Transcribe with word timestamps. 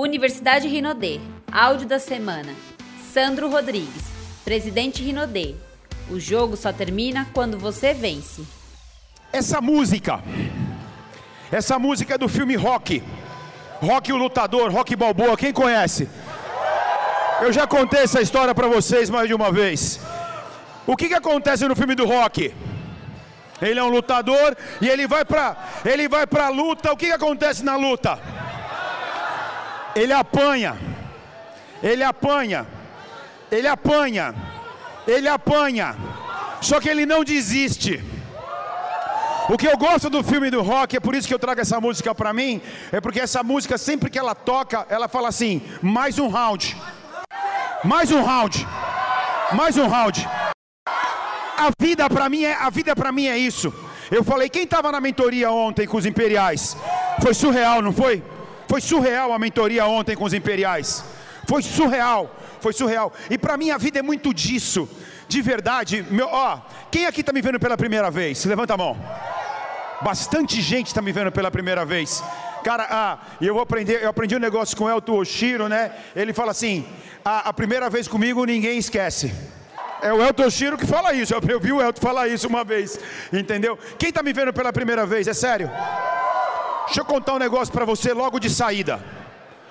Universidade 0.00 0.66
Rinodê. 0.66 1.20
Áudio 1.52 1.86
da 1.86 1.98
semana. 1.98 2.54
Sandro 3.12 3.50
Rodrigues, 3.50 4.04
presidente 4.42 5.02
Rinodê. 5.02 5.54
O 6.08 6.18
jogo 6.18 6.56
só 6.56 6.72
termina 6.72 7.28
quando 7.34 7.58
você 7.58 7.92
vence. 7.92 8.42
Essa 9.30 9.60
música, 9.60 10.24
essa 11.52 11.78
música 11.78 12.14
é 12.14 12.18
do 12.18 12.30
filme 12.30 12.56
Rock. 12.56 13.02
Rock 13.82 14.10
o 14.10 14.16
Lutador, 14.16 14.72
Rock 14.72 14.96
Balboa, 14.96 15.36
quem 15.36 15.52
conhece? 15.52 16.08
Eu 17.42 17.52
já 17.52 17.66
contei 17.66 18.00
essa 18.00 18.22
história 18.22 18.54
para 18.54 18.68
vocês 18.68 19.10
mais 19.10 19.28
de 19.28 19.34
uma 19.34 19.52
vez. 19.52 20.00
O 20.86 20.96
que, 20.96 21.08
que 21.08 21.14
acontece 21.14 21.68
no 21.68 21.76
filme 21.76 21.94
do 21.94 22.06
Rock? 22.06 22.54
Ele 23.60 23.78
é 23.78 23.84
um 23.84 23.90
lutador 23.90 24.56
e 24.80 24.88
ele 24.88 25.06
vai 25.06 25.26
para 25.26 25.54
ele 25.84 26.08
vai 26.08 26.26
para 26.26 26.48
luta. 26.48 26.90
O 26.90 26.96
que, 26.96 27.08
que 27.08 27.12
acontece 27.12 27.62
na 27.62 27.76
luta? 27.76 28.39
Ele 29.94 30.12
apanha. 30.12 30.76
Ele 31.82 32.02
apanha. 32.02 32.66
Ele 33.50 33.66
apanha. 33.66 34.34
Ele 35.06 35.28
apanha. 35.28 35.96
Só 36.60 36.80
que 36.80 36.88
ele 36.88 37.06
não 37.06 37.24
desiste. 37.24 38.02
O 39.48 39.58
que 39.58 39.66
eu 39.66 39.76
gosto 39.76 40.08
do 40.08 40.22
filme 40.22 40.48
do 40.48 40.62
rock, 40.62 40.96
é 40.96 41.00
por 41.00 41.14
isso 41.14 41.26
que 41.26 41.34
eu 41.34 41.38
trago 41.38 41.60
essa 41.60 41.80
música 41.80 42.14
para 42.14 42.32
mim, 42.32 42.62
é 42.92 43.00
porque 43.00 43.18
essa 43.18 43.42
música 43.42 43.76
sempre 43.76 44.08
que 44.08 44.18
ela 44.18 44.32
toca, 44.32 44.86
ela 44.88 45.08
fala 45.08 45.28
assim: 45.28 45.60
mais 45.82 46.18
um 46.20 46.28
round. 46.28 46.76
Mais 47.82 48.12
um 48.12 48.22
round. 48.22 48.64
Mais 49.52 49.76
um 49.76 49.88
round. 49.88 50.28
A 50.86 51.70
vida 51.80 52.08
para 52.08 52.28
mim 52.28 52.44
é 52.44 52.54
a 52.54 52.70
vida 52.70 52.94
para 52.94 53.10
mim 53.10 53.26
é 53.26 53.36
isso. 53.36 53.74
Eu 54.10 54.22
falei, 54.22 54.48
quem 54.48 54.64
estava 54.64 54.90
na 54.92 55.00
mentoria 55.00 55.50
ontem 55.50 55.86
com 55.86 55.96
os 55.96 56.06
imperiais? 56.06 56.76
Foi 57.20 57.34
surreal, 57.34 57.80
não 57.82 57.92
foi? 57.92 58.22
Foi 58.70 58.80
surreal 58.80 59.32
a 59.32 59.38
mentoria 59.38 59.84
ontem 59.84 60.14
com 60.14 60.22
os 60.22 60.32
imperiais. 60.32 61.04
Foi 61.44 61.60
surreal, 61.60 62.32
foi 62.60 62.72
surreal. 62.72 63.12
E 63.28 63.36
para 63.36 63.56
mim 63.56 63.72
a 63.72 63.76
vida 63.76 63.98
é 63.98 64.02
muito 64.02 64.32
disso. 64.32 64.88
De 65.26 65.42
verdade, 65.42 66.06
meu, 66.08 66.28
ó, 66.30 66.60
quem 66.88 67.04
aqui 67.04 67.20
está 67.20 67.32
me 67.32 67.42
vendo 67.42 67.58
pela 67.58 67.76
primeira 67.76 68.12
vez? 68.12 68.44
Levanta 68.44 68.74
a 68.74 68.76
mão. 68.76 68.96
Bastante 70.02 70.60
gente 70.60 70.86
está 70.86 71.02
me 71.02 71.10
vendo 71.10 71.32
pela 71.32 71.50
primeira 71.50 71.84
vez. 71.84 72.22
Cara, 72.62 72.86
ah, 72.88 73.18
eu 73.40 73.54
vou 73.54 73.62
aprender, 73.64 74.04
eu 74.04 74.08
aprendi 74.08 74.36
um 74.36 74.38
negócio 74.38 74.76
com 74.76 74.84
o 74.84 74.88
Elton 74.88 75.18
Oshiro, 75.18 75.68
né? 75.68 75.90
Ele 76.14 76.32
fala 76.32 76.52
assim: 76.52 76.86
a, 77.24 77.48
a 77.48 77.52
primeira 77.52 77.90
vez 77.90 78.06
comigo 78.06 78.44
ninguém 78.44 78.78
esquece. 78.78 79.34
É 80.00 80.12
o 80.12 80.22
Elton 80.22 80.44
Oshiro 80.44 80.78
que 80.78 80.86
fala 80.86 81.12
isso. 81.12 81.34
Eu, 81.34 81.40
eu 81.48 81.58
vi 81.58 81.72
o 81.72 81.82
Elton 81.82 82.00
falar 82.00 82.28
isso 82.28 82.46
uma 82.46 82.62
vez, 82.62 83.00
entendeu? 83.32 83.76
Quem 83.98 84.10
está 84.10 84.22
me 84.22 84.32
vendo 84.32 84.52
pela 84.52 84.72
primeira 84.72 85.04
vez? 85.04 85.26
É 85.26 85.34
sério? 85.34 85.68
Deixa 86.90 87.02
eu 87.02 87.04
contar 87.04 87.34
um 87.34 87.38
negócio 87.38 87.72
para 87.72 87.84
você 87.84 88.12
logo 88.12 88.40
de 88.40 88.50
saída. 88.50 89.00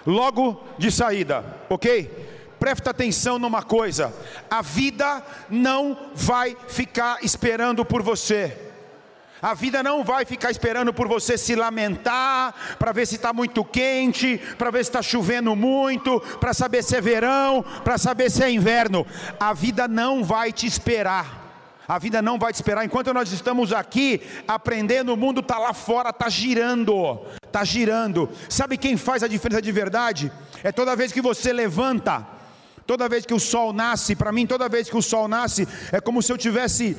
Logo 0.07 0.63
de 0.77 0.89
saída, 0.89 1.43
ok? 1.69 2.55
Presta 2.57 2.91
atenção 2.91 3.37
numa 3.37 3.61
coisa: 3.61 4.13
a 4.49 4.61
vida 4.61 5.21
não 5.49 6.11
vai 6.15 6.55
ficar 6.69 7.17
esperando 7.21 7.83
por 7.83 8.01
você. 8.01 8.57
A 9.41 9.53
vida 9.53 9.83
não 9.83 10.01
vai 10.01 10.23
ficar 10.23 10.49
esperando 10.49 10.93
por 10.93 11.09
você 11.09 11.37
se 11.37 11.57
lamentar, 11.57 12.55
para 12.79 12.93
ver 12.93 13.05
se 13.05 13.15
está 13.15 13.33
muito 13.33 13.65
quente, 13.65 14.37
para 14.57 14.71
ver 14.71 14.85
se 14.85 14.89
está 14.89 15.01
chovendo 15.01 15.53
muito, 15.57 16.21
para 16.39 16.53
saber 16.53 16.81
se 16.81 16.95
é 16.95 17.01
verão, 17.01 17.65
para 17.83 17.97
saber 17.97 18.31
se 18.31 18.41
é 18.41 18.49
inverno. 18.49 19.05
A 19.37 19.51
vida 19.51 19.89
não 19.89 20.23
vai 20.23 20.53
te 20.53 20.65
esperar. 20.65 21.48
A 21.89 21.97
vida 21.97 22.21
não 22.21 22.37
vai 22.37 22.53
te 22.53 22.57
esperar. 22.57 22.85
Enquanto 22.85 23.11
nós 23.11 23.31
estamos 23.31 23.73
aqui 23.73 24.21
aprendendo, 24.47 25.11
o 25.11 25.17
mundo 25.17 25.39
está 25.39 25.57
lá 25.57 25.73
fora, 25.73 26.11
está 26.11 26.29
girando, 26.29 27.19
está 27.43 27.63
girando. 27.63 28.29
Sabe 28.47 28.77
quem 28.77 28.95
faz 28.95 29.23
a 29.23 29.27
diferença 29.27 29.59
de 29.59 29.71
verdade? 29.71 30.31
É 30.63 30.71
toda 30.71 30.95
vez 30.95 31.11
que 31.11 31.19
você 31.19 31.51
levanta, 31.51 32.23
toda 32.85 33.09
vez 33.09 33.25
que 33.25 33.33
o 33.33 33.39
sol 33.39 33.73
nasce. 33.73 34.15
Para 34.15 34.31
mim, 34.31 34.45
toda 34.45 34.69
vez 34.69 34.87
que 34.87 34.95
o 34.95 35.01
sol 35.01 35.27
nasce, 35.27 35.67
é 35.91 35.99
como 35.99 36.21
se 36.21 36.31
eu 36.31 36.37
tivesse. 36.37 36.95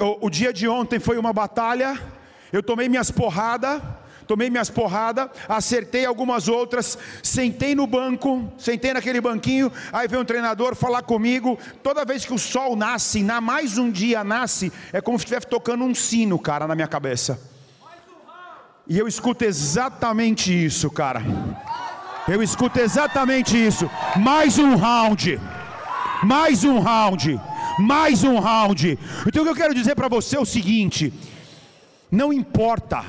O, 0.00 0.28
o 0.28 0.30
dia 0.30 0.54
de 0.54 0.66
ontem 0.66 0.98
foi 0.98 1.18
uma 1.18 1.34
batalha. 1.34 2.00
Eu 2.50 2.62
tomei 2.62 2.88
minhas 2.88 3.10
porradas 3.10 3.82
tomei 4.26 4.50
minhas 4.50 4.68
porradas, 4.68 5.28
acertei 5.48 6.04
algumas 6.04 6.48
outras, 6.48 6.98
sentei 7.22 7.74
no 7.74 7.86
banco, 7.86 8.52
sentei 8.58 8.92
naquele 8.92 9.20
banquinho, 9.20 9.72
aí 9.92 10.08
veio 10.08 10.22
um 10.22 10.24
treinador 10.24 10.74
falar 10.74 11.02
comigo. 11.02 11.58
Toda 11.82 12.04
vez 12.04 12.24
que 12.24 12.34
o 12.34 12.38
sol 12.38 12.76
nasce, 12.76 13.22
na 13.22 13.40
mais 13.40 13.78
um 13.78 13.90
dia 13.90 14.24
nasce, 14.24 14.72
é 14.92 15.00
como 15.00 15.18
se 15.18 15.24
estivesse 15.24 15.46
tocando 15.46 15.84
um 15.84 15.94
sino, 15.94 16.38
cara, 16.38 16.66
na 16.66 16.74
minha 16.74 16.88
cabeça. 16.88 17.40
E 18.88 18.98
eu 18.98 19.08
escuto 19.08 19.44
exatamente 19.44 20.52
isso, 20.52 20.90
cara. 20.90 21.22
Eu 22.28 22.42
escuto 22.42 22.78
exatamente 22.80 23.56
isso. 23.56 23.90
Mais 24.16 24.58
um 24.58 24.76
round. 24.76 25.40
Mais 26.22 26.64
um 26.64 26.78
round. 26.78 27.40
Mais 27.78 28.22
um 28.24 28.38
round. 28.38 28.98
Então 29.26 29.42
o 29.42 29.44
que 29.44 29.50
eu 29.50 29.56
quero 29.56 29.74
dizer 29.74 29.94
para 29.94 30.08
você 30.08 30.36
é 30.36 30.40
o 30.40 30.46
seguinte: 30.46 31.12
não 32.10 32.32
importa 32.32 33.04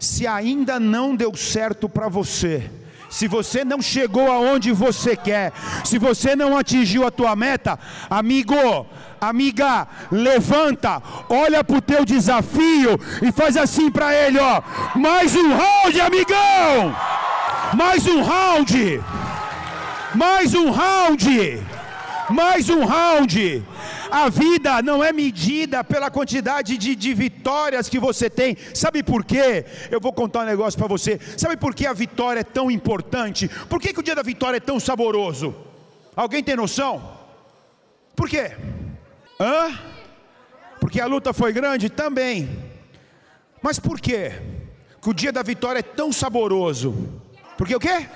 se 0.00 0.26
ainda 0.26 0.80
não 0.80 1.14
deu 1.14 1.36
certo 1.36 1.86
para 1.86 2.08
você, 2.08 2.68
se 3.10 3.28
você 3.28 3.64
não 3.64 3.82
chegou 3.82 4.32
aonde 4.32 4.72
você 4.72 5.14
quer, 5.14 5.52
se 5.84 5.98
você 5.98 6.34
não 6.34 6.56
atingiu 6.56 7.06
a 7.06 7.10
tua 7.10 7.36
meta, 7.36 7.78
amigo, 8.08 8.86
amiga, 9.20 9.86
levanta, 10.10 11.02
olha 11.28 11.62
para 11.62 11.76
o 11.76 11.82
teu 11.82 12.04
desafio 12.04 12.98
e 13.20 13.30
faz 13.30 13.58
assim 13.58 13.90
para 13.90 14.14
ele, 14.14 14.38
ó, 14.38 14.62
mais 14.94 15.36
um 15.36 15.54
round, 15.54 16.00
amigão, 16.00 16.96
mais 17.74 18.06
um 18.06 18.22
round, 18.22 19.02
mais 20.14 20.54
um 20.54 20.70
round, 20.70 21.60
mais 22.30 22.68
um 22.68 22.84
round. 22.84 23.62
A 24.10 24.28
vida 24.28 24.80
não 24.82 25.02
é 25.02 25.12
medida 25.12 25.82
pela 25.84 26.10
quantidade 26.10 26.78
de, 26.78 26.94
de 26.94 27.12
vitórias 27.12 27.88
que 27.88 27.98
você 27.98 28.30
tem. 28.30 28.56
Sabe 28.74 29.02
por 29.02 29.24
quê? 29.24 29.64
Eu 29.90 30.00
vou 30.00 30.12
contar 30.12 30.40
um 30.40 30.46
negócio 30.46 30.78
para 30.78 30.88
você. 30.88 31.18
Sabe 31.36 31.56
por 31.56 31.74
que 31.74 31.86
a 31.86 31.92
vitória 31.92 32.40
é 32.40 32.44
tão 32.44 32.70
importante? 32.70 33.48
Por 33.68 33.80
que, 33.80 33.92
que 33.92 34.00
o 34.00 34.02
dia 34.02 34.14
da 34.14 34.22
vitória 34.22 34.56
é 34.56 34.60
tão 34.60 34.78
saboroso? 34.78 35.54
Alguém 36.14 36.42
tem 36.42 36.56
noção? 36.56 37.18
Por 38.14 38.28
quê? 38.28 38.52
Hã? 39.38 39.78
Porque 40.80 41.00
a 41.00 41.06
luta 41.06 41.32
foi 41.32 41.52
grande? 41.52 41.90
Também. 41.90 42.48
Mas 43.62 43.78
por 43.78 44.00
quê? 44.00 44.32
Que 45.00 45.10
o 45.10 45.14
dia 45.14 45.32
da 45.32 45.42
vitória 45.42 45.80
é 45.80 45.82
tão 45.82 46.12
saboroso? 46.12 46.94
Porque 47.56 47.74
o 47.74 47.80
quê? 47.80 48.06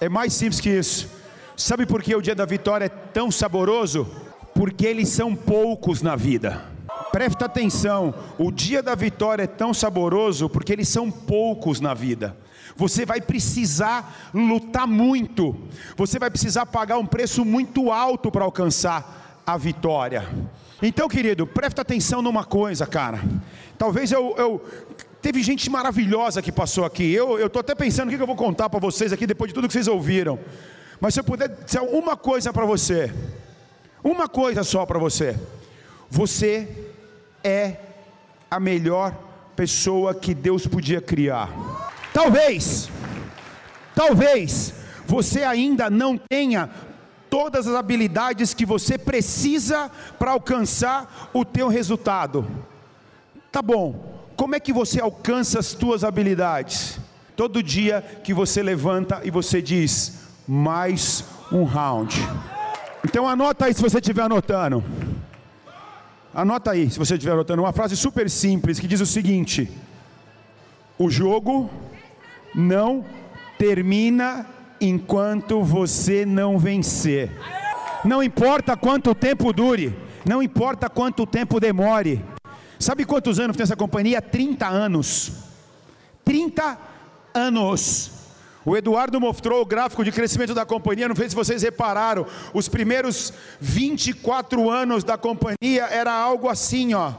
É 0.00 0.08
mais 0.08 0.32
simples 0.32 0.60
que 0.60 0.70
isso. 0.70 1.23
Sabe 1.56 1.86
por 1.86 2.02
que 2.02 2.14
o 2.14 2.22
dia 2.22 2.34
da 2.34 2.44
vitória 2.44 2.86
é 2.86 2.88
tão 2.88 3.30
saboroso? 3.30 4.06
porque 4.54 4.86
eles 4.86 5.08
são 5.08 5.34
poucos 5.34 6.00
na 6.00 6.14
vida. 6.14 6.64
Presta 7.10 7.44
atenção, 7.44 8.14
o 8.38 8.50
dia 8.50 8.82
da 8.82 8.94
vitória 8.94 9.42
é 9.42 9.48
tão 9.48 9.74
saboroso 9.74 10.48
porque 10.48 10.72
eles 10.72 10.88
são 10.88 11.10
poucos 11.10 11.80
na 11.80 11.92
vida. 11.92 12.36
Você 12.76 13.04
vai 13.04 13.20
precisar 13.20 14.30
lutar 14.32 14.86
muito, 14.86 15.56
você 15.96 16.18
vai 16.18 16.30
precisar 16.30 16.66
pagar 16.66 16.98
um 16.98 17.06
preço 17.06 17.44
muito 17.44 17.92
alto 17.92 18.30
para 18.30 18.44
alcançar 18.44 19.42
a 19.46 19.56
vitória. 19.56 20.26
Então, 20.82 21.08
querido, 21.08 21.46
presta 21.46 21.82
atenção 21.82 22.20
numa 22.20 22.44
coisa, 22.44 22.86
cara. 22.86 23.20
Talvez 23.78 24.10
eu, 24.10 24.34
eu 24.36 24.64
teve 25.22 25.42
gente 25.42 25.70
maravilhosa 25.70 26.42
que 26.42 26.50
passou 26.50 26.84
aqui. 26.84 27.12
Eu 27.12 27.46
estou 27.46 27.60
até 27.60 27.74
pensando 27.74 28.08
o 28.08 28.16
que 28.16 28.20
eu 28.20 28.26
vou 28.26 28.36
contar 28.36 28.68
para 28.68 28.80
vocês 28.80 29.12
aqui 29.12 29.26
depois 29.26 29.50
de 29.50 29.54
tudo 29.54 29.68
que 29.68 29.72
vocês 29.72 29.88
ouviram. 29.88 30.38
Mas 31.04 31.12
se 31.12 31.20
eu 31.20 31.24
puder 31.24 31.50
dizer 31.50 31.80
uma 31.80 32.16
coisa 32.16 32.50
para 32.50 32.64
você, 32.64 33.12
uma 34.02 34.26
coisa 34.26 34.64
só 34.64 34.86
para 34.86 34.98
você: 34.98 35.38
você 36.08 36.66
é 37.44 37.76
a 38.50 38.58
melhor 38.58 39.14
pessoa 39.54 40.14
que 40.14 40.32
Deus 40.32 40.66
podia 40.66 41.02
criar. 41.02 41.50
Talvez, 42.10 42.88
talvez 43.94 44.72
você 45.06 45.42
ainda 45.42 45.90
não 45.90 46.16
tenha 46.16 46.70
todas 47.28 47.66
as 47.66 47.74
habilidades 47.74 48.54
que 48.54 48.64
você 48.64 48.96
precisa 48.96 49.90
para 50.18 50.30
alcançar 50.30 51.28
o 51.34 51.44
teu 51.44 51.68
resultado. 51.68 52.48
Tá 53.52 53.60
bom. 53.60 54.24
Como 54.36 54.54
é 54.54 54.58
que 54.58 54.72
você 54.72 55.02
alcança 55.02 55.58
as 55.58 55.74
tuas 55.74 56.02
habilidades? 56.02 56.98
Todo 57.36 57.62
dia 57.62 58.00
que 58.24 58.32
você 58.32 58.62
levanta 58.62 59.20
e 59.22 59.30
você 59.30 59.60
diz: 59.60 60.23
mais 60.46 61.24
um 61.50 61.64
round. 61.64 62.16
Então 63.04 63.28
anota 63.28 63.66
aí 63.66 63.74
se 63.74 63.82
você 63.82 63.98
estiver 63.98 64.22
anotando. 64.22 64.84
Anota 66.34 66.72
aí 66.72 66.90
se 66.90 66.98
você 66.98 67.14
estiver 67.14 67.32
anotando 67.32 67.62
uma 67.62 67.72
frase 67.72 67.96
super 67.96 68.28
simples 68.28 68.78
que 68.78 68.86
diz 68.86 69.00
o 69.00 69.06
seguinte: 69.06 69.70
O 70.98 71.08
jogo 71.10 71.70
não 72.54 73.04
termina 73.58 74.46
enquanto 74.80 75.62
você 75.62 76.26
não 76.26 76.58
vencer. 76.58 77.30
Não 78.04 78.22
importa 78.22 78.76
quanto 78.76 79.14
tempo 79.14 79.52
dure, 79.52 79.96
não 80.26 80.42
importa 80.42 80.90
quanto 80.90 81.26
tempo 81.26 81.58
demore. 81.58 82.22
Sabe 82.78 83.04
quantos 83.04 83.38
anos 83.38 83.56
tem 83.56 83.64
essa 83.64 83.76
companhia? 83.76 84.20
30 84.20 84.66
anos. 84.66 85.32
30 86.24 86.78
anos. 87.32 88.23
O 88.64 88.76
Eduardo 88.76 89.20
mostrou 89.20 89.60
o 89.60 89.66
gráfico 89.66 90.02
de 90.02 90.10
crescimento 90.10 90.54
da 90.54 90.64
companhia, 90.64 91.08
não 91.08 91.14
sei 91.14 91.28
se 91.28 91.34
vocês 91.34 91.62
repararam, 91.62 92.26
os 92.54 92.68
primeiros 92.68 93.32
24 93.60 94.70
anos 94.70 95.04
da 95.04 95.18
companhia 95.18 95.84
era 95.90 96.12
algo 96.12 96.48
assim, 96.48 96.94
ó. 96.94 97.12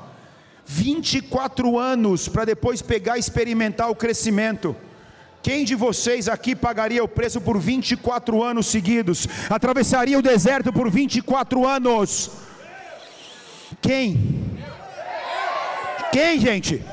24 0.65 1.77
anos 1.77 2.27
para 2.27 2.45
depois 2.45 2.81
pegar 2.81 3.17
e 3.17 3.19
experimentar 3.19 3.91
o 3.91 3.95
crescimento. 3.95 4.75
Quem 5.43 5.63
de 5.63 5.75
vocês 5.75 6.27
aqui 6.27 6.55
pagaria 6.55 7.03
o 7.03 7.07
preço 7.07 7.39
por 7.39 7.59
24 7.59 8.41
anos 8.41 8.65
seguidos? 8.65 9.27
Atravessaria 9.47 10.17
o 10.17 10.23
deserto 10.23 10.73
por 10.73 10.89
24 10.89 11.67
anos? 11.67 12.31
Quem? 13.79 14.57
Quem, 16.11 16.39
gente? 16.39 16.83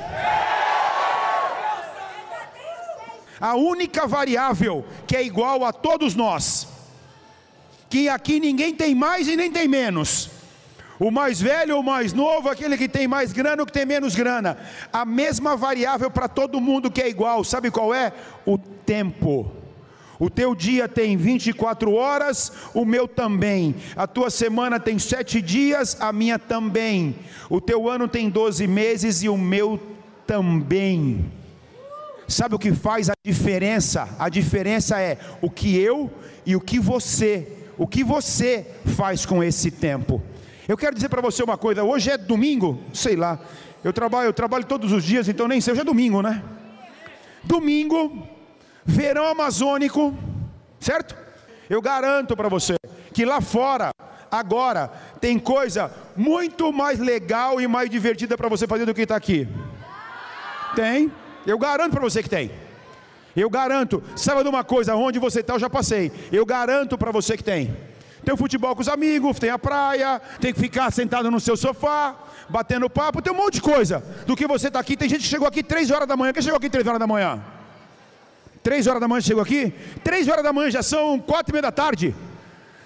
A 3.43 3.57
única 3.57 4.07
variável 4.07 4.85
que 5.05 5.17
é 5.17 5.25
igual 5.25 5.65
a 5.65 5.73
todos 5.73 6.15
nós, 6.15 6.69
que 7.91 8.09
aqui 8.09 8.39
ninguém 8.39 8.73
tem 8.73 8.95
mais 8.95 9.27
e 9.27 9.35
nem 9.35 9.51
tem 9.51 9.67
menos. 9.67 10.31
O 10.97 11.11
mais 11.11 11.41
velho 11.41 11.81
o 11.81 11.83
mais 11.83 12.13
novo, 12.13 12.49
aquele 12.49 12.77
que 12.79 12.89
tem 12.89 13.09
mais 13.09 13.33
grana 13.33 13.61
ou 13.61 13.67
que 13.67 13.73
tem 13.73 13.85
menos 13.85 14.15
grana. 14.15 14.57
A 14.93 15.05
mesma 15.05 15.57
variável 15.57 16.09
para 16.09 16.29
todo 16.29 16.61
mundo 16.61 16.89
que 16.89 17.03
é 17.03 17.09
igual, 17.09 17.43
sabe 17.43 17.69
qual 17.69 17.93
é? 17.93 18.13
O 18.47 18.57
tempo. 18.57 19.51
O 20.21 20.31
teu 20.31 20.55
dia 20.55 20.89
tem 20.89 21.17
24 21.17 21.93
horas, 21.93 22.53
o 22.73 22.85
meu 22.85 23.09
também. 23.09 23.75
A 23.97 24.07
tua 24.07 24.31
semana 24.31 24.79
tem 24.79 25.01
sete 25.01 25.43
dias, 25.43 26.01
a 26.01 26.13
minha 26.13 26.39
também. 26.39 27.17
O 27.51 27.61
teu 27.61 27.91
ano 27.91 28.07
tem 28.07 28.31
12 28.31 28.69
meses 28.69 29.25
e 29.25 29.29
o 29.29 29.37
meu 29.37 29.81
também. 30.29 31.42
Sabe 32.29 32.55
o 32.55 32.59
que 32.59 32.73
faz 32.73 33.11
a 33.11 33.15
diferença? 33.25 34.09
A 34.19 34.29
diferença 34.29 35.01
é 35.01 35.19
o 35.41 35.51
que 35.51 35.77
eu 35.77 36.11
e 36.47 36.57
o 36.57 36.61
que 36.61 36.79
você, 36.79 37.47
o 37.77 37.87
que 37.87 38.03
você 38.03 38.67
faz 38.97 39.27
com 39.27 39.43
esse 39.43 39.71
tempo. 39.71 40.23
Eu 40.69 40.77
quero 40.77 40.95
dizer 40.95 41.09
para 41.09 41.21
você 41.21 41.43
uma 41.43 41.59
coisa, 41.59 41.83
hoje 41.83 42.11
é 42.11 42.17
domingo, 42.17 42.81
sei 42.95 43.17
lá. 43.17 43.39
Eu 43.85 43.93
trabalho, 43.93 44.29
eu 44.29 44.33
trabalho 44.33 44.65
todos 44.65 44.93
os 44.93 45.05
dias, 45.05 45.29
então 45.29 45.49
nem 45.49 45.61
sei, 45.61 45.73
hoje 45.73 45.83
é 45.83 45.85
domingo, 45.85 46.23
né? 46.23 46.43
Domingo, 47.43 48.27
verão 48.85 49.27
amazônico, 49.27 50.17
certo? 50.79 51.17
Eu 51.69 51.83
garanto 51.83 52.37
para 52.37 52.49
você 52.49 52.77
que 53.13 53.25
lá 53.25 53.41
fora, 53.41 53.91
agora, 54.31 54.89
tem 55.21 55.39
coisa 55.39 55.93
muito 56.17 56.73
mais 56.73 56.99
legal 56.99 57.61
e 57.61 57.67
mais 57.67 57.91
divertida 57.91 58.37
para 58.37 58.49
você 58.49 58.67
fazer 58.67 58.87
do 58.87 58.95
que 58.95 59.03
está 59.03 59.17
aqui. 59.17 59.49
Tem, 60.75 61.13
eu 61.47 61.59
garanto 61.59 61.93
para 61.93 62.01
você 62.01 62.23
que 62.23 62.29
tem. 62.29 62.51
Eu 63.35 63.49
garanto, 63.49 64.03
sabe 64.15 64.43
de 64.43 64.49
uma 64.49 64.63
coisa, 64.63 64.95
onde 64.95 65.19
você 65.19 65.41
está, 65.41 65.55
eu 65.55 65.59
já 65.59 65.71
passei. 65.71 66.13
Eu 66.31 66.45
garanto 66.45 66.99
para 66.99 67.11
você 67.11 67.37
que 67.37 67.45
tem. 67.45 67.75
Tem 68.25 68.35
o 68.35 68.37
futebol 68.37 68.75
com 68.75 68.83
os 68.83 68.89
amigos, 68.89 69.39
tem 69.39 69.51
a 69.51 69.59
praia, 69.59 70.21
tem 70.41 70.53
que 70.53 70.61
ficar 70.61 70.91
sentado 70.93 71.31
no 71.31 71.41
seu 71.41 71.57
sofá, 71.57 72.15
batendo 72.49 72.89
papo, 72.89 73.23
tem 73.23 73.33
um 73.33 73.37
monte 73.37 73.55
de 73.55 73.63
coisa. 73.63 74.05
Do 74.27 74.37
que 74.37 74.47
você 74.47 74.69
está 74.69 74.79
aqui, 74.79 74.97
tem 74.97 75.09
gente 75.09 75.23
que 75.23 75.29
chegou 75.29 75.49
aqui 75.49 75.63
3 75.63 75.91
horas 75.91 76.07
da 76.07 76.17
manhã. 76.17 76.33
Quem 76.33 76.43
chegou 76.43 76.59
aqui 76.59 76.71
3 76.71 76.87
horas 76.87 77.01
da 77.01 77.07
manhã? 77.07 77.43
Três 78.63 78.87
horas 78.87 79.01
da 79.01 79.09
manhã 79.09 79.21
chegou 79.21 79.43
aqui? 79.43 79.75
Três 80.05 80.29
horas 80.29 80.45
da 80.45 80.53
manhã 80.53 80.71
já 80.71 80.83
são 80.83 81.19
quatro 81.19 81.51
e 81.51 81.55
meia 81.55 81.63
da 81.63 81.73
tarde. 81.73 82.15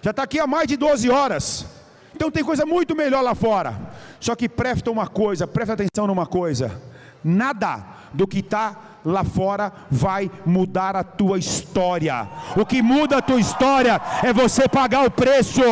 Já 0.00 0.10
está 0.10 0.22
aqui 0.22 0.40
há 0.40 0.46
mais 0.46 0.66
de 0.66 0.76
12 0.76 1.10
horas. 1.10 1.66
Então 2.14 2.30
tem 2.30 2.42
coisa 2.42 2.64
muito 2.64 2.96
melhor 2.96 3.20
lá 3.20 3.34
fora. 3.34 3.78
Só 4.18 4.34
que 4.34 4.48
presta 4.48 4.90
uma 4.90 5.06
coisa, 5.06 5.46
presta 5.46 5.74
atenção 5.74 6.06
numa 6.06 6.26
coisa. 6.26 6.80
Nada 7.22 7.84
do 8.16 8.26
que 8.26 8.38
está 8.40 8.76
lá 9.04 9.22
fora 9.22 9.72
vai 9.90 10.30
mudar 10.44 10.96
a 10.96 11.04
tua 11.04 11.38
história. 11.38 12.28
O 12.56 12.66
que 12.66 12.82
muda 12.82 13.18
a 13.18 13.22
tua 13.22 13.38
história 13.38 14.00
é 14.24 14.32
você 14.32 14.68
pagar 14.68 15.06
o 15.06 15.10
preço. 15.10 15.62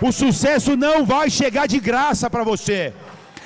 O 0.00 0.10
sucesso 0.10 0.76
não 0.76 1.04
vai 1.04 1.28
chegar 1.28 1.66
de 1.66 1.78
graça 1.78 2.30
para 2.30 2.42
você 2.42 2.94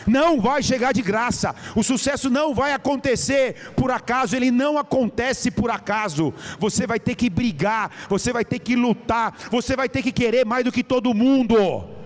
não 0.07 0.41
vai 0.41 0.63
chegar 0.63 0.93
de 0.93 1.03
graça. 1.03 1.55
O 1.77 1.83
sucesso 1.83 2.31
não 2.31 2.55
vai 2.55 2.73
acontecer 2.73 3.73
por 3.77 3.91
acaso, 3.91 4.35
ele 4.35 4.51
não 4.51 4.79
acontece 4.79 5.51
por 5.51 5.71
acaso. 5.71 6.33
Você 6.59 6.87
vai 6.87 6.99
ter 6.99 7.15
que 7.15 7.29
brigar, 7.29 7.91
você 8.09 8.33
vai 8.33 8.43
ter 8.43 8.59
que 8.59 8.75
lutar, 8.75 9.37
você 9.51 9.77
vai 9.77 9.87
ter 9.87 10.03
que 10.03 10.11
querer 10.11 10.47
mais 10.47 10.65
do 10.65 10.73
que 10.73 10.83
todo 10.83 11.13
mundo. 11.13 11.98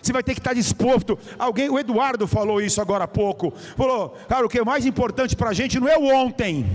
Você 0.00 0.12
vai 0.12 0.22
ter 0.22 0.34
que 0.34 0.40
estar 0.40 0.54
disposto. 0.54 1.18
Alguém, 1.38 1.68
o 1.68 1.78
Eduardo 1.78 2.26
falou 2.26 2.60
isso 2.60 2.80
agora 2.80 3.04
há 3.04 3.08
pouco. 3.08 3.52
Falou, 3.76 4.16
cara, 4.28 4.46
o 4.46 4.48
que 4.48 4.58
é 4.58 4.64
mais 4.64 4.86
importante 4.86 5.36
para 5.36 5.50
a 5.50 5.52
gente 5.52 5.78
não 5.80 5.88
é 5.88 5.96
o 5.96 6.06
ontem. 6.06 6.66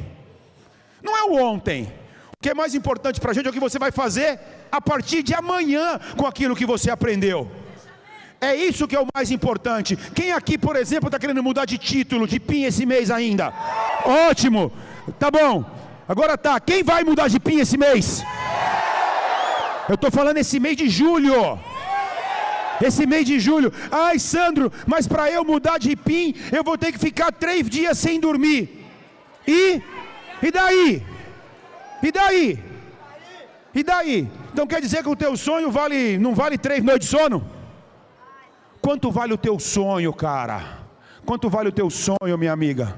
Não 1.02 1.18
é 1.18 1.24
o 1.24 1.36
ontem. 1.36 1.92
O 2.38 2.44
que 2.44 2.50
é 2.50 2.54
mais 2.54 2.76
importante 2.76 3.20
para 3.22 3.32
a 3.32 3.34
gente 3.34 3.46
é 3.46 3.50
o 3.50 3.54
que 3.54 3.60
você 3.60 3.80
vai 3.80 3.92
fazer 3.92 4.40
a 4.72 4.82
partir 4.82 5.24
de 5.24 5.34
amanhã 5.34 6.00
com 6.18 6.26
aquilo 6.26 6.56
que 6.56 6.66
você 6.66 6.92
aprendeu. 6.92 7.50
É 8.42 8.54
isso 8.54 8.88
que 8.88 8.96
é 8.96 9.00
o 9.00 9.08
mais 9.16 9.32
importante. 9.32 9.96
Quem 9.96 10.34
aqui, 10.34 10.58
por 10.58 10.76
exemplo, 10.76 11.08
está 11.08 11.18
querendo 11.18 11.42
mudar 11.42 11.64
de 11.64 11.78
título, 11.78 12.28
de 12.28 12.42
PIN 12.42 12.64
esse 12.64 12.86
mês 12.86 13.10
ainda? 13.10 13.54
Ótimo, 14.30 14.72
tá 15.18 15.32
bom. 15.32 15.64
Agora 16.06 16.38
tá, 16.38 16.60
quem 16.60 16.84
vai 16.84 17.06
mudar 17.06 17.30
de 17.30 17.40
PIN 17.40 17.60
esse 17.60 17.78
mês? 17.78 18.22
Eu 19.88 19.96
estou 19.96 20.12
falando 20.12 20.38
esse 20.38 20.60
mês 20.60 20.76
de 20.76 20.90
julho. 20.90 21.58
Esse 22.82 23.06
mês 23.06 23.26
de 23.26 23.40
julho. 23.40 23.72
Ai, 23.92 24.20
Sandro, 24.20 24.72
mas 24.86 25.08
para 25.08 25.32
eu 25.32 25.44
mudar 25.44 25.78
de 25.78 25.96
PIN, 25.96 26.36
eu 26.52 26.64
vou 26.64 26.78
ter 26.78 26.92
que 26.92 27.00
ficar 27.00 27.32
três 27.32 27.70
dias 27.70 27.98
sem 27.98 28.20
dormir. 28.20 28.86
E? 29.48 29.82
E 30.42 30.52
daí? 30.52 31.04
E 32.02 32.12
daí? 32.12 32.60
E 33.74 33.84
daí? 33.84 34.30
Então 34.52 34.68
quer 34.68 34.82
dizer 34.82 35.02
que 35.04 35.10
o 35.10 35.16
teu 35.16 35.36
sonho 35.36 35.72
vale, 35.72 36.18
não 36.18 36.36
vale 36.36 36.58
três 36.58 36.84
noites 36.84 37.10
de 37.10 37.18
sono? 37.18 37.44
Quanto 38.82 39.12
vale 39.12 39.34
o 39.34 39.38
teu 39.38 39.58
sonho, 39.60 40.14
cara? 40.14 40.80
Quanto 41.26 41.50
vale 41.50 41.70
o 41.70 41.72
teu 41.72 41.90
sonho, 41.90 42.38
minha 42.38 42.52
amiga? 42.52 42.96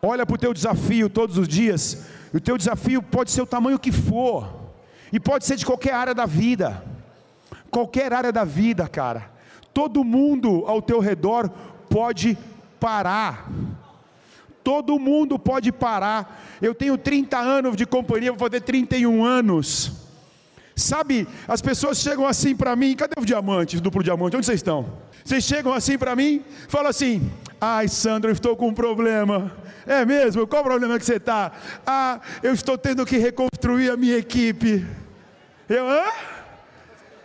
Olha 0.00 0.24
para 0.24 0.34
o 0.34 0.38
teu 0.38 0.54
desafio 0.54 1.10
todos 1.10 1.36
os 1.36 1.46
dias. 1.46 2.06
O 2.32 2.40
teu 2.40 2.56
desafio 2.56 3.02
pode 3.02 3.30
ser 3.30 3.42
o 3.42 3.46
tamanho 3.46 3.78
que 3.78 3.92
for, 3.92 4.48
e 5.12 5.20
pode 5.20 5.44
ser 5.44 5.56
de 5.56 5.66
qualquer 5.66 5.94
área 5.94 6.14
da 6.14 6.26
vida. 6.26 6.82
Qualquer 7.76 8.10
área 8.10 8.32
da 8.32 8.42
vida, 8.42 8.88
cara. 8.88 9.30
Todo 9.74 10.02
mundo 10.02 10.64
ao 10.66 10.80
teu 10.80 10.98
redor 10.98 11.50
pode 11.90 12.38
parar. 12.80 13.50
Todo 14.64 14.98
mundo 14.98 15.38
pode 15.38 15.70
parar. 15.70 16.42
Eu 16.62 16.74
tenho 16.74 16.96
30 16.96 17.36
anos 17.36 17.76
de 17.76 17.84
companhia, 17.84 18.32
vou 18.32 18.38
fazer 18.38 18.62
31 18.62 19.22
anos. 19.22 19.92
Sabe, 20.74 21.28
as 21.46 21.60
pessoas 21.60 21.98
chegam 21.98 22.26
assim 22.26 22.56
para 22.56 22.74
mim, 22.74 22.96
cadê 22.96 23.12
o 23.20 23.26
diamante, 23.26 23.78
duplo 23.78 24.02
diamante? 24.02 24.38
Onde 24.38 24.46
vocês 24.46 24.60
estão? 24.60 24.90
Vocês 25.22 25.44
chegam 25.44 25.74
assim 25.74 25.98
para 25.98 26.16
mim, 26.16 26.42
falam 26.68 26.88
assim: 26.88 27.30
Ai, 27.60 27.88
Sandro, 27.88 28.30
eu 28.30 28.32
estou 28.32 28.56
com 28.56 28.68
um 28.68 28.74
problema. 28.74 29.52
É 29.86 30.02
mesmo? 30.06 30.46
Qual 30.46 30.64
problema 30.64 30.98
que 30.98 31.04
você 31.04 31.16
está? 31.16 31.52
Ah, 31.86 32.20
eu 32.42 32.54
estou 32.54 32.78
tendo 32.78 33.04
que 33.04 33.18
reconstruir 33.18 33.90
a 33.90 33.98
minha 33.98 34.16
equipe. 34.16 34.82
Eu, 35.68 35.86
hã? 35.86 36.35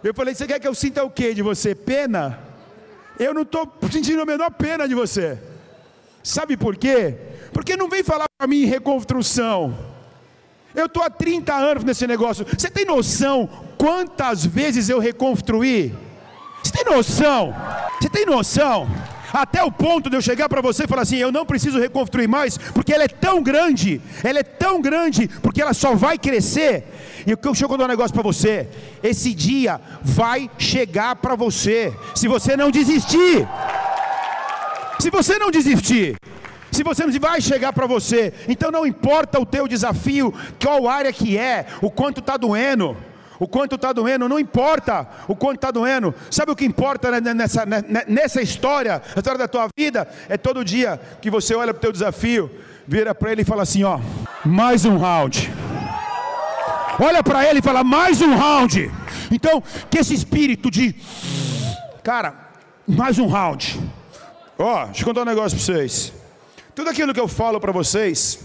Eu 0.03 0.13
falei: 0.13 0.33
Você 0.33 0.47
quer 0.47 0.59
que 0.59 0.67
eu 0.67 0.75
sinta 0.75 1.03
o 1.03 1.09
que 1.09 1.33
de 1.33 1.41
você? 1.41 1.75
Pena? 1.75 2.39
Eu 3.19 3.33
não 3.33 3.43
estou 3.43 3.71
sentindo 3.91 4.21
a 4.21 4.25
menor 4.25 4.51
pena 4.51 4.87
de 4.87 4.95
você. 4.95 5.37
Sabe 6.23 6.55
por 6.57 6.75
quê? 6.75 7.17
Porque 7.53 7.75
não 7.75 7.89
vem 7.89 8.03
falar 8.03 8.25
para 8.37 8.47
mim 8.47 8.63
em 8.63 8.65
reconstrução. 8.65 9.77
Eu 10.73 10.85
estou 10.85 11.03
há 11.03 11.09
30 11.09 11.53
anos 11.53 11.83
nesse 11.83 12.07
negócio. 12.07 12.45
Você 12.45 12.69
tem 12.69 12.85
noção 12.85 13.49
quantas 13.77 14.45
vezes 14.45 14.89
eu 14.89 14.99
reconstruí? 14.99 15.93
Você 16.63 16.71
tem 16.71 16.85
noção? 16.85 17.53
Você 17.99 18.09
tem 18.09 18.25
noção? 18.25 18.87
Até 19.33 19.63
o 19.63 19.71
ponto 19.71 20.09
de 20.09 20.15
eu 20.15 20.21
chegar 20.21 20.49
para 20.49 20.61
você 20.61 20.83
e 20.83 20.87
falar 20.87 21.03
assim: 21.03 21.17
eu 21.17 21.31
não 21.31 21.45
preciso 21.45 21.79
reconstruir 21.79 22.27
mais, 22.27 22.57
porque 22.57 22.93
ela 22.93 23.03
é 23.03 23.07
tão 23.07 23.41
grande, 23.41 24.01
ela 24.23 24.39
é 24.39 24.43
tão 24.43 24.81
grande, 24.81 25.27
porque 25.41 25.61
ela 25.61 25.73
só 25.73 25.95
vai 25.95 26.17
crescer. 26.17 26.83
E 27.25 27.33
o 27.33 27.37
que 27.37 27.47
eu 27.47 27.55
chego 27.55 27.73
a 27.73 27.77
dar 27.77 27.85
um 27.85 27.87
negócio 27.87 28.13
para 28.13 28.23
você: 28.23 28.67
esse 29.01 29.33
dia 29.33 29.79
vai 30.01 30.49
chegar 30.57 31.15
para 31.15 31.35
você, 31.35 31.93
se 32.15 32.27
você 32.27 32.57
não 32.57 32.71
desistir. 32.71 33.47
Se 34.99 35.09
você 35.09 35.39
não 35.39 35.49
desistir, 35.49 36.15
se 36.71 36.83
você 36.83 37.05
não 37.05 37.19
vai 37.19 37.41
chegar 37.41 37.73
para 37.73 37.87
você, 37.87 38.31
então 38.47 38.69
não 38.69 38.85
importa 38.85 39.39
o 39.39 39.45
teu 39.45 39.67
desafio, 39.67 40.31
qual 40.63 40.87
área 40.87 41.11
que 41.11 41.37
é, 41.37 41.65
o 41.81 41.89
quanto 41.89 42.19
está 42.19 42.37
doendo, 42.37 42.95
o 43.41 43.47
quanto 43.47 43.73
está 43.73 43.91
doendo, 43.91 44.29
não 44.29 44.39
importa 44.39 45.07
o 45.27 45.35
quanto 45.35 45.55
está 45.55 45.71
doendo. 45.71 46.13
Sabe 46.29 46.51
o 46.51 46.55
que 46.55 46.63
importa 46.63 47.19
nessa, 47.19 47.65
nessa 48.07 48.39
história, 48.39 49.01
a 49.15 49.17
história 49.17 49.39
da 49.39 49.47
tua 49.47 49.67
vida? 49.75 50.07
É 50.29 50.37
todo 50.37 50.63
dia 50.63 51.01
que 51.19 51.27
você 51.31 51.55
olha 51.55 51.73
para 51.73 51.79
o 51.79 51.81
teu 51.81 51.91
desafio, 51.91 52.51
vira 52.87 53.15
para 53.15 53.31
ele 53.31 53.41
e 53.41 53.43
fala 53.43 53.63
assim: 53.63 53.83
ó, 53.83 53.99
mais 54.45 54.85
um 54.85 54.95
round. 54.95 55.51
Olha 56.99 57.23
para 57.23 57.43
ele 57.49 57.57
e 57.57 57.61
fala: 57.63 57.83
mais 57.83 58.21
um 58.21 58.35
round. 58.35 58.91
Então, 59.31 59.63
que 59.89 59.97
esse 59.97 60.13
espírito 60.13 60.69
de, 60.69 60.93
cara, 62.03 62.35
mais 62.87 63.17
um 63.17 63.25
round. 63.25 63.81
Ó, 64.55 64.85
deixa 64.85 65.01
eu 65.01 65.05
contar 65.05 65.21
um 65.21 65.25
negócio 65.25 65.57
para 65.57 65.65
vocês. 65.65 66.13
Tudo 66.75 66.91
aquilo 66.91 67.11
que 67.11 67.19
eu 67.19 67.27
falo 67.27 67.59
para 67.59 67.71
vocês, 67.71 68.39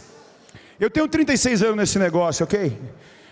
Eu 0.80 0.90
tenho 0.90 1.06
36 1.06 1.62
anos 1.62 1.76
nesse 1.76 1.98
negócio, 1.98 2.44
ok? 2.44 2.78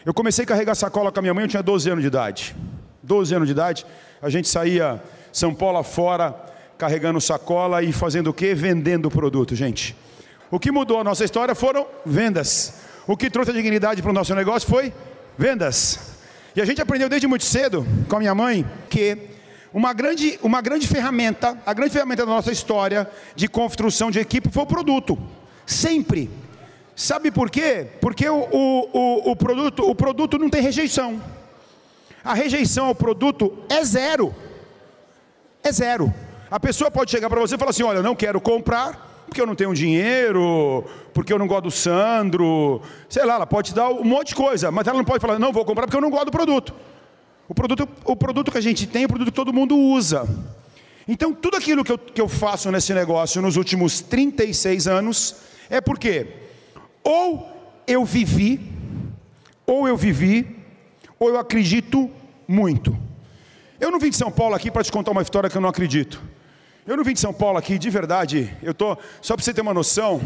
Eu 0.05 0.13
comecei 0.13 0.45
a 0.45 0.47
carregar 0.47 0.75
sacola 0.75 1.11
com 1.11 1.19
a 1.19 1.23
minha 1.23 1.33
mãe, 1.33 1.45
eu 1.45 1.49
tinha 1.49 1.63
12 1.63 1.89
anos 1.89 2.03
de 2.03 2.09
idade. 2.09 2.55
12 3.03 3.35
anos 3.35 3.49
de 3.49 3.53
idade, 3.53 3.87
a 4.21 4.29
gente 4.29 4.49
saía 4.49 5.03
São 5.33 5.55
Paulo 5.55 5.79
afora, 5.79 6.35
carregando 6.77 7.19
sacola 7.21 7.83
e 7.83 7.91
fazendo 7.91 8.29
o 8.29 8.33
quê? 8.33 8.55
Vendendo 8.55 9.11
produto, 9.11 9.55
gente. 9.55 9.97
O 10.51 10.59
que 10.59 10.71
mudou 10.71 11.01
a 11.01 11.05
nossa 11.05 11.25
história 11.25 11.55
foram 11.55 11.87
vendas. 12.05 12.81
O 13.07 13.17
que 13.17 13.31
trouxe 13.31 13.51
a 13.51 13.55
dignidade 13.55 14.03
para 14.03 14.11
o 14.11 14.15
nosso 14.15 14.35
negócio 14.35 14.69
foi 14.69 14.93
vendas. 15.39 16.15
E 16.55 16.61
a 16.61 16.67
gente 16.67 16.83
aprendeu 16.83 17.09
desde 17.09 17.27
muito 17.27 17.45
cedo 17.45 17.87
com 18.07 18.17
a 18.17 18.19
minha 18.19 18.35
mãe 18.35 18.67
que 18.91 19.19
uma 19.73 19.95
grande, 19.95 20.39
uma 20.43 20.61
grande 20.61 20.87
ferramenta, 20.87 21.59
a 21.65 21.73
grande 21.73 21.93
ferramenta 21.93 22.27
da 22.27 22.33
nossa 22.33 22.53
história 22.53 23.11
de 23.35 23.49
construção 23.49 24.11
de 24.11 24.21
equipe 24.21 24.51
foi 24.51 24.63
o 24.65 24.67
produto. 24.67 25.19
Sempre. 25.65 26.31
Sabe 26.97 27.31
por 27.31 27.51
quê? 27.51 27.89
Porque 28.01 28.29
o, 28.29 28.49
o, 28.53 29.31
o, 29.33 29.37
produto, 29.37 29.89
o 29.89 29.95
produto 29.95 30.39
não 30.39 30.49
tem 30.49 30.63
rejeição. 30.63 31.21
A 32.25 32.35
rejeição 32.35 32.87
ao 32.87 32.95
produto 32.95 33.65
é 33.69 33.85
zero. 33.85 34.35
É 35.63 35.73
zero. 35.73 36.13
A 36.51 36.61
pessoa 36.61 36.91
pode 36.91 37.11
chegar 37.11 37.29
para 37.29 37.41
você 37.41 37.57
e 37.57 37.59
falar 37.59 37.71
assim: 37.71 37.83
olha, 37.83 37.99
eu 37.99 38.03
não 38.03 38.15
quero 38.15 38.41
comprar, 38.41 39.25
porque 39.27 39.41
eu 39.41 39.47
não 39.47 39.57
tenho 39.57 39.75
dinheiro, 39.75 40.85
porque 41.13 41.33
eu 41.33 41.39
não 41.39 41.49
gosto 41.49 41.65
do 41.65 41.71
Sandro, 41.71 42.81
sei 43.09 43.25
lá, 43.25 43.35
ela 43.35 43.47
pode 43.47 43.75
dar 43.75 43.89
um 43.89 44.05
monte 44.05 44.29
de 44.29 44.35
coisa, 44.37 44.71
mas 44.71 44.87
ela 44.87 44.97
não 44.97 45.05
pode 45.05 45.21
falar, 45.21 45.39
não 45.39 45.53
vou 45.53 45.65
comprar 45.65 45.87
porque 45.87 45.97
eu 45.97 46.01
não 46.01 46.11
gosto 46.11 46.27
do 46.27 46.33
produto. 46.33 46.75
O 47.49 47.55
produto, 47.55 47.89
o 48.05 48.17
produto 48.17 48.53
que 48.53 48.59
a 48.59 48.61
gente 48.61 48.87
tem 48.87 49.03
é 49.03 49.07
o 49.07 49.09
produto 49.09 49.29
que 49.29 49.35
todo 49.35 49.53
mundo 49.53 49.77
usa. 49.77 50.27
Então, 51.07 51.35
tudo 51.35 51.57
aquilo 51.57 51.85
que 51.85 51.93
eu, 51.93 51.99
que 51.99 52.21
eu 52.21 52.29
faço 52.29 52.71
nesse 52.71 52.95
negócio 52.95 53.43
nos 53.43 53.57
últimos 53.57 54.01
36 54.01 54.87
anos 54.87 55.37
é 55.69 55.81
porque 55.81 56.44
ou 57.05 57.49
eu 57.87 58.05
vivi, 58.05 58.73
ou 59.67 59.87
eu 59.87 59.97
vivi, 59.97 60.57
ou 61.19 61.29
eu 61.29 61.39
acredito 61.39 62.11
muito. 62.49 62.97
Eu 63.79 63.91
não 63.91 63.99
vim 63.99 64.11
de 64.11 64.17
São 64.17 64.31
Paulo 64.31 64.55
aqui 64.55 64.71
para 64.71 64.83
te 64.83 64.91
contar 64.91 65.11
uma 65.11 65.23
história 65.23 65.51
que 65.51 65.57
eu 65.57 65.61
não 65.61 65.69
acredito. 65.69 66.23
Eu 66.87 66.97
não 66.97 67.05
vim 67.05 67.13
de 67.13 67.21
São 67.21 67.33
Paulo 67.33 67.59
aqui, 67.59 67.79
de 67.79 67.91
verdade. 67.91 68.55
Eu 68.63 68.75
tô 68.75 68.97
só 69.21 69.37
para 69.37 69.45
você 69.45 69.53
ter 69.53 69.61
uma 69.61 69.75
noção. 69.75 70.21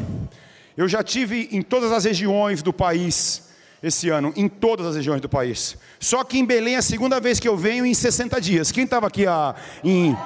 Eu 0.76 0.88
já 0.88 1.02
tive 1.02 1.48
em 1.52 1.62
todas 1.62 1.90
as 1.90 2.04
regiões 2.04 2.62
do 2.62 2.72
país 2.72 3.48
esse 3.82 4.08
ano, 4.08 4.32
em 4.36 4.48
todas 4.48 4.86
as 4.86 4.96
regiões 4.96 5.20
do 5.20 5.28
país. 5.28 5.76
Só 6.00 6.24
que 6.24 6.38
em 6.38 6.44
Belém 6.44 6.74
é 6.74 6.78
a 6.78 6.82
segunda 6.82 7.20
vez 7.20 7.38
que 7.38 7.48
eu 7.48 7.56
venho 7.56 7.86
em 7.86 7.94
60 7.94 8.40
dias. 8.40 8.72
Quem 8.72 8.84
estava 8.84 9.06
aqui 9.06 9.26
a, 9.26 9.54
em. 9.82 10.16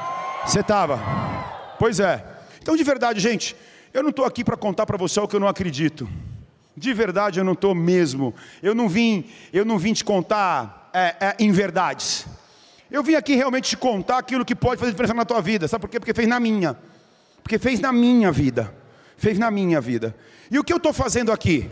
Você 0.47 0.61
estava? 0.61 0.99
Pois 1.79 2.01
é. 2.01 2.25
Então, 2.61 2.77
de 2.77 2.83
verdade, 2.83 3.21
gente, 3.21 3.55
eu 3.93 4.03
não 4.03 4.11
estou 4.11 4.25
aqui 4.25 4.43
para 4.43 4.57
contar 4.57 4.87
para 4.87 4.97
você 4.97 5.21
o 5.21 5.29
que 5.29 5.37
eu 5.37 5.41
não 5.41 5.49
acredito. 5.49 6.09
De 6.77 6.93
verdade, 6.95 7.39
eu 7.39 7.45
não 7.45 7.53
estou 7.53 7.75
mesmo. 7.75 8.35
Eu 8.63 8.75
não 8.75 8.89
vim, 8.89 9.25
eu 9.53 9.65
não 9.65 9.79
vim 9.79 9.93
te 9.93 10.05
contar 10.05 10.91
é, 10.93 11.17
é, 11.21 11.37
em 11.39 11.51
verdades. 11.53 12.27
Eu 12.91 13.03
vim 13.03 13.15
aqui 13.15 13.35
realmente 13.35 13.71
te 13.71 13.77
contar 13.77 14.19
aquilo 14.19 14.45
que 14.45 14.55
pode 14.55 14.79
fazer 14.79 14.93
diferença 14.93 15.15
na 15.15 15.25
tua 15.25 15.41
vida. 15.41 15.67
Sabe 15.69 15.83
por 15.83 15.89
quê? 15.89 15.99
Porque 15.99 16.15
fez 16.15 16.29
na 16.29 16.39
minha. 16.39 16.77
Porque 17.43 17.59
fez 17.59 17.81
na 17.81 17.93
minha 17.93 18.31
vida. 18.31 18.73
Fez 19.17 19.39
na 19.39 19.51
minha 19.51 19.81
vida. 19.81 20.15
E 20.51 20.59
o 20.59 20.65
que 20.65 20.73
eu 20.73 20.77
estou 20.77 20.93
fazendo 20.93 21.33
aqui? 21.33 21.71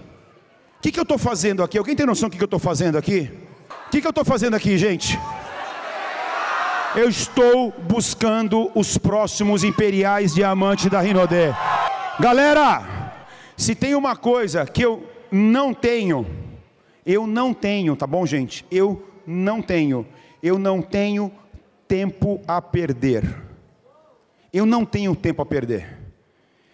O 0.79 0.83
que, 0.83 0.91
que 0.91 0.99
eu 0.99 1.03
estou 1.03 1.19
fazendo 1.19 1.63
aqui? 1.63 1.77
Alguém 1.77 1.95
tem 1.95 2.07
noção 2.07 2.29
do 2.29 2.33
que, 2.33 2.39
que 2.39 2.45
eu 2.45 2.47
estou 2.47 2.59
fazendo 2.59 2.97
aqui? 2.97 3.31
O 3.87 3.91
que, 3.91 4.01
que 4.01 4.07
eu 4.07 4.11
estou 4.11 4.25
fazendo 4.25 4.55
aqui, 4.55 4.79
gente? 4.79 5.19
Eu 6.95 7.09
estou 7.09 7.71
buscando 7.87 8.71
os 8.75 8.97
próximos 8.97 9.63
imperiais 9.63 10.35
diamantes 10.35 10.87
da 10.87 11.01
Rinodé. 11.01 11.55
Galera, 12.19 13.00
se 13.61 13.75
tem 13.75 13.95
uma 13.95 14.17
coisa 14.17 14.65
que 14.65 14.83
eu 14.83 15.07
não 15.31 15.75
tenho, 15.75 16.27
eu 17.05 17.27
não 17.27 17.53
tenho, 17.53 17.95
tá 17.95 18.07
bom, 18.07 18.25
gente? 18.25 18.65
Eu 18.71 19.07
não 19.27 19.61
tenho. 19.61 20.07
Eu 20.43 20.59
não 20.59 20.81
tenho 20.81 21.31
tempo 21.87 22.41
a 22.49 22.63
perder. 22.63 23.23
Eu 24.51 24.65
não 24.65 24.87
tenho 24.87 25.15
tempo 25.15 25.43
a 25.43 25.47
perder. 25.47 25.99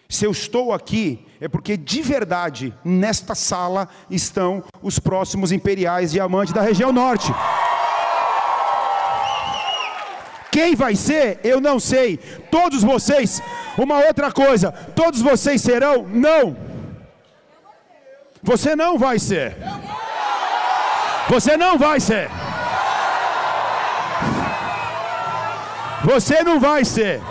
Se 0.07 0.23
eu 0.23 0.31
estou 0.31 0.71
aqui, 0.71 1.25
é 1.41 1.49
porque 1.49 1.75
de 1.75 2.01
verdade, 2.01 2.73
nesta 2.85 3.35
sala 3.35 3.89
estão 4.09 4.63
os 4.81 4.97
próximos 4.97 5.51
imperiais 5.51 6.13
diamantes 6.13 6.53
da 6.53 6.61
região 6.61 6.93
norte. 6.93 7.33
Quem 10.49 10.73
vai 10.73 10.95
ser, 10.95 11.41
eu 11.43 11.59
não 11.59 11.81
sei. 11.81 12.15
Todos 12.49 12.81
vocês, 12.81 13.41
uma 13.77 13.99
outra 14.05 14.31
coisa, 14.31 14.71
todos 14.71 15.21
vocês 15.21 15.61
serão? 15.61 16.07
Não. 16.07 16.66
Você 18.49 18.77
não 18.77 18.97
vai 18.97 19.19
ser. 19.19 19.57
Você 21.31 21.57
não 21.57 21.77
vai 21.77 21.99
ser. 21.99 22.29
Você 26.05 26.43
não 26.47 26.57
vai 26.57 26.85
ser. 26.85 27.21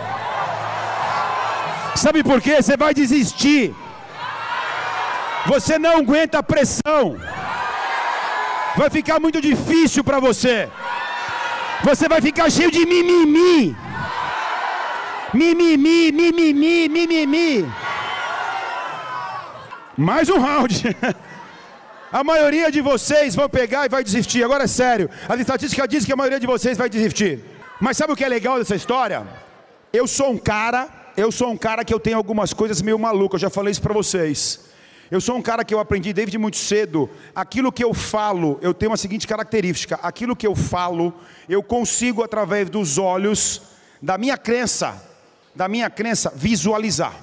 Sabe 1.95 2.23
por 2.23 2.39
quê? 2.39 2.61
Você 2.61 2.77
vai 2.77 2.93
desistir. 2.93 3.75
Você 5.47 5.79
não 5.79 5.97
aguenta 6.01 6.37
a 6.37 6.43
pressão. 6.43 7.03
Vai 8.75 8.89
ficar 8.91 9.19
muito 9.19 9.41
difícil 9.41 10.03
para 10.03 10.19
você. 10.19 10.69
Você 11.83 12.07
vai 12.07 12.21
ficar 12.21 12.51
cheio 12.51 12.69
de 12.69 12.85
mimimi. 12.85 13.75
Mimimi, 15.33 16.11
mimimi, 16.11 16.87
mimimi. 16.87 17.86
Mais 19.97 20.29
um 20.29 20.37
round. 20.37 20.95
A 22.13 22.23
maioria 22.23 22.71
de 22.71 22.81
vocês 22.81 23.33
vão 23.33 23.49
pegar 23.49 23.85
e 23.85 23.89
vai 23.89 24.03
desistir. 24.03 24.43
Agora 24.43 24.65
é 24.65 24.67
sério. 24.67 25.09
A 25.27 25.35
estatística 25.35 25.87
diz 25.87 26.05
que 26.05 26.13
a 26.13 26.15
maioria 26.15 26.39
de 26.39 26.45
vocês 26.45 26.77
vai 26.77 26.87
desistir. 26.87 27.43
Mas 27.81 27.97
sabe 27.97 28.13
o 28.13 28.15
que 28.15 28.23
é 28.23 28.29
legal 28.29 28.59
dessa 28.59 28.75
história? 28.75 29.27
Eu 29.91 30.07
sou 30.07 30.29
um 30.29 30.37
cara, 30.37 30.87
eu 31.17 31.31
sou 31.31 31.49
um 31.49 31.57
cara 31.57 31.83
que 31.83 31.93
eu 31.93 31.99
tenho 31.99 32.15
algumas 32.15 32.53
coisas 32.53 32.81
meio 32.81 32.97
malucas, 32.99 33.41
eu 33.41 33.47
já 33.47 33.49
falei 33.49 33.71
isso 33.71 33.81
para 33.81 33.93
vocês. 33.93 34.67
Eu 35.09 35.19
sou 35.19 35.35
um 35.35 35.41
cara 35.41 35.65
que 35.65 35.73
eu 35.73 35.79
aprendi 35.79 36.13
desde 36.13 36.37
muito 36.37 36.57
cedo, 36.57 37.09
aquilo 37.35 37.71
que 37.71 37.83
eu 37.83 37.93
falo, 37.93 38.59
eu 38.61 38.73
tenho 38.73 38.91
uma 38.91 38.97
seguinte 38.97 39.25
característica: 39.25 39.99
aquilo 40.03 40.35
que 40.35 40.45
eu 40.45 40.55
falo, 40.55 41.13
eu 41.49 41.63
consigo 41.63 42.23
através 42.23 42.69
dos 42.69 42.97
olhos 42.97 43.63
da 44.01 44.17
minha 44.17 44.37
crença, 44.37 45.03
da 45.55 45.67
minha 45.67 45.89
crença 45.89 46.31
visualizar. 46.35 47.15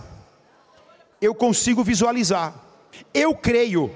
Eu 1.21 1.35
consigo 1.35 1.85
visualizar. 1.85 2.64
Eu 3.13 3.35
creio. 3.35 3.91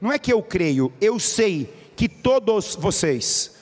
Não 0.00 0.10
é 0.12 0.18
que 0.18 0.32
eu 0.32 0.42
creio, 0.42 0.92
eu 1.00 1.18
sei 1.18 1.72
que 1.94 2.08
todos 2.08 2.74
vocês 2.74 3.52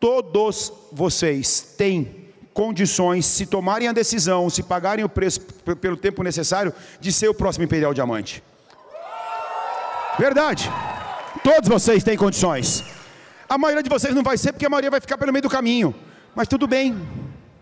todos 0.00 0.72
vocês 0.90 1.74
têm 1.76 2.30
condições, 2.54 3.26
se 3.26 3.46
tomarem 3.46 3.86
a 3.86 3.92
decisão, 3.92 4.48
se 4.48 4.62
pagarem 4.62 5.04
o 5.04 5.08
preço 5.08 5.40
pelo 5.80 5.96
tempo 5.96 6.22
necessário, 6.22 6.72
de 6.98 7.12
ser 7.12 7.28
o 7.28 7.34
próximo 7.34 7.64
Imperial 7.64 7.92
Diamante. 7.92 8.42
Verdade. 10.18 10.70
Todos 11.44 11.68
vocês 11.68 12.02
têm 12.02 12.16
condições. 12.16 12.82
A 13.48 13.56
maioria 13.56 13.82
de 13.82 13.90
vocês 13.90 14.14
não 14.14 14.22
vai 14.22 14.36
ser, 14.36 14.52
porque 14.52 14.66
a 14.66 14.70
maioria 14.70 14.90
vai 14.90 15.00
ficar 15.00 15.18
pelo 15.18 15.32
meio 15.32 15.42
do 15.42 15.50
caminho. 15.50 15.94
Mas 16.34 16.48
tudo 16.48 16.66
bem. 16.66 16.96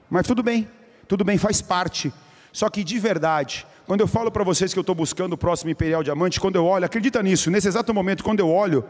Mas 0.09 0.27
tudo 0.27 0.43
bem. 0.43 0.69
Tudo 1.07 1.25
bem, 1.25 1.39
faz 1.39 1.61
parte. 1.61 2.13
Só 2.53 2.71
que 2.71 2.83
de 2.83 2.99
verdade, 2.99 3.67
quando 3.89 4.03
eu 4.03 4.07
falo 4.07 4.31
para 4.31 4.45
vocês 4.45 4.75
que 4.75 4.79
eu 4.79 4.83
estou 4.83 4.95
buscando 4.95 5.33
o 5.33 5.39
próximo 5.39 5.71
Imperial 5.71 6.03
Diamante, 6.03 6.39
quando 6.39 6.57
eu 6.57 6.67
olho, 6.67 6.85
acredita 6.85 7.23
nisso, 7.23 7.51
nesse 7.51 7.69
exato 7.69 7.95
momento, 7.95 8.23
quando 8.23 8.39
eu 8.39 8.51
olho, 8.51 8.85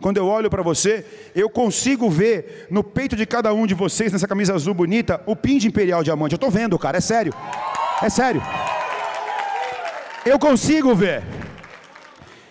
quando 0.00 0.16
eu 0.16 0.28
olho 0.28 0.48
para 0.48 0.62
você, 0.62 1.04
eu 1.34 1.50
consigo 1.50 2.08
ver 2.08 2.68
no 2.70 2.84
peito 2.84 3.16
de 3.16 3.26
cada 3.26 3.52
um 3.52 3.66
de 3.66 3.74
vocês, 3.74 4.12
nessa 4.12 4.28
camisa 4.28 4.54
azul 4.54 4.72
bonita, 4.72 5.20
o 5.26 5.34
pin 5.34 5.58
de 5.58 5.66
Imperial 5.66 6.04
Diamante. 6.04 6.34
Eu 6.34 6.36
estou 6.36 6.52
vendo, 6.52 6.78
cara, 6.78 6.98
é 6.98 7.00
sério. 7.00 7.34
É 8.00 8.08
sério. 8.08 8.40
Eu 10.24 10.38
consigo 10.38 10.94
ver. 10.94 11.24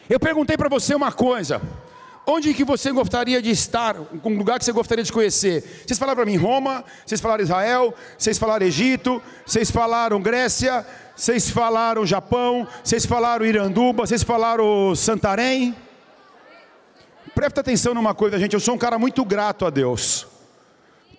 Eu 0.10 0.20
perguntei 0.20 0.58
para 0.58 0.68
você 0.68 0.94
uma 0.94 1.12
coisa. 1.14 1.62
Onde 2.26 2.54
que 2.54 2.64
você 2.64 2.92
gostaria 2.92 3.42
de 3.42 3.50
estar? 3.50 3.98
Um 4.24 4.38
lugar 4.38 4.58
que 4.58 4.64
você 4.64 4.72
gostaria 4.72 5.04
de 5.04 5.12
conhecer? 5.12 5.84
Vocês 5.86 6.00
falaram 6.00 6.16
para 6.16 6.26
mim 6.26 6.38
Roma, 6.38 6.86
vocês 7.06 7.20
falaram 7.20 7.44
Israel, 7.44 7.94
vocês 8.18 8.38
falaram 8.38 8.66
Egito, 8.66 9.22
vocês 9.46 9.70
falaram 9.70 10.22
Grécia, 10.22 10.86
vocês 11.16 11.50
falaram 11.50 12.06
Japão, 12.06 12.66
vocês 12.82 13.06
falaram 13.06 13.46
Iranduba, 13.46 14.06
vocês 14.06 14.24
falaram 14.24 14.96
Santarém. 14.96 15.76
Presta 17.36 17.60
atenção 17.60 17.94
numa 17.94 18.14
coisa, 18.14 18.40
gente. 18.40 18.54
Eu 18.54 18.60
sou 18.60 18.76
um 18.76 18.78
cara 18.78 18.98
muito 18.98 19.26
grato 19.26 19.66
a 19.66 19.70
Deus. 19.70 20.26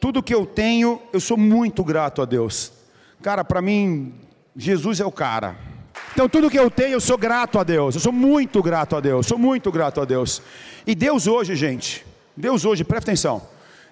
Tudo 0.01 0.23
que 0.23 0.35
eu 0.35 0.47
tenho, 0.47 1.03
eu 1.13 1.21
sou 1.21 1.37
muito 1.37 1.85
grato 1.85 2.23
a 2.23 2.25
Deus. 2.25 2.73
Cara, 3.21 3.45
para 3.45 3.61
mim, 3.61 4.15
Jesus 4.57 5.01
é 5.01 5.05
o 5.05 5.13
cara. 5.13 5.74
Então, 6.15 6.29
tudo 6.29 6.49
que 6.49 6.59
eu 6.59 6.71
tenho, 6.71 6.93
eu 6.93 7.01
sou 7.01 7.19
grato 7.19 7.59
a 7.59 7.65
Deus. 7.65 7.97
Eu 7.97 8.01
sou 8.01 8.13
muito 8.13 8.63
grato 8.63 8.95
a 8.95 9.01
Deus. 9.01 9.27
Sou 9.27 9.37
muito 9.37 9.73
grato 9.73 10.01
a 10.01 10.05
Deus. 10.05 10.41
E 10.87 10.95
Deus 10.95 11.27
hoje, 11.27 11.57
gente, 11.57 12.07
Deus 12.37 12.65
hoje, 12.65 12.85
presta 12.85 13.11
atenção. 13.11 13.43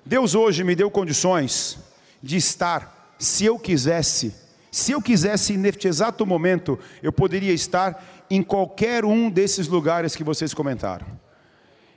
Deus 0.07 0.37
hoje 0.37 0.63
me 0.63 0.77
deu 0.77 0.89
condições 0.89 1.79
de 2.23 2.37
estar, 2.37 3.15
se 3.19 3.45
eu 3.45 3.59
quisesse, 3.59 4.33
Se 4.73 4.93
eu 4.93 5.03
quisesse, 5.03 5.55
neste 5.59 5.87
exato 5.87 6.25
momento, 6.25 6.79
eu 7.03 7.13
poderia 7.13 7.53
estar 7.53 8.25
em 8.31 8.43
qualquer 8.43 9.05
um 9.05 9.29
desses 9.29 9.69
lugares 9.69 10.17
que 10.17 10.25
vocês 10.25 10.55
comentaram. 10.55 11.07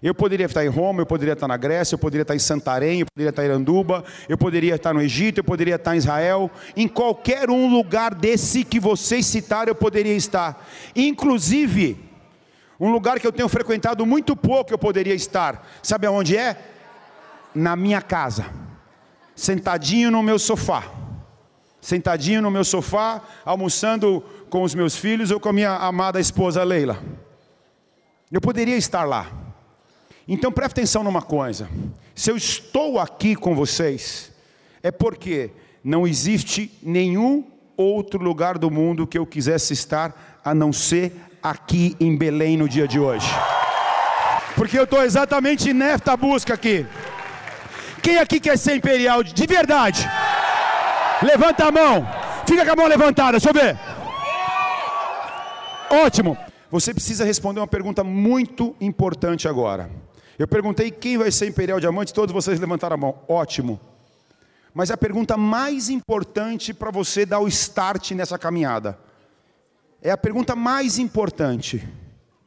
Eu 0.04 0.14
poderia 0.14 0.46
estar 0.46 0.64
em 0.66 0.70
Roma, 0.70 1.02
eu 1.02 1.06
poderia 1.06 1.34
estar 1.34 1.48
na 1.48 1.58
Grécia, 1.58 1.96
eu 1.96 2.00
poderia 2.00 2.22
estar 2.22 2.36
em 2.36 2.40
Santarém, 2.40 3.00
eu 3.00 3.06
poderia 3.06 3.30
estar 3.30 3.44
em 3.44 3.46
Iranduba, 3.46 4.04
eu 4.30 4.38
poderia 4.38 4.76
estar 4.76 4.94
no 4.94 5.02
Egito, 5.02 5.40
eu 5.40 5.44
poderia 5.44 5.76
estar 5.76 5.96
em 5.96 5.98
Israel. 5.98 6.52
Em 6.76 6.88
qualquer 6.88 7.50
um 7.50 7.72
lugar 7.74 8.14
desse 8.14 8.64
que 8.64 8.80
vocês 8.80 9.26
citaram, 9.26 9.70
eu 9.70 9.76
poderia 9.76 10.16
estar. 10.16 10.68
Inclusive, 10.96 11.98
um 12.80 12.92
lugar 12.92 13.20
que 13.20 13.26
eu 13.26 13.32
tenho 13.32 13.50
frequentado 13.50 14.06
muito 14.06 14.36
pouco, 14.36 14.72
eu 14.72 14.78
poderia 14.78 15.16
estar. 15.16 15.68
Sabe 15.82 16.06
aonde 16.08 16.38
é? 16.38 16.58
Na 17.54 17.76
minha 17.76 18.02
casa, 18.02 18.46
sentadinho 19.36 20.12
no 20.12 20.22
meu 20.22 20.38
sofá 20.38 20.84
sentadinho 21.86 22.42
no 22.42 22.50
meu 22.50 22.64
sofá, 22.64 23.22
almoçando 23.46 24.24
com 24.50 24.64
os 24.64 24.74
meus 24.74 24.96
filhos 24.96 25.30
ou 25.30 25.40
com 25.40 25.50
a 25.50 25.54
minha 25.54 25.76
amada 25.76 26.20
esposa 26.20 26.64
Leila. 26.64 26.98
Eu 28.32 28.42
poderia 28.42 28.76
estar 28.76 29.04
lá. 29.04 29.45
Então 30.28 30.52
preste 30.52 30.74
atenção 30.74 31.04
numa 31.04 31.22
coisa: 31.22 31.70
se 32.14 32.32
eu 32.32 32.38
estou 32.38 33.00
aqui 33.00 33.36
com 33.36 33.56
vocês, 33.56 34.32
é 34.82 34.92
porque 34.92 35.52
não 35.84 36.08
existe 36.08 36.72
nenhum 36.82 37.46
outro 37.78 38.24
lugar 38.24 38.58
do 38.58 38.72
mundo 38.72 39.06
que 39.06 39.18
eu 39.18 39.26
quisesse 39.26 39.74
estar 39.74 40.40
a 40.44 40.54
não 40.54 40.72
ser 40.72 41.14
aqui 41.42 41.96
em 42.00 42.18
Belém 42.18 42.58
no 42.58 42.68
dia 42.68 42.88
de 42.88 43.00
hoje. 43.00 43.28
Porque 44.56 44.80
eu 44.80 44.86
estou 44.86 45.04
exatamente 45.04 45.74
nesta 45.74 46.16
busca 46.16 46.54
aqui. 46.54 46.86
Quem 48.02 48.18
aqui 48.18 48.40
quer 48.40 48.58
ser 48.58 48.76
imperial 48.76 49.24
de 49.24 49.46
verdade? 49.46 50.08
Levanta 51.22 51.66
a 51.66 51.72
mão. 51.72 52.08
Fica 52.48 52.66
com 52.66 52.72
a 52.72 52.76
mão 52.76 52.88
levantada, 52.88 53.34
deixa 53.34 53.50
eu 53.50 53.54
ver. 53.54 53.78
Ótimo. 55.90 56.38
Você 56.72 56.94
precisa 56.94 57.24
responder 57.26 57.60
uma 57.60 57.68
pergunta 57.68 58.04
muito 58.04 58.76
importante 58.82 59.48
agora. 59.48 59.90
Eu 60.38 60.48
perguntei 60.48 60.92
quem 60.92 61.18
vai 61.18 61.32
ser 61.32 61.48
Imperial 61.48 61.80
Diamante, 61.80 62.14
todos 62.14 62.34
vocês 62.34 62.60
levantaram 62.60 62.96
a 62.96 62.98
mão. 62.98 63.20
Ótimo. 63.28 63.80
Mas 64.74 64.92
a 64.92 64.98
pergunta 64.98 65.38
mais 65.38 65.90
importante 65.90 66.74
para 66.74 66.92
você 66.92 67.26
dar 67.26 67.40
o 67.40 67.48
start 67.48 68.12
nessa 68.12 68.38
caminhada 68.38 69.00
é 70.02 70.12
a 70.12 70.18
pergunta 70.18 70.56
mais 70.56 70.98
importante. 70.98 71.88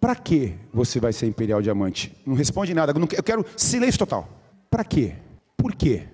Para 0.00 0.14
que 0.14 0.54
você 0.73 1.00
vai 1.00 1.12
ser 1.12 1.26
Imperial 1.26 1.61
Diamante? 1.61 2.16
Não 2.25 2.35
responde 2.35 2.73
nada. 2.73 2.92
Eu 2.92 3.23
quero 3.23 3.45
silêncio 3.57 3.99
total. 3.99 4.28
Para 4.71 4.85
quê? 4.85 5.14
Por 5.57 5.75
quê? 5.75 6.07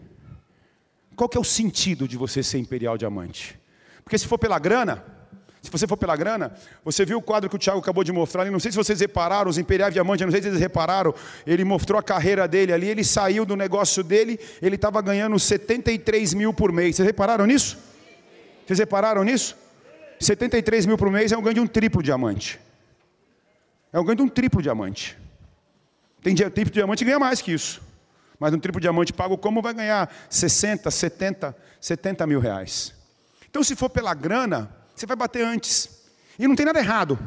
Qual 1.14 1.28
que 1.28 1.36
é 1.36 1.40
o 1.40 1.44
sentido 1.44 2.08
de 2.08 2.16
você 2.16 2.42
ser 2.42 2.58
imperial 2.58 2.98
diamante? 2.98 3.58
Porque 4.02 4.18
se 4.18 4.26
for 4.26 4.38
pela 4.38 4.58
grana, 4.58 5.04
se 5.64 5.70
você 5.70 5.86
for 5.86 5.96
pela 5.96 6.14
grana, 6.14 6.52
você 6.84 7.06
viu 7.06 7.16
o 7.16 7.22
quadro 7.22 7.48
que 7.48 7.56
o 7.56 7.58
Thiago 7.58 7.78
acabou 7.78 8.04
de 8.04 8.12
mostrar, 8.12 8.44
não 8.50 8.60
sei 8.60 8.70
se 8.70 8.76
vocês 8.76 9.00
repararam, 9.00 9.48
os 9.48 9.56
imperiais 9.56 9.94
diamantes, 9.94 10.26
não 10.26 10.30
sei 10.30 10.42
se 10.42 10.50
vocês 10.50 10.60
repararam, 10.60 11.14
ele 11.46 11.64
mostrou 11.64 11.98
a 11.98 12.02
carreira 12.02 12.46
dele 12.46 12.70
ali, 12.70 12.86
ele 12.86 13.02
saiu 13.02 13.46
do 13.46 13.56
negócio 13.56 14.04
dele, 14.04 14.38
ele 14.60 14.74
estava 14.74 15.00
ganhando 15.00 15.38
73 15.38 16.34
mil 16.34 16.52
por 16.52 16.70
mês. 16.70 16.96
Vocês 16.96 17.06
repararam 17.06 17.46
nisso? 17.46 17.78
Vocês 18.66 18.78
repararam 18.78 19.24
nisso? 19.24 19.56
73 20.20 20.84
mil 20.84 20.98
por 20.98 21.10
mês 21.10 21.32
é 21.32 21.36
um 21.36 21.40
ganho 21.40 21.54
de 21.54 21.60
um 21.60 21.66
triplo 21.66 22.02
diamante. 22.02 22.60
É 23.90 23.98
um 23.98 24.04
ganho 24.04 24.16
de 24.16 24.22
um 24.22 24.28
triplo 24.28 24.60
diamante. 24.60 25.16
Tem 26.22 26.34
triplo 26.34 26.74
diamante 26.74 26.98
que 26.98 27.06
ganha 27.06 27.18
mais 27.18 27.40
que 27.40 27.50
isso. 27.50 27.80
Mas 28.38 28.52
um 28.52 28.58
triplo 28.58 28.82
diamante 28.82 29.14
pago 29.14 29.38
como 29.38 29.62
vai 29.62 29.72
ganhar 29.72 30.14
60, 30.28 30.90
70, 30.90 31.56
70 31.80 32.26
mil 32.26 32.38
reais. 32.38 32.92
Então, 33.48 33.64
se 33.64 33.74
for 33.74 33.88
pela 33.88 34.12
grana, 34.12 34.83
você 34.94 35.06
vai 35.06 35.16
bater 35.16 35.44
antes. 35.44 35.88
E 36.38 36.46
não 36.46 36.54
tem 36.54 36.66
nada 36.66 36.78
errado. 36.78 37.18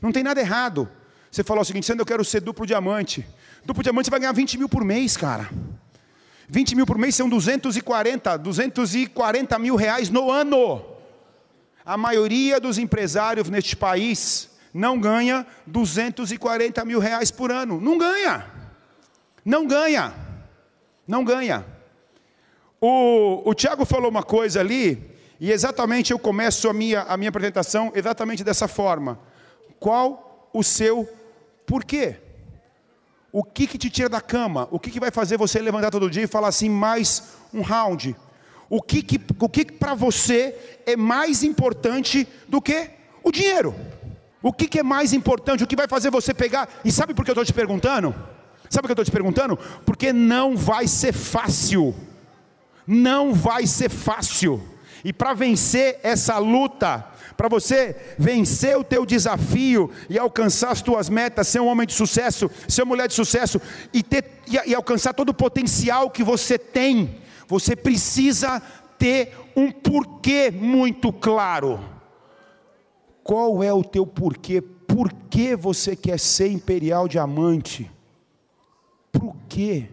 Não 0.00 0.12
tem 0.12 0.22
nada 0.22 0.40
errado. 0.40 0.88
Você 1.30 1.44
falou 1.44 1.62
o 1.62 1.64
seguinte, 1.64 1.86
Sandro, 1.86 2.02
eu 2.02 2.06
quero 2.06 2.24
ser 2.24 2.40
duplo 2.40 2.66
diamante. 2.66 3.26
Duplo 3.64 3.82
diamante 3.82 4.10
vai 4.10 4.20
ganhar 4.20 4.32
20 4.32 4.58
mil 4.58 4.68
por 4.68 4.84
mês, 4.84 5.16
cara. 5.16 5.50
20 6.48 6.76
mil 6.76 6.86
por 6.86 6.96
mês 6.96 7.14
são 7.14 7.28
240, 7.28 8.38
240 8.38 9.58
mil 9.58 9.76
reais 9.76 10.08
no 10.08 10.30
ano. 10.30 10.84
A 11.84 11.96
maioria 11.96 12.60
dos 12.60 12.78
empresários 12.78 13.50
neste 13.50 13.76
país 13.76 14.50
não 14.72 14.98
ganha 15.00 15.46
240 15.66 16.84
mil 16.84 16.98
reais 17.00 17.30
por 17.30 17.50
ano. 17.50 17.80
Não 17.80 17.98
ganha. 17.98 18.46
Não 19.44 19.66
ganha. 19.66 20.14
Não 21.06 21.24
ganha. 21.24 21.64
O, 22.80 23.48
o 23.48 23.54
Tiago 23.54 23.84
falou 23.84 24.10
uma 24.10 24.22
coisa 24.22 24.60
ali, 24.60 25.15
e 25.38 25.52
exatamente 25.52 26.12
eu 26.12 26.18
começo 26.18 26.68
a 26.68 26.72
minha, 26.72 27.02
a 27.02 27.16
minha 27.16 27.28
apresentação 27.28 27.92
exatamente 27.94 28.42
dessa 28.42 28.66
forma. 28.66 29.18
Qual 29.78 30.48
o 30.52 30.62
seu 30.62 31.08
porquê? 31.66 32.16
O 33.30 33.44
que, 33.44 33.66
que 33.66 33.76
te 33.76 33.90
tira 33.90 34.08
da 34.08 34.20
cama? 34.20 34.66
O 34.70 34.80
que, 34.80 34.90
que 34.90 35.00
vai 35.00 35.10
fazer 35.10 35.36
você 35.36 35.60
levantar 35.60 35.90
todo 35.90 36.08
dia 36.08 36.22
e 36.22 36.26
falar 36.26 36.48
assim, 36.48 36.70
mais 36.70 37.34
um 37.52 37.60
round? 37.60 38.16
O 38.70 38.80
que, 38.80 39.02
que, 39.02 39.20
o 39.38 39.48
que, 39.48 39.64
que 39.66 39.72
para 39.74 39.94
você 39.94 40.56
é 40.86 40.96
mais 40.96 41.42
importante 41.42 42.26
do 42.48 42.60
que 42.62 42.90
o 43.22 43.30
dinheiro? 43.30 43.74
O 44.42 44.52
que, 44.52 44.66
que 44.66 44.78
é 44.78 44.82
mais 44.82 45.12
importante? 45.12 45.62
O 45.62 45.66
que 45.66 45.76
vai 45.76 45.86
fazer 45.86 46.10
você 46.10 46.32
pegar? 46.32 46.68
E 46.84 46.90
sabe 46.90 47.12
por 47.12 47.24
que 47.24 47.30
eu 47.30 47.34
estou 47.34 47.44
te 47.44 47.52
perguntando? 47.52 48.14
Sabe 48.70 48.86
o 48.86 48.88
que 48.88 48.92
eu 48.92 49.02
estou 49.02 49.04
te 49.04 49.12
perguntando? 49.12 49.58
Porque 49.84 50.12
não 50.12 50.56
vai 50.56 50.88
ser 50.88 51.12
fácil. 51.12 51.94
Não 52.86 53.34
vai 53.34 53.66
ser 53.66 53.90
fácil. 53.90 54.62
E 55.06 55.12
para 55.12 55.34
vencer 55.34 56.00
essa 56.02 56.36
luta, 56.36 57.06
para 57.36 57.48
você 57.48 57.94
vencer 58.18 58.76
o 58.76 58.82
teu 58.82 59.06
desafio 59.06 59.88
e 60.10 60.18
alcançar 60.18 60.72
as 60.72 60.82
tuas 60.82 61.08
metas, 61.08 61.46
ser 61.46 61.60
um 61.60 61.68
homem 61.68 61.86
de 61.86 61.92
sucesso, 61.92 62.50
ser 62.66 62.82
uma 62.82 62.88
mulher 62.88 63.06
de 63.06 63.14
sucesso 63.14 63.62
e, 63.92 64.02
ter, 64.02 64.42
e, 64.48 64.70
e 64.70 64.74
alcançar 64.74 65.14
todo 65.14 65.28
o 65.28 65.34
potencial 65.34 66.10
que 66.10 66.24
você 66.24 66.58
tem, 66.58 67.18
você 67.46 67.76
precisa 67.76 68.60
ter 68.98 69.32
um 69.54 69.70
porquê 69.70 70.50
muito 70.50 71.12
claro. 71.12 71.78
Qual 73.22 73.62
é 73.62 73.72
o 73.72 73.84
teu 73.84 74.04
porquê? 74.04 74.60
Por 74.60 75.12
que 75.30 75.54
você 75.54 75.94
quer 75.94 76.18
ser 76.18 76.48
imperial 76.48 77.06
diamante? 77.06 77.88
Por 79.12 79.36
quê? 79.48 79.88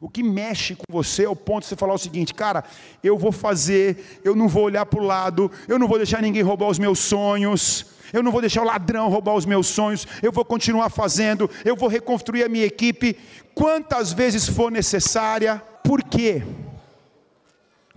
O 0.00 0.08
que 0.08 0.22
mexe 0.22 0.76
com 0.76 0.84
você 0.88 1.24
é 1.24 1.28
o 1.28 1.34
ponto 1.34 1.62
de 1.62 1.68
você 1.68 1.76
falar 1.76 1.94
o 1.94 1.98
seguinte, 1.98 2.32
cara, 2.32 2.62
eu 3.02 3.18
vou 3.18 3.32
fazer, 3.32 4.20
eu 4.22 4.36
não 4.36 4.46
vou 4.46 4.62
olhar 4.62 4.86
para 4.86 5.00
o 5.00 5.04
lado, 5.04 5.50
eu 5.66 5.76
não 5.76 5.88
vou 5.88 5.96
deixar 5.96 6.22
ninguém 6.22 6.40
roubar 6.40 6.68
os 6.68 6.78
meus 6.78 7.00
sonhos, 7.00 7.84
eu 8.12 8.22
não 8.22 8.30
vou 8.30 8.40
deixar 8.40 8.62
o 8.62 8.64
ladrão 8.64 9.08
roubar 9.08 9.34
os 9.34 9.44
meus 9.44 9.66
sonhos, 9.66 10.06
eu 10.22 10.30
vou 10.30 10.44
continuar 10.44 10.88
fazendo, 10.88 11.50
eu 11.64 11.74
vou 11.74 11.88
reconstruir 11.88 12.44
a 12.44 12.48
minha 12.48 12.64
equipe, 12.64 13.18
quantas 13.56 14.12
vezes 14.12 14.48
for 14.48 14.70
necessária, 14.70 15.60
por 15.82 16.04
quê? 16.04 16.44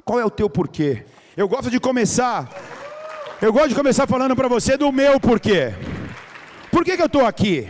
Qual 0.04 0.20
é 0.20 0.26
o 0.26 0.32
teu 0.32 0.50
porquê? 0.50 1.06
Eu 1.38 1.48
gosto 1.48 1.70
de 1.70 1.80
começar, 1.80 2.50
eu 3.40 3.54
gosto 3.54 3.70
de 3.70 3.76
começar 3.76 4.08
falando 4.08 4.36
para 4.36 4.48
você 4.48 4.76
do 4.76 4.92
meu 4.92 5.20
porquê. 5.20 5.72
Por 6.72 6.84
que, 6.84 6.96
que 6.96 7.02
eu 7.04 7.08
estou 7.08 7.28
aqui? 7.28 7.70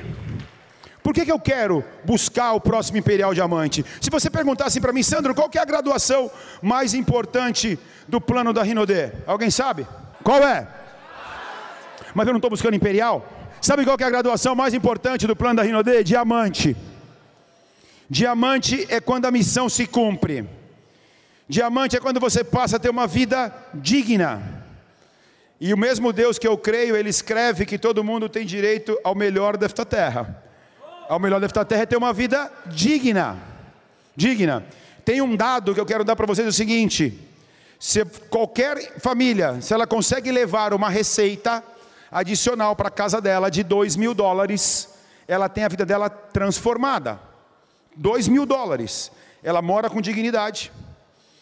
Por 1.03 1.13
que, 1.13 1.25
que 1.25 1.31
eu 1.31 1.39
quero 1.39 1.83
buscar 2.03 2.53
o 2.53 2.61
próximo 2.61 2.97
Imperial 2.97 3.33
Diamante? 3.33 3.83
Se 3.99 4.09
você 4.09 4.29
perguntasse 4.29 4.69
assim 4.69 4.81
para 4.81 4.93
mim, 4.93 5.01
Sandro, 5.01 5.33
qual 5.33 5.49
que 5.49 5.57
é 5.57 5.61
a 5.61 5.65
graduação 5.65 6.29
mais 6.61 6.93
importante 6.93 7.79
do 8.07 8.21
plano 8.21 8.53
da 8.53 8.61
Rinodê? 8.61 9.11
Alguém 9.25 9.49
sabe? 9.49 9.87
Qual 10.23 10.43
é? 10.43 10.67
Mas 12.13 12.27
eu 12.27 12.33
não 12.33 12.37
estou 12.37 12.51
buscando 12.51 12.75
Imperial. 12.75 13.27
Sabe 13.59 13.83
qual 13.83 13.97
que 13.97 14.03
é 14.03 14.07
a 14.07 14.11
graduação 14.11 14.55
mais 14.55 14.73
importante 14.73 15.25
do 15.25 15.35
plano 15.35 15.55
da 15.55 15.63
Rinodê? 15.63 16.03
Diamante. 16.03 16.77
Diamante 18.07 18.85
é 18.89 18.99
quando 18.99 19.25
a 19.25 19.31
missão 19.31 19.67
se 19.69 19.87
cumpre. 19.87 20.47
Diamante 21.47 21.95
é 21.95 21.99
quando 21.99 22.19
você 22.19 22.43
passa 22.43 22.75
a 22.75 22.79
ter 22.79 22.89
uma 22.89 23.07
vida 23.07 23.53
digna. 23.73 24.63
E 25.59 25.73
o 25.73 25.77
mesmo 25.77 26.13
Deus 26.13 26.37
que 26.37 26.47
eu 26.47 26.57
creio, 26.57 26.95
ele 26.95 27.09
escreve 27.09 27.65
que 27.65 27.77
todo 27.77 28.03
mundo 28.03 28.29
tem 28.29 28.45
direito 28.45 28.99
ao 29.03 29.15
melhor 29.15 29.57
desta 29.57 29.83
terra 29.83 30.50
ao 31.11 31.19
melhor 31.19 31.41
desta 31.41 31.65
terra 31.65 31.81
é 31.81 31.85
ter 31.85 31.97
uma 31.97 32.13
vida 32.13 32.49
digna. 32.67 33.37
Digna. 34.15 34.65
Tem 35.03 35.21
um 35.21 35.35
dado 35.35 35.73
que 35.73 35.79
eu 35.79 35.85
quero 35.85 36.05
dar 36.05 36.15
para 36.15 36.25
vocês: 36.25 36.47
é 36.47 36.49
o 36.49 36.53
seguinte: 36.53 37.19
se 37.77 38.05
qualquer 38.29 38.97
família, 38.97 39.59
se 39.59 39.73
ela 39.73 39.85
consegue 39.85 40.31
levar 40.31 40.73
uma 40.73 40.89
receita 40.89 41.61
adicional 42.09 42.77
para 42.77 42.87
a 42.87 42.91
casa 42.91 43.19
dela 43.19 43.51
de 43.51 43.61
2 43.61 43.97
mil 43.97 44.13
dólares, 44.13 44.87
ela 45.27 45.49
tem 45.49 45.65
a 45.65 45.67
vida 45.67 45.85
dela 45.85 46.09
transformada. 46.09 47.19
2 47.97 48.29
mil 48.29 48.45
dólares. 48.45 49.11
Ela 49.43 49.61
mora 49.61 49.89
com 49.89 49.99
dignidade. 49.99 50.71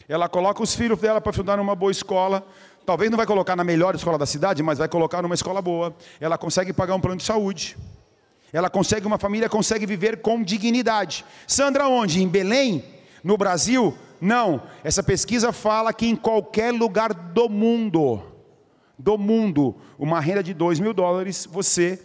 Ela 0.07 0.27
coloca 0.27 0.63
os 0.63 0.73
filhos 0.73 0.99
dela 0.99 1.21
para 1.21 1.29
estudar 1.29 1.57
numa 1.57 1.75
boa 1.75 1.91
escola. 1.91 2.43
Talvez 2.87 3.11
não 3.11 3.17
vai 3.17 3.27
colocar 3.27 3.55
na 3.55 3.63
melhor 3.63 3.93
escola 3.93 4.17
da 4.17 4.25
cidade, 4.25 4.63
mas 4.63 4.79
vai 4.79 4.87
colocar 4.87 5.21
numa 5.21 5.35
escola 5.35 5.61
boa. 5.61 5.95
Ela 6.19 6.39
consegue 6.39 6.73
pagar 6.73 6.95
um 6.95 6.99
plano 6.99 7.17
de 7.17 7.23
saúde. 7.23 7.77
Ela 8.51 8.69
consegue, 8.69 9.05
uma 9.05 9.17
família 9.17 9.47
consegue 9.47 9.85
viver 9.85 10.21
com 10.21 10.43
dignidade. 10.43 11.25
Sandra, 11.47 11.87
onde? 11.87 12.21
Em 12.21 12.27
Belém? 12.27 12.83
No 13.23 13.37
Brasil? 13.37 13.95
Não. 14.19 14.63
Essa 14.83 15.03
pesquisa 15.03 15.51
fala 15.51 15.93
que 15.93 16.07
em 16.07 16.15
qualquer 16.15 16.73
lugar 16.73 17.13
do 17.13 17.47
mundo 17.47 18.23
do 18.99 19.17
mundo, 19.17 19.75
uma 19.97 20.19
renda 20.19 20.43
de 20.43 20.53
2 20.53 20.81
mil 20.81 20.93
dólares, 20.93 21.47
você, 21.49 21.97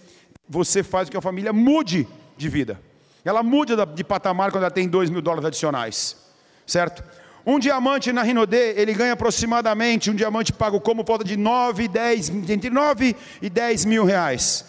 você 0.48 0.84
faz 0.84 1.08
com 1.08 1.12
que 1.12 1.16
a 1.16 1.20
família 1.20 1.52
mude 1.52 2.06
de 2.36 2.48
vida. 2.48 2.80
Ela 3.24 3.42
muda 3.42 3.84
de 3.84 4.04
patamar 4.04 4.52
quando 4.52 4.62
ela 4.62 4.70
tem 4.70 4.88
2 4.88 5.10
mil 5.10 5.20
dólares 5.20 5.46
adicionais, 5.46 6.16
certo? 6.64 7.02
Um 7.44 7.58
diamante 7.58 8.12
na 8.12 8.22
Rinodê, 8.22 8.74
ele 8.80 8.94
ganha 8.94 9.14
aproximadamente, 9.14 10.10
um 10.10 10.14
diamante 10.14 10.52
pago 10.52 10.80
como 10.80 11.02
volta 11.02 11.24
de 11.24 11.36
9 11.36 11.88
10, 11.88 12.30
entre 12.48 12.70
9 12.70 13.16
e 13.42 13.50
10 13.50 13.84
mil 13.86 14.04
reais. 14.04 14.64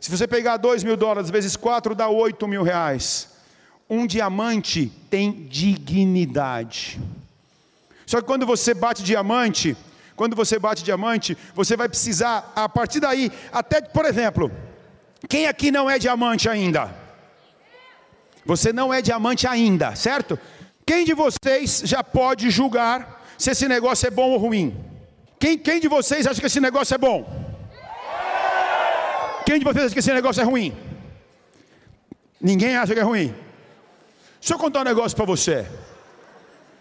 Se 0.00 0.10
você 0.10 0.26
pegar 0.26 0.56
2 0.56 0.82
mil 0.82 0.96
dólares 0.96 1.28
vezes 1.28 1.56
4, 1.56 1.94
dá 1.94 2.08
8 2.08 2.48
mil 2.48 2.62
reais. 2.62 3.28
Um 3.88 4.06
diamante 4.06 4.90
tem 5.10 5.46
dignidade. 5.48 6.98
Só 8.06 8.20
que 8.20 8.26
quando 8.26 8.46
você 8.46 8.72
bate 8.72 9.02
diamante, 9.02 9.76
quando 10.16 10.34
você 10.34 10.58
bate 10.58 10.82
diamante, 10.82 11.36
você 11.54 11.76
vai 11.76 11.88
precisar, 11.88 12.50
a 12.56 12.68
partir 12.68 13.00
daí, 13.00 13.30
até, 13.52 13.82
por 13.82 14.06
exemplo, 14.06 14.50
quem 15.28 15.46
aqui 15.46 15.70
não 15.70 15.88
é 15.88 15.98
diamante 15.98 16.48
ainda? 16.48 16.94
Você 18.46 18.72
não 18.72 18.92
é 18.92 19.02
diamante 19.02 19.46
ainda, 19.46 19.94
certo? 19.94 20.38
Quem 20.86 21.04
de 21.04 21.12
vocês 21.12 21.82
já 21.84 22.02
pode 22.02 22.48
julgar 22.48 23.22
se 23.36 23.50
esse 23.50 23.68
negócio 23.68 24.06
é 24.06 24.10
bom 24.10 24.30
ou 24.30 24.38
ruim? 24.38 24.74
Quem, 25.38 25.58
quem 25.58 25.78
de 25.78 25.88
vocês 25.88 26.26
acha 26.26 26.40
que 26.40 26.46
esse 26.46 26.60
negócio 26.60 26.94
é 26.94 26.98
bom? 26.98 27.49
Quem 29.50 29.58
de 29.58 29.64
vocês 29.64 29.86
acha 29.86 29.92
que 29.92 29.98
esse 29.98 30.12
negócio 30.12 30.40
é 30.40 30.44
ruim? 30.44 30.72
Ninguém 32.40 32.76
acha 32.76 32.94
que 32.94 33.00
é 33.00 33.02
ruim. 33.02 33.34
Deixa 34.38 34.54
eu 34.54 34.58
contar 34.60 34.82
um 34.82 34.84
negócio 34.84 35.16
para 35.16 35.24
você. 35.24 35.66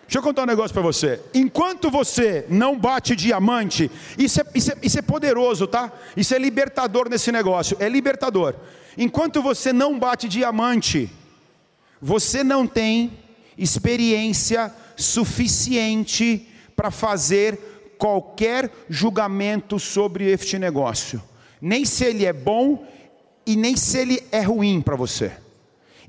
Deixa 0.04 0.20
eu 0.20 0.22
contar 0.22 0.44
um 0.44 0.46
negócio 0.46 0.72
para 0.72 0.84
você. 0.84 1.20
Enquanto 1.34 1.90
você 1.90 2.46
não 2.48 2.78
bate 2.78 3.16
diamante, 3.16 3.90
isso 4.20 4.42
é, 4.42 4.46
isso, 4.54 4.72
é, 4.72 4.78
isso 4.84 5.00
é 5.00 5.02
poderoso, 5.02 5.66
tá? 5.66 5.92
Isso 6.16 6.36
é 6.36 6.38
libertador 6.38 7.10
nesse 7.10 7.32
negócio. 7.32 7.76
É 7.80 7.90
libertador. 7.90 8.54
Enquanto 8.96 9.42
você 9.42 9.74
não 9.74 9.98
bate 9.98 10.28
diamante, 10.28 11.10
você 12.00 12.44
não 12.44 12.68
tem 12.68 13.18
experiência 13.58 14.72
suficiente 14.96 16.48
para 16.76 16.92
fazer 16.92 17.96
qualquer 17.98 18.72
julgamento 18.88 19.80
sobre 19.80 20.32
este 20.32 20.60
negócio. 20.60 21.29
Nem 21.62 21.86
se 21.86 22.04
ele 22.06 22.26
é 22.26 22.34
bom 22.34 22.86
e 23.46 23.56
nem 23.56 23.76
se 23.76 23.98
ele 23.98 24.24
é 24.32 24.42
ruim 24.42 24.82
para 24.82 24.96
você. 24.96 25.32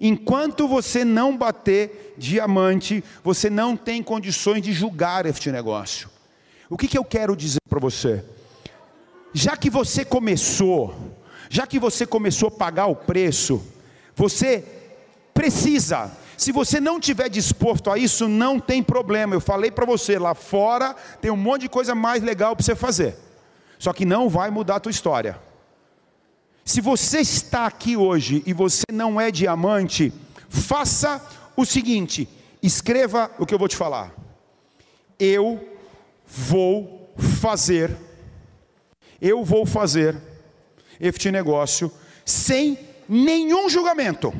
Enquanto 0.00 0.66
você 0.66 1.04
não 1.04 1.36
bater 1.36 2.14
diamante, 2.16 3.04
você 3.22 3.50
não 3.50 3.76
tem 3.76 4.02
condições 4.02 4.62
de 4.62 4.72
julgar 4.72 5.26
este 5.26 5.52
negócio. 5.52 6.08
O 6.70 6.76
que, 6.76 6.88
que 6.88 6.96
eu 6.96 7.04
quero 7.04 7.36
dizer 7.36 7.60
para 7.68 7.80
você? 7.80 8.24
Já 9.32 9.56
que 9.56 9.68
você 9.68 10.04
começou, 10.04 10.94
já 11.50 11.66
que 11.66 11.78
você 11.78 12.06
começou 12.06 12.48
a 12.48 12.52
pagar 12.52 12.86
o 12.86 12.96
preço, 12.96 13.62
você 14.14 14.64
precisa. 15.34 16.10
Se 16.36 16.52
você 16.52 16.80
não 16.80 16.98
tiver 16.98 17.28
disposto 17.28 17.90
a 17.90 17.98
isso, 17.98 18.26
não 18.26 18.58
tem 18.58 18.82
problema. 18.82 19.34
Eu 19.34 19.40
falei 19.40 19.70
para 19.70 19.84
você, 19.84 20.18
lá 20.18 20.34
fora 20.34 20.94
tem 21.20 21.30
um 21.30 21.36
monte 21.36 21.62
de 21.62 21.68
coisa 21.68 21.94
mais 21.94 22.22
legal 22.22 22.56
para 22.56 22.64
você 22.64 22.74
fazer. 22.74 23.16
Só 23.80 23.94
que 23.94 24.04
não 24.04 24.28
vai 24.28 24.50
mudar 24.50 24.76
a 24.76 24.80
tua 24.80 24.90
história. 24.90 25.40
Se 26.66 26.82
você 26.82 27.20
está 27.20 27.64
aqui 27.64 27.96
hoje 27.96 28.42
e 28.44 28.52
você 28.52 28.84
não 28.92 29.18
é 29.18 29.30
diamante, 29.30 30.12
faça 30.50 31.26
o 31.56 31.64
seguinte: 31.64 32.28
escreva 32.62 33.30
o 33.38 33.46
que 33.46 33.54
eu 33.54 33.58
vou 33.58 33.68
te 33.68 33.76
falar. 33.76 34.14
Eu 35.18 35.66
vou 36.26 37.08
fazer, 37.40 37.96
eu 39.18 39.42
vou 39.42 39.64
fazer 39.64 40.14
este 41.00 41.30
negócio 41.30 41.90
sem 42.22 42.78
nenhum 43.08 43.66
julgamento, 43.70 44.30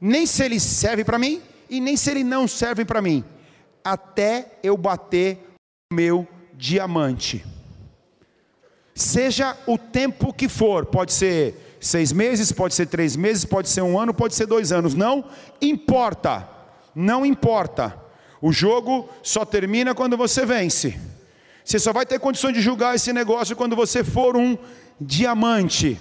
nem 0.00 0.26
se 0.26 0.42
ele 0.42 0.58
serve 0.58 1.04
para 1.04 1.18
mim 1.18 1.40
e 1.70 1.80
nem 1.80 1.96
se 1.96 2.10
ele 2.10 2.24
não 2.24 2.48
serve 2.48 2.84
para 2.84 3.00
mim, 3.00 3.24
até 3.84 4.58
eu 4.64 4.76
bater 4.76 5.38
o 5.92 5.94
meu 5.94 6.26
diamante 6.54 7.44
seja 9.02 9.56
o 9.66 9.76
tempo 9.76 10.32
que 10.32 10.48
for, 10.48 10.86
pode 10.86 11.12
ser 11.12 11.76
seis 11.80 12.12
meses, 12.12 12.52
pode 12.52 12.74
ser 12.74 12.86
três 12.86 13.16
meses, 13.16 13.44
pode 13.44 13.68
ser 13.68 13.82
um 13.82 13.98
ano, 13.98 14.14
pode 14.14 14.34
ser 14.34 14.46
dois 14.46 14.72
anos, 14.72 14.94
não 14.94 15.24
importa, 15.60 16.48
não 16.94 17.26
importa. 17.26 18.00
O 18.40 18.52
jogo 18.52 19.08
só 19.22 19.44
termina 19.44 19.94
quando 19.94 20.16
você 20.16 20.46
vence. 20.46 20.98
Você 21.64 21.78
só 21.78 21.92
vai 21.92 22.06
ter 22.06 22.18
condições 22.18 22.54
de 22.54 22.60
julgar 22.60 22.94
esse 22.94 23.12
negócio 23.12 23.54
quando 23.54 23.76
você 23.76 24.02
for 24.02 24.36
um 24.36 24.56
diamante. 25.00 26.00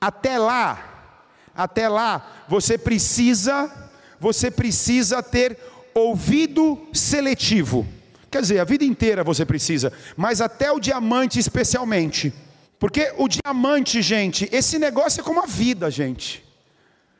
Até 0.00 0.38
lá, 0.38 1.22
até 1.54 1.88
lá, 1.88 2.44
você 2.48 2.76
precisa, 2.76 3.72
você 4.20 4.50
precisa 4.50 5.22
ter 5.22 5.58
ouvido 5.94 6.86
seletivo. 6.92 7.86
Quer 8.34 8.40
dizer, 8.40 8.58
a 8.58 8.64
vida 8.64 8.84
inteira 8.84 9.22
você 9.22 9.46
precisa, 9.46 9.92
mas 10.16 10.40
até 10.40 10.72
o 10.72 10.80
diamante 10.80 11.38
especialmente. 11.38 12.34
Porque 12.80 13.14
o 13.16 13.28
diamante, 13.28 14.02
gente, 14.02 14.48
esse 14.50 14.76
negócio 14.76 15.20
é 15.20 15.22
como 15.22 15.40
a 15.40 15.46
vida, 15.46 15.88
gente. 15.88 16.44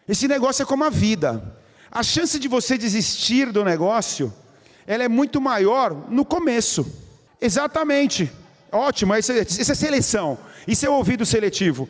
Esse 0.08 0.26
negócio 0.26 0.64
é 0.64 0.66
como 0.66 0.82
a 0.82 0.90
vida. 0.90 1.56
A 1.88 2.02
chance 2.02 2.36
de 2.36 2.48
você 2.48 2.76
desistir 2.76 3.52
do 3.52 3.64
negócio, 3.64 4.34
ela 4.88 5.04
é 5.04 5.08
muito 5.08 5.40
maior 5.40 5.94
no 6.10 6.24
começo. 6.24 6.84
Exatamente. 7.40 8.28
Ótimo, 8.72 9.14
isso 9.14 9.30
é, 9.30 9.42
isso 9.42 9.70
é 9.70 9.74
seleção. 9.76 10.36
Isso 10.66 10.84
é 10.84 10.90
ouvido 10.90 11.24
seletivo. 11.24 11.88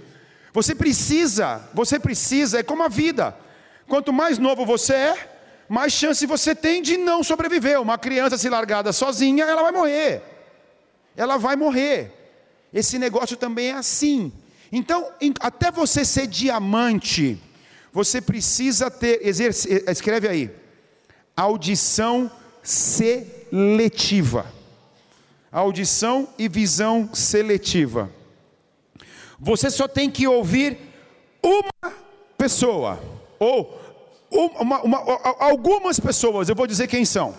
Você 0.52 0.74
precisa, 0.74 1.66
você 1.72 1.98
precisa, 1.98 2.58
é 2.58 2.62
como 2.62 2.82
a 2.82 2.88
vida. 2.88 3.34
Quanto 3.88 4.12
mais 4.12 4.38
novo 4.38 4.66
você 4.66 4.92
é, 4.92 5.33
mais 5.68 5.92
chance 5.92 6.26
você 6.26 6.54
tem 6.54 6.82
de 6.82 6.96
não 6.96 7.22
sobreviver. 7.22 7.80
Uma 7.80 7.98
criança 7.98 8.36
se 8.36 8.48
largada 8.48 8.92
sozinha, 8.92 9.44
ela 9.44 9.62
vai 9.62 9.72
morrer. 9.72 10.22
Ela 11.16 11.36
vai 11.36 11.56
morrer. 11.56 12.12
Esse 12.72 12.98
negócio 12.98 13.36
também 13.36 13.68
é 13.68 13.74
assim. 13.74 14.32
Então, 14.72 15.08
até 15.40 15.70
você 15.70 16.04
ser 16.04 16.26
diamante, 16.26 17.40
você 17.92 18.20
precisa 18.20 18.90
ter, 18.90 19.20
escreve 19.88 20.28
aí, 20.28 20.50
audição 21.36 22.30
seletiva. 22.62 24.52
Audição 25.52 26.28
e 26.36 26.48
visão 26.48 27.08
seletiva. 27.14 28.10
Você 29.38 29.70
só 29.70 29.86
tem 29.86 30.10
que 30.10 30.26
ouvir 30.26 30.76
uma 31.40 31.92
pessoa, 32.36 33.00
ou 33.38 33.80
uma, 34.34 34.82
uma, 34.82 34.98
algumas 35.38 36.00
pessoas, 36.00 36.48
eu 36.48 36.54
vou 36.54 36.66
dizer 36.66 36.88
quem 36.88 37.04
são, 37.04 37.34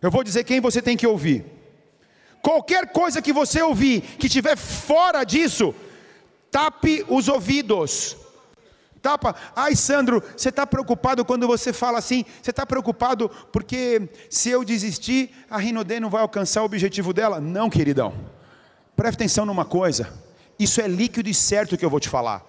eu 0.00 0.10
vou 0.10 0.24
dizer 0.24 0.44
quem 0.44 0.60
você 0.60 0.80
tem 0.80 0.96
que 0.96 1.06
ouvir. 1.06 1.44
Qualquer 2.42 2.90
coisa 2.90 3.20
que 3.20 3.32
você 3.32 3.60
ouvir 3.60 4.00
que 4.00 4.26
estiver 4.26 4.56
fora 4.56 5.24
disso, 5.24 5.74
tape 6.50 7.04
os 7.08 7.28
ouvidos. 7.28 8.16
Tapa. 9.02 9.34
Ai, 9.56 9.74
Sandro, 9.74 10.22
você 10.36 10.50
está 10.50 10.66
preocupado 10.66 11.24
quando 11.24 11.46
você 11.46 11.72
fala 11.72 11.98
assim? 11.98 12.24
Você 12.42 12.50
está 12.50 12.66
preocupado 12.66 13.30
porque 13.52 14.10
se 14.28 14.50
eu 14.50 14.62
desistir, 14.64 15.30
a 15.50 15.58
Rinodê 15.58 15.98
não 15.98 16.10
vai 16.10 16.20
alcançar 16.20 16.62
o 16.62 16.66
objetivo 16.66 17.12
dela? 17.12 17.40
Não, 17.40 17.70
queridão. 17.70 18.12
Preste 18.94 19.16
atenção 19.16 19.46
numa 19.46 19.64
coisa. 19.64 20.12
Isso 20.58 20.80
é 20.80 20.86
líquido 20.86 21.28
e 21.30 21.34
certo 21.34 21.78
que 21.78 21.84
eu 21.84 21.88
vou 21.88 22.00
te 22.00 22.08
falar. 22.08 22.44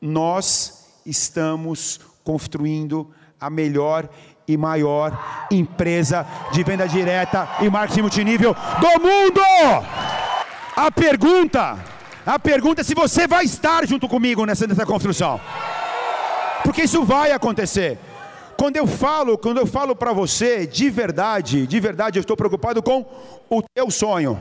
Nós 0.00 1.00
estamos 1.06 2.00
construindo 2.22 3.10
a 3.40 3.48
melhor 3.48 4.08
e 4.46 4.56
maior 4.56 5.46
empresa 5.50 6.26
de 6.52 6.64
venda 6.64 6.88
direta 6.88 7.48
e 7.60 7.68
marketing 7.68 8.02
multinível 8.02 8.54
do 8.54 9.00
mundo. 9.00 9.40
A 10.74 10.90
pergunta, 10.90 11.78
a 12.24 12.38
pergunta 12.38 12.80
é 12.80 12.84
se 12.84 12.94
você 12.94 13.26
vai 13.26 13.44
estar 13.44 13.86
junto 13.86 14.08
comigo 14.08 14.44
nessa, 14.44 14.66
nessa 14.66 14.86
construção. 14.86 15.40
Porque 16.62 16.82
isso 16.82 17.04
vai 17.04 17.32
acontecer. 17.32 17.98
Quando 18.56 18.76
eu 18.76 18.86
falo, 18.86 19.38
quando 19.38 19.58
eu 19.58 19.66
falo 19.66 19.94
para 19.94 20.12
você, 20.12 20.66
de 20.66 20.90
verdade, 20.90 21.66
de 21.66 21.78
verdade, 21.80 22.18
eu 22.18 22.20
estou 22.20 22.36
preocupado 22.36 22.82
com 22.82 23.06
o 23.48 23.62
teu 23.62 23.90
sonho. 23.90 24.38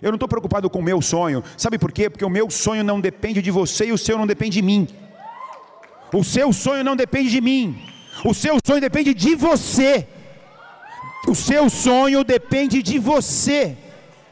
Eu 0.00 0.10
não 0.10 0.16
estou 0.16 0.28
preocupado 0.28 0.68
com 0.68 0.80
o 0.80 0.82
meu 0.82 1.00
sonho. 1.00 1.44
Sabe 1.56 1.78
por 1.78 1.92
quê? 1.92 2.10
Porque 2.10 2.24
o 2.24 2.30
meu 2.30 2.50
sonho 2.50 2.82
não 2.82 3.00
depende 3.00 3.40
de 3.40 3.52
você 3.52 3.86
e 3.86 3.92
o 3.92 3.98
seu 3.98 4.18
não 4.18 4.26
depende 4.26 4.54
de 4.54 4.62
mim. 4.62 4.88
O 6.12 6.24
seu 6.24 6.52
sonho 6.52 6.82
não 6.82 6.96
depende 6.96 7.30
de 7.30 7.40
mim. 7.40 7.91
O 8.24 8.34
seu 8.34 8.58
sonho 8.64 8.80
depende 8.80 9.14
de 9.14 9.34
você. 9.34 10.06
O 11.26 11.34
seu 11.34 11.70
sonho 11.70 12.24
depende 12.24 12.82
de 12.82 12.98
você. 12.98 13.76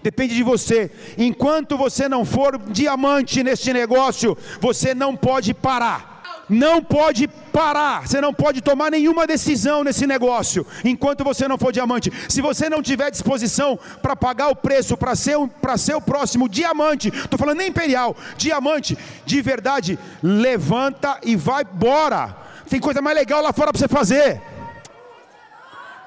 Depende 0.03 0.35
de 0.35 0.43
você. 0.43 0.91
Enquanto 1.19 1.77
você 1.77 2.09
não 2.09 2.25
for 2.25 2.59
diamante 2.69 3.43
neste 3.43 3.73
negócio, 3.73 4.37
você 4.61 4.95
não 4.95 5.17
pode 5.17 5.53
parar. 5.55 6.11
não 6.51 6.83
pode 6.83 7.29
parar, 7.29 8.09
você 8.09 8.21
não 8.21 8.35
pode 8.35 8.61
tomar 8.61 8.91
nenhuma 8.91 9.25
decisão 9.25 9.85
nesse 9.85 10.05
negócio 10.05 10.67
enquanto 10.85 11.23
você 11.23 11.47
não 11.47 11.57
for 11.57 11.73
diamante. 11.73 12.13
Se 12.29 12.43
você 12.43 12.69
não 12.69 12.83
tiver 12.83 13.09
disposição 13.11 13.79
para 14.03 14.17
pagar 14.17 14.49
o 14.49 14.57
preço 14.57 14.97
para 14.97 15.15
ser, 15.15 15.39
para 15.63 15.77
ser 15.79 15.95
o 15.95 16.01
próximo 16.01 16.49
diamante, 16.49 17.09
estou 17.09 17.39
falando 17.39 17.59
nem 17.59 17.69
imperial, 17.69 18.17
diamante, 18.37 18.99
de 19.25 19.41
verdade, 19.41 19.97
levanta 20.21 21.21
e 21.23 21.37
vai 21.37 21.63
embora. 21.63 22.50
Tem 22.71 22.79
coisa 22.79 23.03
mais 23.03 23.17
legal 23.17 23.43
lá 23.43 23.53
fora 23.53 23.73
para 23.73 23.81
você 23.81 23.89
fazer. 23.89 24.41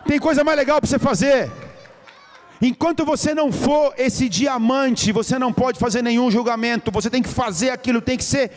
Tem 0.08 0.18
coisa 0.18 0.44
mais 0.46 0.58
legal 0.58 0.80
para 0.80 0.90
você 0.90 0.98
fazer. 0.98 1.52
Enquanto 2.62 3.04
você 3.04 3.36
não 3.36 3.52
for 3.52 3.94
esse 3.98 4.30
diamante, 4.30 5.12
você 5.12 5.38
não 5.38 5.52
pode 5.52 5.78
fazer 5.78 6.02
nenhum 6.02 6.32
julgamento, 6.32 6.90
você 6.90 7.10
tem 7.10 7.22
que 7.22 7.28
fazer 7.28 7.72
aquilo, 7.72 8.02
tem 8.02 8.18
que 8.18 8.24
ser 8.24 8.50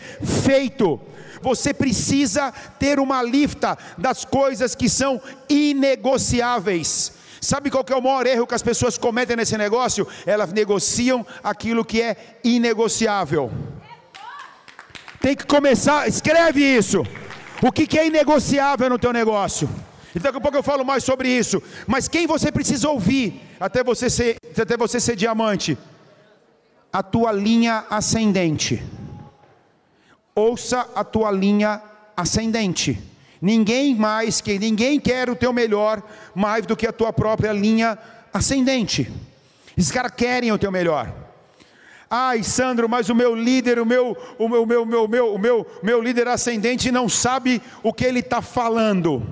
feito. 0.45 1.01
Você 1.43 1.75
precisa 1.75 2.53
ter 2.79 3.01
uma 3.01 3.21
lista 3.21 3.77
das 3.99 4.25
coisas 4.25 4.77
que 4.77 4.89
são 4.89 5.21
inegociáveis. 5.49 7.13
Sabe 7.41 7.71
qual 7.71 7.83
que 7.83 7.93
é 7.93 7.97
o 7.97 8.03
maior 8.03 8.25
erro 8.25 8.47
que 8.47 8.55
as 8.55 8.63
pessoas 8.63 8.97
cometem 8.97 9.37
nesse 9.37 9.59
negócio? 9.59 10.07
Elas 10.25 10.53
negociam 10.53 11.27
aquilo 11.43 11.85
que 11.85 12.01
é 12.01 12.17
inegociável. 12.45 13.51
Tem 15.21 15.35
que 15.35 15.45
começar, 15.45 16.07
escreve 16.07 16.63
isso. 16.63 17.05
O 17.63 17.73
que, 17.73 17.87
que 17.87 17.99
é 17.99 18.07
inegociável 18.07 18.89
no 18.91 18.99
teu 18.99 19.13
negócio? 19.13 19.69
E 20.15 20.19
daqui 20.19 20.39
a 20.39 20.41
pouco 20.41 20.57
eu 20.57 20.63
falo 20.63 20.85
mais 20.85 21.05
sobre 21.05 21.29
isso. 21.29 21.63
Mas 21.87 22.09
quem 22.09 22.27
você 22.27 22.51
precisa 22.51 22.89
ouvir 22.89 23.41
até 23.61 23.85
você 23.85 24.09
ser, 24.09 24.37
até 24.59 24.77
você 24.77 24.99
ser 24.99 25.17
diamante? 25.17 25.77
A 26.93 27.03
tua 27.03 27.33
linha 27.33 27.85
ascendente 27.91 28.83
ouça 30.37 30.87
a 30.95 31.03
tua 31.03 31.31
linha 31.31 31.81
ascendente. 32.15 33.03
Ninguém 33.41 33.95
mais 33.95 34.43
que 34.43 34.59
ninguém 34.59 35.01
quer 35.01 35.31
o 35.31 35.35
teu 35.35 35.51
melhor 35.51 36.03
mais 36.35 36.67
do 36.67 36.77
que 36.77 36.87
a 36.87 36.93
tua 36.93 37.11
própria 37.11 37.53
linha 37.53 37.99
ascendente. 38.33 39.11
Esses 39.77 39.91
caras 39.91 40.13
querem 40.15 40.53
o 40.53 40.59
teu 40.59 40.71
melhor. 40.71 41.13
Ai, 42.09 42.43
Sandro, 42.43 42.89
mas 42.89 43.09
o 43.09 43.15
meu 43.15 43.35
líder, 43.35 43.81
o 43.81 43.87
meu, 43.87 44.17
o 44.39 44.49
meu, 44.49 44.65
meu, 44.65 44.87
meu, 44.87 45.09
meu, 45.09 45.35
o 45.35 45.39
meu, 45.39 45.67
meu 45.83 46.01
líder 46.01 46.29
ascendente 46.29 46.93
não 46.93 47.09
sabe 47.09 47.61
o 47.83 47.93
que 47.93 48.05
ele 48.05 48.21
está 48.21 48.41
falando. 48.41 49.27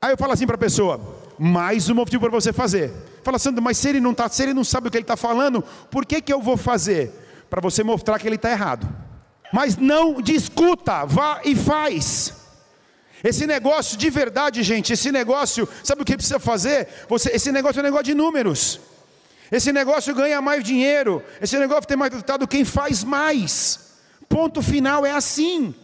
Aí 0.00 0.12
eu 0.12 0.18
falo 0.18 0.32
assim 0.32 0.46
para 0.46 0.56
a 0.56 0.58
pessoa: 0.58 1.00
mais 1.38 1.88
um 1.88 1.94
motivo 1.94 2.20
para 2.20 2.30
você 2.30 2.52
fazer. 2.52 2.92
Fala, 3.22 3.38
Sandro, 3.38 3.62
mas 3.62 3.78
se 3.78 3.88
ele 3.88 4.00
não 4.00 4.12
tá, 4.12 4.28
se 4.28 4.42
ele 4.42 4.54
não 4.54 4.64
sabe 4.64 4.88
o 4.88 4.90
que 4.90 4.96
ele 4.96 5.04
está 5.04 5.16
falando, 5.16 5.64
por 5.90 6.04
que 6.04 6.20
que 6.20 6.32
eu 6.32 6.40
vou 6.40 6.56
fazer? 6.56 7.12
Para 7.48 7.60
você 7.60 7.82
mostrar 7.82 8.18
que 8.18 8.28
ele 8.28 8.36
está 8.36 8.50
errado. 8.50 8.86
Mas 9.52 9.76
não 9.76 10.20
discuta, 10.20 11.06
vá 11.06 11.40
e 11.44 11.56
faz. 11.56 12.34
Esse 13.24 13.46
negócio 13.46 13.96
de 13.96 14.10
verdade, 14.10 14.62
gente, 14.62 14.92
esse 14.92 15.10
negócio, 15.10 15.68
sabe 15.82 16.02
o 16.02 16.04
que 16.04 16.14
precisa 16.14 16.38
fazer? 16.38 16.88
Você, 17.08 17.30
esse 17.30 17.50
negócio 17.50 17.80
é 17.80 17.82
um 17.82 17.84
negócio 17.84 18.04
de 18.04 18.14
números. 18.14 18.80
Esse 19.50 19.72
negócio 19.72 20.14
ganha 20.14 20.40
mais 20.40 20.62
dinheiro. 20.62 21.22
Esse 21.40 21.58
negócio 21.58 21.86
tem 21.86 21.96
mais 21.96 22.12
resultado 22.12 22.46
quem 22.46 22.64
faz 22.64 23.02
mais. 23.02 23.94
Ponto 24.28 24.62
final 24.62 25.06
é 25.06 25.12
assim. 25.12 25.74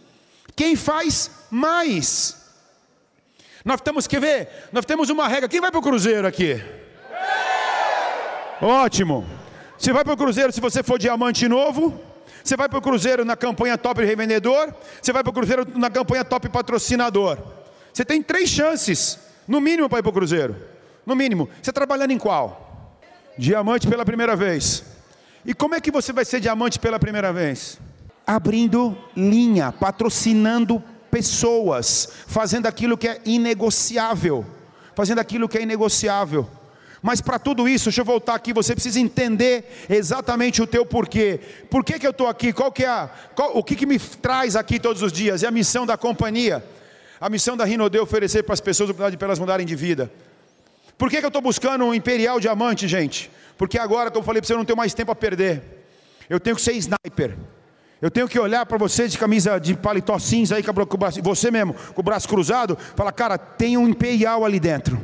Quem 0.55 0.75
faz 0.75 1.31
mais. 1.49 2.43
Nós 3.63 3.81
temos 3.81 4.05
que 4.05 4.19
ver, 4.19 4.47
nós 4.71 4.85
temos 4.85 5.09
uma 5.09 5.27
regra. 5.27 5.49
Quem 5.49 5.59
vai 5.59 5.71
para 5.71 5.79
o 5.79 5.83
cruzeiro 5.83 6.27
aqui? 6.27 6.61
Ótimo. 8.61 9.25
Você 9.77 9.91
vai 9.91 10.03
para 10.03 10.13
o 10.13 10.17
cruzeiro 10.17 10.51
se 10.51 10.61
você 10.61 10.83
for 10.83 10.99
diamante 10.99 11.47
novo. 11.47 11.99
Você 12.45 12.55
vai 12.55 12.69
para 12.69 12.77
o 12.77 12.81
Cruzeiro 12.81 13.25
na 13.25 13.35
campanha 13.35 13.75
top 13.75 14.05
revendedor, 14.05 14.71
você 15.01 15.11
vai 15.11 15.23
para 15.23 15.31
o 15.31 15.33
Cruzeiro 15.33 15.67
na 15.75 15.89
campanha 15.89 16.23
top 16.23 16.47
patrocinador. 16.47 17.39
Você 17.91 18.05
tem 18.05 18.21
três 18.21 18.49
chances, 18.49 19.17
no 19.47 19.59
mínimo, 19.59 19.89
para 19.89 19.97
ir 19.97 20.03
para 20.03 20.11
o 20.11 20.13
Cruzeiro. 20.13 20.55
No 21.07 21.15
mínimo. 21.15 21.49
Você 21.59 21.73
trabalhando 21.73 22.11
em 22.11 22.19
qual? 22.19 22.64
Diamante 23.37 23.87
pela 23.87 24.05
primeira 24.05 24.35
vez. 24.35 24.83
E 25.45 25.53
como 25.53 25.75
é 25.75 25.81
que 25.81 25.91
você 25.91 26.11
vai 26.11 26.25
ser 26.25 26.39
diamante 26.39 26.79
pela 26.79 26.99
primeira 26.99 27.31
vez? 27.31 27.79
Abrindo 28.25 28.97
linha, 29.15 29.71
patrocinando 29.71 30.81
pessoas, 31.11 32.09
fazendo 32.27 32.65
aquilo 32.65 32.97
que 32.97 33.07
é 33.07 33.21
inegociável. 33.25 34.45
Fazendo 34.95 35.19
aquilo 35.19 35.47
que 35.47 35.57
é 35.57 35.61
inegociável. 35.61 36.49
Mas 37.01 37.21
para 37.21 37.37
tudo 37.37 37.69
isso, 37.69 37.85
deixa 37.85 38.01
eu 38.01 38.05
voltar 38.05 38.33
aqui, 38.33 38.51
você 38.51 38.73
precisa 38.73 38.99
entender 38.99 39.85
exatamente 39.87 40.59
o 40.61 40.65
teu 40.65 40.83
porquê. 40.83 41.39
Por 41.69 41.83
que, 41.83 41.99
que 41.99 42.07
eu 42.07 42.11
estou 42.11 42.27
aqui? 42.27 42.51
Qual 42.51 42.71
que 42.71 42.83
é 42.83 42.87
a, 42.87 43.09
qual, 43.35 43.55
o 43.55 43.63
que, 43.63 43.75
que 43.75 43.85
me 43.85 43.99
traz 43.99 44.55
aqui 44.55 44.79
todos 44.79 45.03
os 45.03 45.11
dias? 45.11 45.43
É 45.43 45.47
a 45.47 45.51
missão 45.51 45.85
da 45.85 45.95
companhia. 45.97 46.65
A 47.21 47.29
missão 47.29 47.55
da 47.55 47.63
Rinode 47.63 47.95
é 47.95 48.01
oferecer 48.01 48.41
para 48.41 48.53
as 48.53 48.59
pessoas 48.59 48.89
a 48.89 48.91
oportunidade 48.91 49.17
para 49.17 49.27
elas 49.27 49.37
mudarem 49.37 49.67
de 49.67 49.75
vida. 49.75 50.11
Por 50.97 51.09
que, 51.09 51.19
que 51.19 51.25
eu 51.25 51.29
estou 51.29 51.41
buscando 51.41 51.85
um 51.85 51.93
imperial 51.93 52.39
diamante, 52.39 52.87
gente? 52.87 53.29
Porque 53.57 53.77
agora, 53.77 54.09
como 54.09 54.21
eu 54.21 54.25
falei 54.25 54.41
para 54.41 54.47
você, 54.47 54.53
eu 54.53 54.57
não 54.57 54.65
tenho 54.65 54.77
mais 54.77 54.93
tempo 54.93 55.11
a 55.11 55.15
perder. 55.15 55.61
Eu 56.29 56.39
tenho 56.39 56.55
que 56.55 56.61
ser 56.61 56.73
sniper. 56.73 57.37
Eu 58.01 58.11
tenho 58.11 58.27
que 58.27 58.37
olhar 58.39 58.65
para 58.65 58.77
você 58.77 59.07
de 59.07 59.17
camisa 59.17 59.59
de 59.59 59.73
paletó 59.75 60.19
cinza 60.19 60.55
aí, 60.55 60.63
com 60.63 60.71
o 60.71 60.97
braço, 60.97 61.21
você 61.21 61.49
mesmo, 61.49 61.73
com 61.73 62.01
o 62.01 62.03
braço 62.03 62.27
cruzado, 62.27 62.77
falar, 62.95 63.11
cara, 63.11 63.37
tem 63.37 63.77
um 63.77 63.87
imperial 63.87 64.45
ali 64.45 64.59
dentro. 64.59 64.99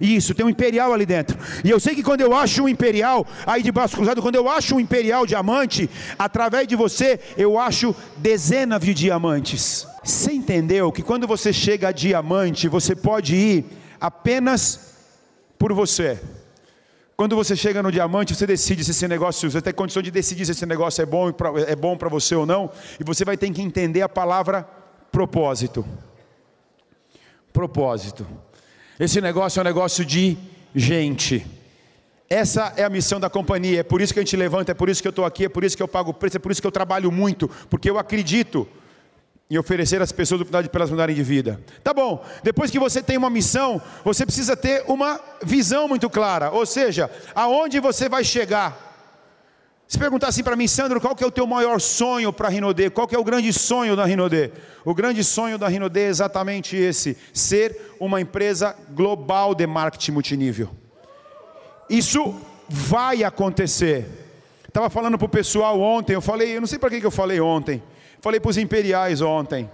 Isso, 0.00 0.34
tem 0.34 0.44
um 0.44 0.48
imperial 0.48 0.92
ali 0.92 1.06
dentro. 1.06 1.38
E 1.64 1.70
eu 1.70 1.80
sei 1.80 1.94
que 1.94 2.02
quando 2.02 2.20
eu 2.20 2.34
acho 2.34 2.62
um 2.64 2.68
imperial, 2.68 3.26
aí 3.46 3.62
de 3.62 3.72
braço 3.72 3.96
cruzado, 3.96 4.22
quando 4.22 4.34
eu 4.34 4.48
acho 4.48 4.76
um 4.76 4.80
imperial 4.80 5.26
diamante, 5.26 5.88
através 6.18 6.66
de 6.68 6.76
você, 6.76 7.18
eu 7.36 7.58
acho 7.58 7.94
dezenas 8.18 8.80
de 8.80 8.92
diamantes. 8.92 9.86
Você 10.04 10.32
entendeu 10.32 10.92
que 10.92 11.02
quando 11.02 11.26
você 11.26 11.52
chega 11.52 11.88
a 11.88 11.92
diamante, 11.92 12.68
você 12.68 12.94
pode 12.94 13.34
ir 13.34 13.64
apenas 14.00 14.95
por 15.58 15.72
você. 15.72 16.20
Quando 17.16 17.34
você 17.34 17.56
chega 17.56 17.82
no 17.82 17.90
diamante, 17.90 18.34
você 18.34 18.46
decide 18.46 18.84
se 18.84 18.90
esse 18.90 19.08
negócio, 19.08 19.50
você 19.50 19.62
tem 19.62 19.72
condição 19.72 20.02
de 20.02 20.10
decidir 20.10 20.44
se 20.44 20.52
esse 20.52 20.66
negócio 20.66 21.00
é 21.00 21.06
bom 21.06 21.32
é 21.66 21.74
bom 21.74 21.96
para 21.96 22.10
você 22.10 22.34
ou 22.34 22.44
não, 22.44 22.70
e 23.00 23.04
você 23.04 23.24
vai 23.24 23.38
ter 23.38 23.50
que 23.50 23.62
entender 23.62 24.02
a 24.02 24.08
palavra 24.08 24.68
propósito. 25.10 25.84
Propósito. 27.52 28.26
Esse 29.00 29.20
negócio 29.20 29.58
é 29.58 29.62
um 29.62 29.64
negócio 29.64 30.04
de 30.04 30.36
gente. 30.74 31.46
Essa 32.28 32.74
é 32.76 32.84
a 32.84 32.90
missão 32.90 33.18
da 33.18 33.30
companhia, 33.30 33.80
é 33.80 33.82
por 33.82 34.02
isso 34.02 34.12
que 34.12 34.18
a 34.18 34.22
gente 34.22 34.36
levanta, 34.36 34.72
é 34.72 34.74
por 34.74 34.90
isso 34.90 35.00
que 35.00 35.08
eu 35.08 35.10
estou 35.10 35.24
aqui, 35.24 35.44
é 35.44 35.48
por 35.48 35.64
isso 35.64 35.76
que 35.76 35.82
eu 35.82 35.88
pago 35.88 36.12
preço, 36.12 36.36
é 36.36 36.40
por 36.40 36.52
isso 36.52 36.60
que 36.60 36.66
eu 36.66 36.72
trabalho 36.72 37.10
muito, 37.10 37.48
porque 37.70 37.88
eu 37.88 37.98
acredito 37.98 38.68
em 39.50 39.58
oferecer 39.58 40.02
às 40.02 40.10
pessoas 40.10 40.40
a 40.40 40.42
oportunidade 40.42 40.68
para 40.68 40.80
elas 40.80 40.90
mudarem 40.90 41.14
de 41.14 41.22
vida. 41.22 41.60
Tá 41.82 41.94
bom, 41.94 42.24
depois 42.42 42.70
que 42.70 42.78
você 42.78 43.02
tem 43.02 43.16
uma 43.16 43.30
missão, 43.30 43.80
você 44.04 44.26
precisa 44.26 44.56
ter 44.56 44.84
uma 44.88 45.20
visão 45.42 45.86
muito 45.86 46.10
clara, 46.10 46.50
ou 46.50 46.66
seja, 46.66 47.10
aonde 47.34 47.78
você 47.78 48.08
vai 48.08 48.24
chegar. 48.24 48.84
Se 49.88 49.98
perguntar 49.98 50.28
assim 50.28 50.42
para 50.42 50.56
mim, 50.56 50.66
Sandro, 50.66 51.00
qual 51.00 51.14
que 51.14 51.22
é 51.22 51.26
o 51.26 51.30
teu 51.30 51.46
maior 51.46 51.80
sonho 51.80 52.32
para 52.32 52.48
a 52.48 52.50
Rinodê? 52.50 52.90
Qual 52.90 53.06
que 53.06 53.14
é 53.14 53.18
o 53.18 53.22
grande 53.22 53.52
sonho 53.52 53.94
da 53.94 54.04
Rinodê? 54.04 54.50
O 54.84 54.92
grande 54.92 55.22
sonho 55.22 55.56
da 55.56 55.68
Rinodê 55.68 56.00
é 56.00 56.08
exatamente 56.08 56.76
esse: 56.76 57.16
ser 57.32 57.94
uma 58.00 58.20
empresa 58.20 58.74
global 58.90 59.54
de 59.54 59.64
marketing 59.64 60.10
multinível. 60.10 60.70
Isso 61.88 62.34
vai 62.68 63.22
acontecer. 63.22 64.06
Estava 64.66 64.90
falando 64.90 65.16
para 65.16 65.24
o 65.24 65.28
pessoal 65.28 65.80
ontem, 65.80 66.14
eu 66.14 66.20
falei, 66.20 66.56
eu 66.56 66.60
não 66.60 66.66
sei 66.66 66.80
para 66.80 66.90
que 66.90 67.06
eu 67.06 67.10
falei 67.10 67.40
ontem. 67.40 67.80
Falei 68.26 68.40
para 68.40 68.50
os 68.50 68.58
imperiais 68.58 69.20
ontem. 69.20 69.70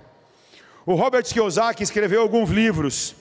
O 0.84 0.94
Robert 0.94 1.24
Kiyosaki 1.24 1.82
escreveu 1.82 2.20
alguns 2.20 2.50
livros. 2.50 3.16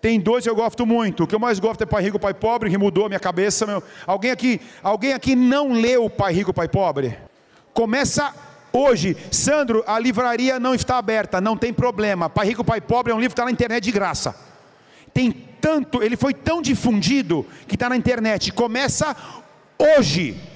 Tem 0.00 0.18
dois 0.18 0.42
que 0.42 0.50
eu 0.50 0.56
gosto 0.56 0.84
muito. 0.84 1.22
O 1.22 1.26
que 1.28 1.36
eu 1.36 1.38
mais 1.38 1.60
gosto 1.60 1.82
é 1.82 1.86
Pai 1.86 2.02
Rico, 2.02 2.18
Pai 2.18 2.34
Pobre, 2.34 2.68
que 2.68 2.76
mudou 2.76 3.06
a 3.06 3.08
minha 3.08 3.20
cabeça. 3.20 3.64
Meu. 3.64 3.80
Alguém, 4.04 4.32
aqui, 4.32 4.60
alguém 4.82 5.12
aqui 5.12 5.36
não 5.36 5.72
leu 5.72 6.10
Pai 6.10 6.32
Rico, 6.32 6.52
Pai 6.52 6.66
Pobre? 6.66 7.16
Começa 7.72 8.34
hoje. 8.72 9.16
Sandro, 9.30 9.84
a 9.86 10.00
livraria 10.00 10.58
não 10.58 10.74
está 10.74 10.98
aberta, 10.98 11.40
não 11.40 11.56
tem 11.56 11.72
problema. 11.72 12.28
Pai 12.28 12.48
Rico, 12.48 12.64
Pai 12.64 12.80
Pobre 12.80 13.12
é 13.12 13.14
um 13.14 13.20
livro 13.20 13.36
que 13.36 13.40
está 13.40 13.44
na 13.44 13.52
internet 13.52 13.84
de 13.84 13.92
graça. 13.92 14.34
Tem 15.14 15.30
tanto, 15.60 16.02
ele 16.02 16.16
foi 16.16 16.34
tão 16.34 16.60
difundido 16.60 17.46
que 17.68 17.76
está 17.76 17.88
na 17.88 17.96
internet. 17.96 18.50
Começa 18.50 19.14
hoje. 19.78 20.51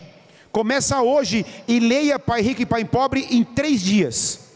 Começa 0.57 1.03
hoje 1.03 1.45
e 1.69 1.79
leia 1.79 2.19
Pai 2.19 2.41
Rico 2.41 2.63
e 2.63 2.65
Pai 2.65 2.83
Pobre 2.83 3.27
em 3.31 3.45
três 3.45 3.79
dias. 3.83 4.55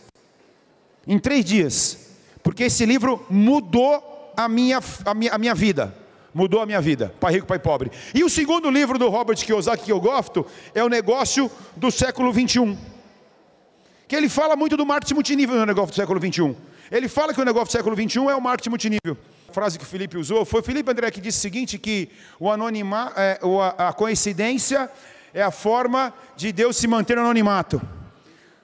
Em 1.07 1.19
três 1.19 1.45
dias. 1.45 2.09
Porque 2.43 2.65
esse 2.65 2.87
livro 2.87 3.23
mudou 3.29 4.33
a 4.35 4.49
minha, 4.49 4.81
a 5.05 5.13
minha, 5.13 5.33
a 5.35 5.37
minha 5.37 5.55
vida. 5.55 5.95
Mudou 6.33 6.63
a 6.63 6.65
minha 6.65 6.81
vida, 6.81 7.15
Pai 7.21 7.35
Rico, 7.35 7.47
Pai 7.47 7.59
Pobre. 7.59 7.91
E 8.15 8.25
o 8.25 8.31
segundo 8.31 8.71
livro 8.71 8.99
do 8.99 9.11
Robert 9.11 9.37
Kiyosaki 9.37 9.85
que 9.85 9.93
eu 9.93 10.01
gosto 10.01 10.47
é 10.75 10.83
o 10.83 10.89
Negócio 10.89 11.51
do 11.77 11.91
Século 11.91 12.33
21. 12.33 12.79
Que 14.09 14.17
ele 14.17 14.31
fala 14.31 14.57
muito 14.57 14.79
do 14.79 14.87
marketing 14.87 15.13
multinível 15.13 15.57
no 15.57 15.67
negócio 15.67 15.93
do 15.93 15.97
século 15.97 16.19
21. 16.19 16.57
Ele 16.91 17.09
fala 17.09 17.35
que 17.35 17.43
o 17.43 17.45
negócio 17.45 17.69
do 17.69 17.73
século 17.73 17.95
21 17.95 18.31
é 18.31 18.35
o 18.35 18.41
marketing 18.41 18.71
multinível. 18.71 19.19
A 19.51 19.53
frase 19.53 19.79
que 19.79 19.85
o 19.85 19.87
Felipe 19.87 20.17
usou 20.17 20.47
foi 20.47 20.61
o 20.61 20.65
Felipe 20.65 20.91
André 20.91 21.11
que 21.11 21.21
disse 21.21 21.37
o 21.37 21.43
seguinte: 21.43 21.77
que 21.77 22.09
o 22.39 22.51
anonima, 22.51 23.13
é, 23.19 23.39
a 23.77 23.93
coincidência 23.93 24.91
é 25.33 25.43
a 25.43 25.51
forma 25.51 26.13
de 26.37 26.53
Deus 26.53 26.77
se 26.77 26.87
manter 26.87 27.17
no 27.17 27.23
anonimato. 27.23 27.81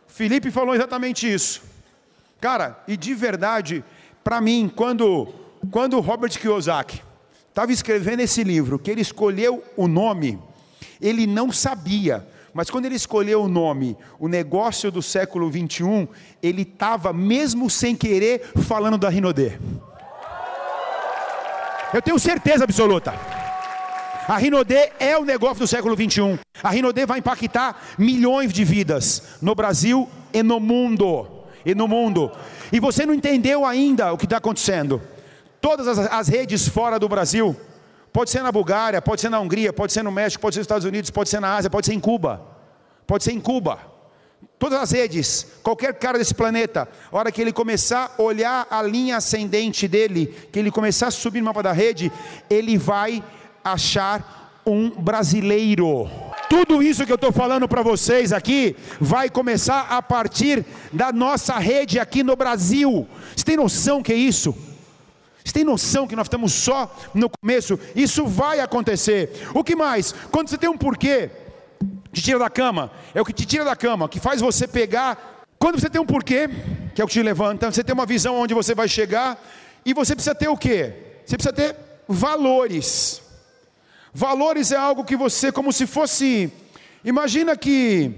Felipe 0.07 0.51
falou 0.51 0.75
exatamente 0.75 1.33
isso. 1.33 1.63
Cara, 2.41 2.83
e 2.87 2.97
de 2.97 3.15
verdade, 3.15 3.85
para 4.23 4.41
mim, 4.41 4.71
quando, 4.75 5.29
quando 5.71 6.01
Robert 6.01 6.31
Kiyosaki 6.39 7.03
estava 7.49 7.73
escrevendo 7.73 8.21
esse 8.21 8.43
livro, 8.45 8.79
que 8.79 8.91
ele 8.91 9.01
escolheu 9.01 9.63
o 9.77 9.87
nome, 9.89 10.39
ele 11.01 11.27
não 11.27 11.51
sabia, 11.53 12.27
mas 12.53 12.71
quando 12.71 12.87
ele 12.87 12.95
escolheu 12.95 13.43
o 13.43 13.49
nome, 13.49 13.97
o 14.19 14.29
negócio 14.29 14.91
do 14.91 15.03
século 15.03 15.51
21, 15.51 16.09
ele 16.43 16.63
estava, 16.63 17.13
mesmo 17.13 17.69
sem 17.69 17.95
querer, 17.95 18.51
falando 18.63 18.97
da 18.97 19.09
Rinodê. 19.09 19.59
Eu 21.93 22.03
tenho 22.03 22.19
certeza 22.19 22.65
absoluta. 22.65 23.36
A 24.29 24.39
Rinodê 24.39 24.91
é 24.99 25.17
o 25.17 25.25
negócio 25.25 25.61
do 25.61 25.69
século 25.69 25.95
21. 25.95 26.37
A 26.61 26.71
Rinodê 26.71 27.07
vai 27.07 27.21
impactar 27.21 27.81
milhões 27.97 28.53
de 28.53 28.65
vidas 28.65 29.37
no 29.41 29.55
Brasil 29.55 30.09
e 30.33 30.43
no 30.43 30.59
mundo. 30.59 31.29
E 31.65 31.77
no 31.77 31.87
mundo. 31.87 32.33
E 32.73 32.81
você 32.81 33.07
não 33.07 33.15
entendeu 33.15 33.65
ainda 33.65 34.13
o 34.13 34.19
que 34.19 34.25
está 34.25 34.39
acontecendo. 34.39 35.01
Todas 35.61 35.87
as, 35.87 35.99
as 35.99 36.29
redes 36.29 36.69
fora 36.69 36.99
do 36.99 37.09
Brasil, 37.09 37.55
pode 38.13 38.31
ser 38.31 38.43
na 38.43 38.51
Bulgária, 38.51 39.01
pode 39.01 39.21
ser 39.21 39.29
na 39.29 39.39
Hungria, 39.39 39.73
pode 39.73 39.93
ser 39.93 40.03
no 40.03 40.11
México, 40.11 40.43
pode 40.43 40.55
ser 40.55 40.61
nos 40.61 40.65
Estados 40.65 40.85
Unidos, 40.85 41.11
pode 41.11 41.29
ser 41.29 41.41
na 41.41 41.55
Ásia, 41.55 41.71
pode 41.71 41.87
ser 41.87 41.95
em 41.95 42.01
Cuba. 42.01 42.43
Pode 43.07 43.23
ser 43.23 43.31
em 43.31 43.41
Cuba. 43.41 43.79
Todas 44.59 44.81
as 44.81 44.91
redes, 44.91 45.47
qualquer 45.63 45.95
cara 45.95 46.19
desse 46.19 46.35
planeta, 46.35 46.89
a 47.13 47.17
hora 47.17 47.31
que 47.31 47.41
ele 47.41 47.53
começar 47.53 48.15
a 48.19 48.23
olhar 48.23 48.67
a 48.71 48.83
linha 48.83 49.19
ascendente 49.19 49.87
dele, 49.87 50.35
que 50.51 50.59
ele 50.59 50.71
começar 50.71 51.09
a 51.09 51.11
subir 51.13 51.41
no 51.41 51.47
mapa 51.47 51.63
da 51.63 51.73
rede, 51.73 52.11
ele 52.51 52.77
vai 52.77 53.23
achar 53.73 54.61
um 54.65 54.91
brasileiro. 54.91 56.09
Tudo 56.49 56.83
isso 56.83 57.05
que 57.05 57.11
eu 57.11 57.17
estou 57.17 57.33
falando 57.33 57.69
para 57.69 57.83
vocês 57.83 58.33
aqui 58.33 58.77
vai 59.01 59.29
começar 59.29 59.87
a 59.91 60.01
partir 60.01 60.65
da 60.93 61.13
nossa 61.13 61.59
rede 61.59 61.99
aqui 61.99 62.23
no 62.23 62.37
Brasil. 62.37 63.07
Você 63.35 63.45
tem 63.45 63.57
noção 63.57 64.03
que 64.03 64.13
é 64.13 64.17
isso? 64.17 64.55
Você 65.45 65.53
tem 65.53 65.65
noção 65.65 66.07
que 66.07 66.17
nós 66.17 66.27
estamos 66.27 66.53
só 66.53 66.95
no 67.15 67.29
começo? 67.29 67.79
Isso 67.95 68.27
vai 68.27 68.61
acontecer. 68.61 69.49
O 69.55 69.63
que 69.63 69.77
mais? 69.77 70.15
Quando 70.31 70.49
você 70.49 70.59
tem 70.59 70.69
um 70.69 70.79
porquê, 70.79 71.31
te 72.13 72.23
tira 72.23 72.39
da 72.39 72.51
cama, 72.51 72.91
é 73.15 73.21
o 73.21 73.25
que 73.25 73.33
te 73.33 73.45
tira 73.45 73.65
da 73.65 73.77
cama, 73.77 74.09
que 74.09 74.21
faz 74.21 74.41
você 74.41 74.67
pegar. 74.67 75.45
Quando 75.59 75.81
você 75.81 75.91
tem 75.91 76.01
um 76.01 76.07
porquê, 76.07 76.49
que 76.95 77.01
é 77.01 77.05
o 77.05 77.09
que 77.09 77.15
te 77.15 77.23
levanta, 77.23 77.71
você 77.71 77.83
tem 77.83 77.95
uma 77.95 78.07
visão 78.07 78.37
onde 78.37 78.55
você 78.55 78.75
vai 78.75 78.89
chegar, 78.89 79.41
e 79.85 79.93
você 79.93 80.15
precisa 80.15 80.35
ter 80.35 80.49
o 80.49 80.57
quê? 80.57 80.93
Você 81.25 81.37
precisa 81.37 81.53
ter 81.53 81.77
valores. 82.09 83.26
Valores 84.17 84.73
é 84.73 84.77
algo 84.79 85.05
que 85.05 85.15
você, 85.15 85.53
como 85.53 85.71
se 85.71 85.87
fosse. 85.87 86.51
Imagina 87.05 87.55
que 87.55 88.11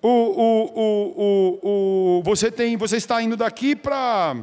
o, 0.00 0.08
o, 0.08 0.70
o, 0.76 2.18
o, 2.18 2.22
você 2.22 2.52
tem, 2.52 2.76
você 2.76 2.98
está 2.98 3.20
indo 3.20 3.36
daqui 3.36 3.74
para 3.74 4.36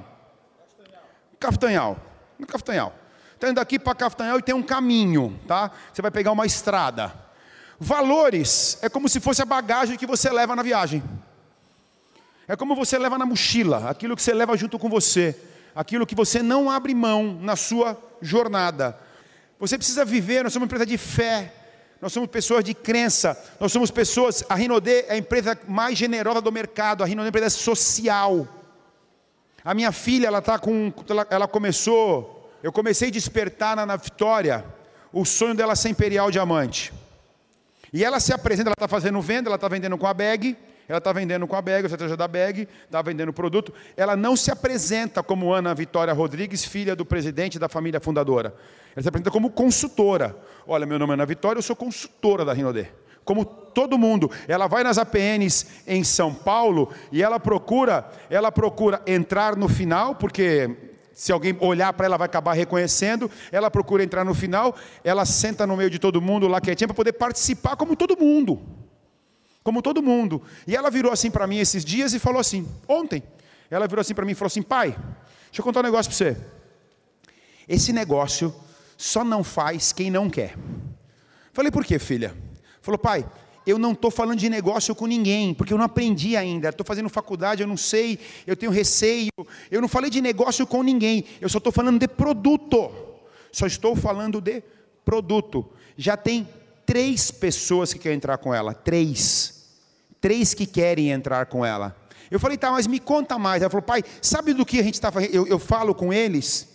Castanhal. 1.40 1.98
Castanhal. 2.46 2.94
Está 3.34 3.48
indo 3.48 3.56
daqui 3.56 3.80
para 3.80 3.96
Castanhal 3.96 4.38
e 4.38 4.42
tem 4.42 4.54
um 4.54 4.62
caminho, 4.62 5.40
tá? 5.48 5.72
Você 5.94 6.02
vai 6.02 6.12
pegar 6.12 6.34
uma 6.34 6.46
estrada. 6.46 7.14
Valores 7.80 8.78
é 8.82 8.90
como 8.90 9.08
se 9.08 9.22
fosse 9.22 9.42
a 9.42 9.46
bagagem 9.46 9.96
que 9.96 10.06
você 10.06 10.30
leva 10.30 10.58
na 10.58 10.62
viagem. 10.62 11.02
É 12.50 12.58
como 12.58 12.76
você 12.76 12.98
leva 12.98 13.18
na 13.18 13.26
mochila, 13.26 13.90
aquilo 13.90 14.14
que 14.14 14.22
você 14.22 14.34
leva 14.34 14.58
junto 14.58 14.78
com 14.78 14.90
você, 14.90 15.40
aquilo 15.74 16.06
que 16.06 16.16
você 16.16 16.44
não 16.44 16.70
abre 16.70 16.94
mão 16.94 17.40
na 17.42 17.56
sua 17.56 17.98
jornada. 18.22 19.07
Você 19.60 19.78
precisa 19.78 20.06
viver, 20.06 20.44
nós 20.44 20.54
somos 20.54 20.64
uma 20.64 20.68
empresa 20.68 20.86
de 20.86 20.98
fé, 20.98 21.54
nós 22.00 22.14
somos 22.14 22.30
pessoas 22.30 22.64
de 22.64 22.74
crença, 22.74 23.38
nós 23.60 23.72
somos 23.72 23.90
pessoas, 23.90 24.44
a 24.48 24.56
Rinodê 24.56 25.06
é 25.08 25.14
a 25.14 25.18
empresa 25.18 25.58
mais 25.68 25.98
generosa 25.98 26.42
do 26.42 26.52
mercado, 26.52 27.04
a 27.04 27.08
Rinodê 27.08 27.28
é 27.28 27.30
uma 27.30 27.30
empresa 27.30 27.50
social. 27.50 28.48
A 29.64 29.74
minha 29.74 29.92
filha, 29.92 30.28
ela 30.28 30.42
tá 30.42 30.60
com, 30.60 30.94
ela, 31.10 31.28
ela 31.30 31.48
começou, 31.48 32.52
eu 32.62 32.72
comecei 32.72 33.10
a 33.10 33.12
despertar 33.12 33.76
na, 33.76 33.86
na 33.86 33.96
Vitória 33.96 34.64
o 35.12 35.26
sonho 35.26 35.56
dela 35.56 35.76
ser 35.76 35.90
Imperial 35.90 36.30
Diamante. 36.30 36.94
E 37.92 38.04
ela 38.04 38.20
se 38.20 38.32
apresenta, 38.34 38.70
ela 38.70 38.76
está 38.78 38.88
fazendo 38.88 39.20
venda, 39.22 39.50
ela 39.50 39.56
está 39.56 39.68
vendendo 39.68 39.98
com 39.98 40.06
a 40.06 40.14
bag, 40.14 40.56
ela 40.88 41.00
está 41.00 41.12
vendendo 41.12 41.46
com 41.46 41.56
a 41.56 41.62
bag, 41.62 41.84
a 41.84 41.88
estratégia 41.88 42.16
da 42.16 42.28
bag, 42.28 42.68
está 42.86 43.02
vendendo 43.02 43.34
produto. 43.34 43.74
Ela 43.98 44.16
não 44.16 44.38
se 44.38 44.50
apresenta 44.50 45.22
como 45.22 45.54
Ana 45.54 45.74
Vitória 45.76 46.14
Rodrigues, 46.14 46.64
filha 46.64 46.96
do 46.96 47.06
presidente 47.06 47.60
da 47.60 47.68
família 47.68 48.00
fundadora. 48.00 48.56
Ela 48.96 49.04
se 49.04 49.10
apresenta 49.10 49.30
como 49.30 49.50
consultora. 49.50 50.36
Olha, 50.66 50.86
meu 50.86 50.98
nome 50.98 51.12
é 51.12 51.14
Ana 51.16 51.26
Vitória, 51.26 51.60
eu 51.60 51.64
sou 51.64 51.76
consultora 51.76 52.46
da 52.46 52.54
Rinodê. 52.54 52.88
Como 53.26 53.44
todo 53.44 53.98
mundo, 53.98 54.32
ela 54.48 54.68
vai 54.68 54.82
nas 54.84 54.98
APNs 54.98 55.84
em 55.86 56.02
São 56.06 56.34
Paulo 56.34 56.90
e 57.12 57.22
ela 57.22 57.38
procura, 57.38 58.10
ela 58.30 58.50
procura 58.50 59.02
entrar 59.06 59.58
no 59.58 59.68
final, 59.68 60.16
porque 60.16 60.74
se 61.12 61.34
alguém 61.34 61.58
olhar 61.60 61.92
para 61.92 62.06
ela 62.06 62.18
vai 62.18 62.28
acabar 62.28 62.54
reconhecendo. 62.54 63.30
Ela 63.52 63.70
procura 63.70 64.06
entrar 64.06 64.24
no 64.24 64.34
final, 64.34 64.74
ela 65.04 65.26
senta 65.26 65.68
no 65.68 65.76
meio 65.76 65.90
de 65.90 66.00
todo 66.00 66.22
mundo 66.22 66.48
lá 66.48 66.62
quietinha 66.62 66.88
para 66.88 66.96
poder 66.96 67.14
participar 67.14 67.76
como 67.76 67.94
todo 67.94 68.18
mundo 68.18 68.87
como 69.68 69.82
todo 69.82 70.02
mundo. 70.02 70.42
E 70.66 70.78
ela 70.78 70.90
virou 70.90 71.12
assim 71.12 71.30
para 71.30 71.46
mim 71.46 71.58
esses 71.58 71.84
dias 71.84 72.14
e 72.14 72.20
falou 72.20 72.40
assim, 72.40 72.66
ontem, 72.88 73.22
ela 73.70 73.86
virou 73.86 74.00
assim 74.00 74.14
para 74.14 74.24
mim 74.24 74.32
e 74.32 74.34
falou 74.34 74.48
assim: 74.48 74.62
pai, 74.62 74.92
deixa 74.92 75.60
eu 75.60 75.64
contar 75.66 75.82
um 75.82 75.84
negócio 75.84 76.10
para 76.10 76.18
você. 76.18 76.38
Esse 77.68 77.92
negócio 77.92 78.56
só 78.96 79.26
não 79.26 79.44
faz 79.44 79.92
quem 79.92 80.10
não 80.10 80.30
quer. 80.30 80.56
Falei, 81.52 81.70
por 81.70 81.84
quê, 81.84 82.00
filha? 82.00 82.34
Falou, 82.82 82.98
pai, 82.98 83.30
eu 83.66 83.78
não 83.78 83.92
estou 83.92 84.10
falando 84.10 84.40
de 84.40 84.50
negócio 84.50 84.96
com 84.96 85.06
ninguém, 85.06 85.54
porque 85.54 85.74
eu 85.74 85.78
não 85.78 85.84
aprendi 85.84 86.38
ainda. 86.38 86.70
Estou 86.70 86.86
fazendo 86.86 87.10
faculdade, 87.10 87.62
eu 87.62 87.68
não 87.68 87.76
sei, 87.76 88.20
eu 88.46 88.56
tenho 88.56 88.72
receio. 88.72 89.32
Eu 89.70 89.82
não 89.82 89.90
falei 89.90 90.10
de 90.10 90.22
negócio 90.22 90.66
com 90.66 90.82
ninguém, 90.82 91.26
eu 91.42 91.50
só 91.50 91.58
estou 91.58 91.74
falando 91.74 92.00
de 92.00 92.08
produto. 92.08 92.90
Só 93.52 93.68
estou 93.68 93.98
falando 93.98 94.40
de 94.40 94.64
produto. 95.04 95.70
Já 95.98 96.16
tem 96.16 96.48
três 96.86 97.32
pessoas 97.32 97.92
que 97.92 98.00
querem 98.00 98.16
entrar 98.16 98.38
com 98.38 98.56
ela. 98.56 98.74
Três 98.74 99.57
três 100.22 100.54
que 100.54 100.66
querem 100.66 101.12
entrar 101.12 101.46
com 101.46 101.66
ela. 101.66 101.96
Eu 102.30 102.40
falei, 102.40 102.58
tá, 102.58 102.72
mas 102.72 102.88
me 102.88 103.00
conta 103.00 103.38
mais. 103.38 103.62
Ela 103.62 103.70
falou, 103.70 103.84
pai, 103.84 104.04
sabe 104.22 104.54
do 104.54 104.66
que 104.66 104.80
a 104.80 104.84
gente 104.84 104.96
está 104.96 105.12
fazendo? 105.12 105.34
Eu, 105.34 105.48
eu, 105.48 105.60
falo 105.60 105.96
com 105.96 106.12
eles, 106.12 106.68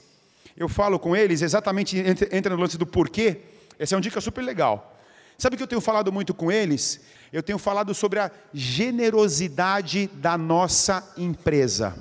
eu 0.56 0.68
falo 0.68 0.98
com 0.98 1.14
eles, 1.14 1.42
exatamente, 1.42 1.96
entra, 2.30 2.54
no 2.56 2.62
lance 2.62 2.78
do 2.78 2.86
porquê. 2.86 3.40
Essa 3.78 3.94
é 3.94 3.96
uma 3.96 4.02
dica 4.02 4.20
super 4.20 4.42
legal. 4.42 4.98
Sabe 5.36 5.54
o 5.54 5.56
que 5.56 5.62
eu 5.62 5.68
tenho 5.68 5.80
falado 5.80 6.12
muito 6.12 6.32
com 6.32 6.50
eles? 6.50 7.00
Eu 7.32 7.42
tenho 7.42 7.58
falado 7.58 7.94
sobre 7.94 8.20
a 8.20 8.30
generosidade 8.52 10.08
da 10.14 10.38
nossa 10.38 11.12
empresa. 11.16 11.94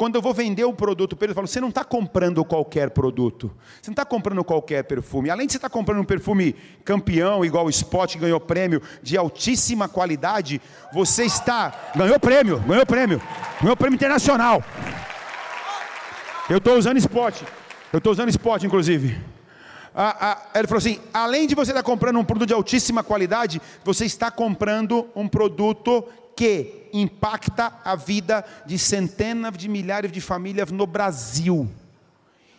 Quando 0.00 0.14
eu 0.14 0.22
vou 0.22 0.32
vender 0.32 0.64
um 0.64 0.72
produto 0.72 1.14
para 1.14 1.26
ele, 1.26 1.32
eu 1.32 1.34
falo: 1.34 1.46
você 1.46 1.60
não 1.60 1.68
está 1.68 1.84
comprando 1.84 2.42
qualquer 2.42 2.88
produto, 2.88 3.54
você 3.82 3.90
não 3.90 3.92
está 3.92 4.02
comprando 4.02 4.42
qualquer 4.42 4.82
perfume. 4.84 5.28
Além 5.28 5.46
de 5.46 5.52
você 5.52 5.58
estar 5.58 5.68
tá 5.68 5.72
comprando 5.74 6.00
um 6.00 6.04
perfume 6.04 6.56
campeão, 6.86 7.44
igual 7.44 7.66
o 7.66 7.68
Spot, 7.68 8.16
ganhou 8.16 8.40
prêmio, 8.40 8.80
de 9.02 9.18
altíssima 9.18 9.90
qualidade, 9.90 10.58
você 10.90 11.24
está. 11.24 11.92
Ganhou 11.94 12.18
prêmio, 12.18 12.60
ganhou 12.60 12.86
prêmio, 12.86 13.20
ganhou 13.60 13.76
prêmio 13.76 13.96
internacional. 13.96 14.64
Eu 16.48 16.56
estou 16.56 16.78
usando 16.78 16.96
Spot, 16.96 17.42
eu 17.92 17.98
estou 17.98 18.10
usando 18.10 18.30
Spot, 18.30 18.62
inclusive. 18.64 19.20
Ah, 19.94 20.16
ah, 20.18 20.58
ele 20.58 20.66
falou 20.66 20.78
assim: 20.78 20.98
além 21.12 21.46
de 21.46 21.54
você 21.54 21.72
estar 21.72 21.82
tá 21.82 21.86
comprando 21.86 22.18
um 22.18 22.24
produto 22.24 22.48
de 22.48 22.54
altíssima 22.54 23.02
qualidade, 23.02 23.60
você 23.84 24.06
está 24.06 24.30
comprando 24.30 25.06
um 25.14 25.28
produto 25.28 26.06
que 26.36 26.88
impacta 26.92 27.72
a 27.84 27.94
vida 27.94 28.44
de 28.66 28.78
centenas 28.78 29.56
de 29.56 29.68
milhares 29.68 30.10
de 30.10 30.20
famílias 30.20 30.70
no 30.70 30.86
Brasil. 30.86 31.68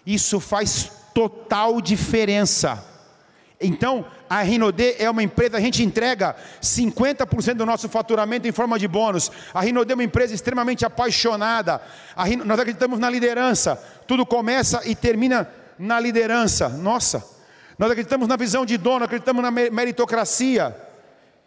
Isso 0.05 0.39
faz 0.39 0.91
total 1.13 1.81
diferença. 1.81 2.91
Então, 3.60 4.05
a 4.27 4.41
Rinodê 4.41 4.95
é 4.97 5.10
uma 5.10 5.21
empresa, 5.21 5.57
a 5.57 5.60
gente 5.60 5.84
entrega 5.84 6.36
50% 6.62 7.53
do 7.53 7.65
nosso 7.65 7.88
faturamento 7.88 8.47
em 8.47 8.51
forma 8.51 8.79
de 8.79 8.88
bônus. 8.88 9.31
A 9.53 9.62
Rinodê 9.62 9.93
é 9.93 9.95
uma 9.95 10.03
empresa 10.03 10.34
extremamente 10.34 10.84
apaixonada. 10.84 11.79
Rino, 12.17 12.43
nós 12.43 12.60
acreditamos 12.60 12.97
na 12.99 13.10
liderança. 13.10 13.75
Tudo 14.07 14.25
começa 14.25 14.81
e 14.86 14.95
termina 14.95 15.47
na 15.77 15.99
liderança. 15.99 16.69
Nossa, 16.69 17.23
nós 17.77 17.91
acreditamos 17.91 18.27
na 18.27 18.36
visão 18.36 18.65
de 18.65 18.77
dono, 18.77 19.05
acreditamos 19.05 19.43
na 19.43 19.51
meritocracia. 19.51 20.75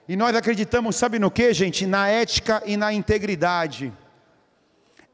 E 0.06 0.16
nós 0.16 0.36
acreditamos, 0.36 0.96
sabe 0.96 1.18
no 1.18 1.30
que, 1.30 1.52
gente? 1.54 1.86
Na 1.86 2.08
ética 2.08 2.62
e 2.66 2.76
na 2.76 2.92
integridade. 2.92 3.92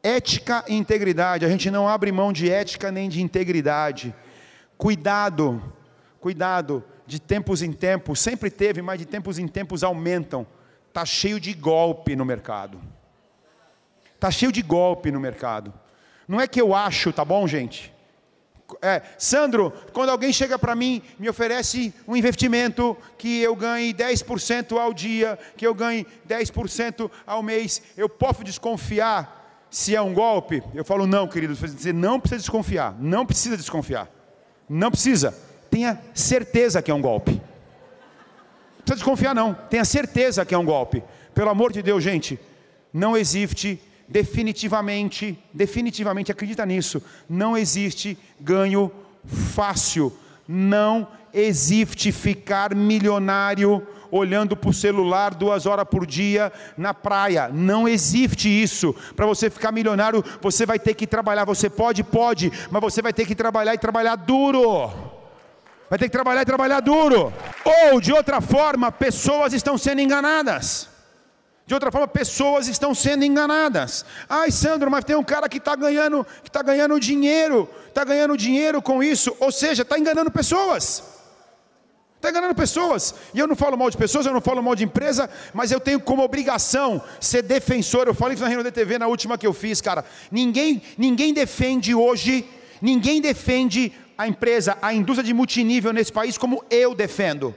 Ética 0.03 0.65
e 0.67 0.75
integridade. 0.75 1.45
A 1.45 1.49
gente 1.49 1.71
não 1.71 1.89
abre 1.89 2.11
mão 2.11 2.33
de 2.33 2.51
ética 2.51 2.91
nem 2.91 3.09
de 3.09 3.23
integridade. 3.23 4.15
Cuidado, 4.77 5.63
cuidado. 6.21 6.85
De 7.07 7.21
tempos 7.21 7.61
em 7.61 7.73
tempos, 7.73 8.21
sempre 8.21 8.51
teve, 8.51 8.81
mas 8.83 8.99
de 8.99 9.05
tempos 9.05 9.39
em 9.39 9.49
tempos 9.49 9.83
aumentam. 9.83 10.47
Está 10.89 11.05
cheio 11.05 11.41
de 11.41 11.53
golpe 11.53 12.15
no 12.15 12.25
mercado. 12.25 12.81
Está 14.15 14.31
cheio 14.31 14.53
de 14.53 14.63
golpe 14.63 15.11
no 15.11 15.21
mercado. 15.21 15.73
Não 16.27 16.41
é 16.41 16.47
que 16.47 16.61
eu 16.61 16.75
acho, 16.75 17.13
tá 17.13 17.25
bom, 17.25 17.47
gente? 17.47 17.93
É, 18.83 19.03
Sandro, 19.19 19.73
quando 19.93 20.11
alguém 20.11 20.33
chega 20.33 20.59
para 20.59 20.75
mim, 20.75 21.03
me 21.19 21.29
oferece 21.29 21.93
um 22.07 22.17
investimento 22.17 22.97
que 23.17 23.41
eu 23.41 23.55
ganhe 23.57 23.93
10% 23.95 24.79
ao 24.79 24.93
dia, 24.93 25.39
que 25.57 25.67
eu 25.67 25.75
ganhe 25.75 26.07
10% 26.29 27.11
ao 27.27 27.43
mês, 27.43 27.83
eu 27.97 28.09
posso 28.09 28.45
desconfiar 28.45 29.41
se 29.71 29.95
é 29.95 30.03
um 30.03 30.13
golpe? 30.13 30.63
Eu 30.75 30.85
falo, 30.85 31.07
não, 31.07 31.29
querido. 31.29 31.55
Você 31.55 31.93
não 31.93 32.19
precisa 32.19 32.41
desconfiar. 32.41 32.97
Não 32.99 33.25
precisa 33.25 33.57
desconfiar. 33.57 34.11
Não 34.69 34.91
precisa. 34.91 35.37
Tenha 35.71 36.01
certeza 36.13 36.83
que 36.83 36.91
é 36.91 36.95
um 36.95 37.01
golpe. 37.01 37.33
Não 37.33 38.85
precisa 38.85 38.97
desconfiar, 38.97 39.35
não. 39.35 39.55
Tenha 39.55 39.85
certeza 39.85 40.45
que 40.45 40.55
é 40.55 40.59
um 40.59 40.65
golpe. 40.65 41.03
Pelo 41.33 41.51
amor 41.51 41.73
de 41.73 41.83
Deus, 41.83 42.03
gente, 42.03 42.39
não 42.93 43.17
existe 43.17 43.81
definitivamente, 44.11 45.39
definitivamente, 45.55 46.33
acredita 46.33 46.67
nisso, 46.67 47.01
não 47.29 47.57
existe 47.57 48.19
ganho 48.41 48.91
fácil. 49.25 50.13
Não 50.47 51.07
existe 51.33 52.11
ficar 52.11 52.75
milionário 52.75 53.87
olhando 54.11 54.57
para 54.57 54.71
o 54.71 54.75
celular 54.75 55.33
duas 55.33 55.65
horas 55.65 55.87
por 55.89 56.05
dia 56.05 56.53
na 56.77 56.93
praia. 56.93 57.49
Não 57.53 57.87
existe 57.87 58.49
isso. 58.49 58.93
Para 59.15 59.27
você 59.27 59.49
ficar 59.49 59.71
milionário, 59.71 60.25
você 60.43 60.67
vai 60.67 60.81
ter 60.81 60.95
que 60.95 61.07
trabalhar. 61.07 61.45
Você 61.45 61.71
pode, 61.71 62.03
pode, 62.03 62.53
mas 62.69 62.83
você 62.83 63.01
vai 63.01 63.13
ter 63.13 63.25
que 63.25 63.37
trabalhar 63.37 63.75
e 63.75 63.79
trabalhar 63.79 64.17
duro. 64.17 64.91
Vai 65.89 65.99
ter 66.01 66.07
que 66.07 66.13
trabalhar 66.13 66.43
e 66.43 66.47
trabalhar 66.47 66.81
duro. 66.81 67.33
Ou, 67.65 68.01
de 68.01 68.13
outra 68.13 68.41
forma, 68.41 68.91
pessoas 68.91 69.53
estão 69.53 69.79
sendo 69.79 70.01
enganadas. 70.01 70.90
De 71.71 71.75
outra 71.75 71.93
forma, 71.93 72.09
pessoas 72.09 72.67
estão 72.67 72.93
sendo 72.93 73.25
enganadas. 73.25 74.05
Ai, 74.29 74.51
Sandro, 74.51 74.91
mas 74.91 75.05
tem 75.05 75.15
um 75.15 75.23
cara 75.23 75.49
que 75.49 75.59
está 75.59 75.77
ganhando, 75.77 76.27
que 76.43 76.49
está 76.49 76.63
ganhando 76.63 76.99
dinheiro, 76.99 77.69
está 77.87 78.03
ganhando 78.03 78.37
dinheiro 78.37 78.83
com 78.83 79.01
isso, 79.01 79.37
ou 79.39 79.53
seja, 79.53 79.83
está 79.83 79.97
enganando 79.97 80.33
pessoas. 80.33 81.01
Está 82.17 82.31
enganando 82.31 82.57
pessoas. 82.57 83.15
E 83.33 83.39
eu 83.39 83.47
não 83.47 83.55
falo 83.55 83.77
mal 83.77 83.89
de 83.89 83.97
pessoas, 83.97 84.27
eu 84.27 84.33
não 84.33 84.41
falo 84.41 84.61
mal 84.61 84.75
de 84.75 84.83
empresa, 84.83 85.31
mas 85.55 85.71
eu 85.71 85.79
tenho 85.79 86.01
como 86.01 86.25
obrigação 86.25 87.01
ser 87.21 87.43
defensor. 87.43 88.09
Eu 88.09 88.15
falei 88.15 88.35
isso 88.35 88.43
na 88.43 88.49
reunião 88.49 88.65
da 88.65 88.73
TV 88.73 88.99
na 88.99 89.07
última 89.07 89.39
que 89.39 89.47
eu 89.47 89.53
fiz, 89.53 89.81
cara. 89.81 90.05
Ninguém, 90.29 90.83
ninguém 90.99 91.33
defende 91.33 91.95
hoje, 91.95 92.45
ninguém 92.83 93.21
defende 93.21 93.93
a 94.19 94.27
empresa, 94.27 94.77
a 94.83 94.93
indústria 94.93 95.25
de 95.25 95.33
multinível 95.33 95.93
nesse 95.93 96.13
país 96.13 96.37
como 96.37 96.65
eu 96.69 96.97
defendo. 96.97 97.55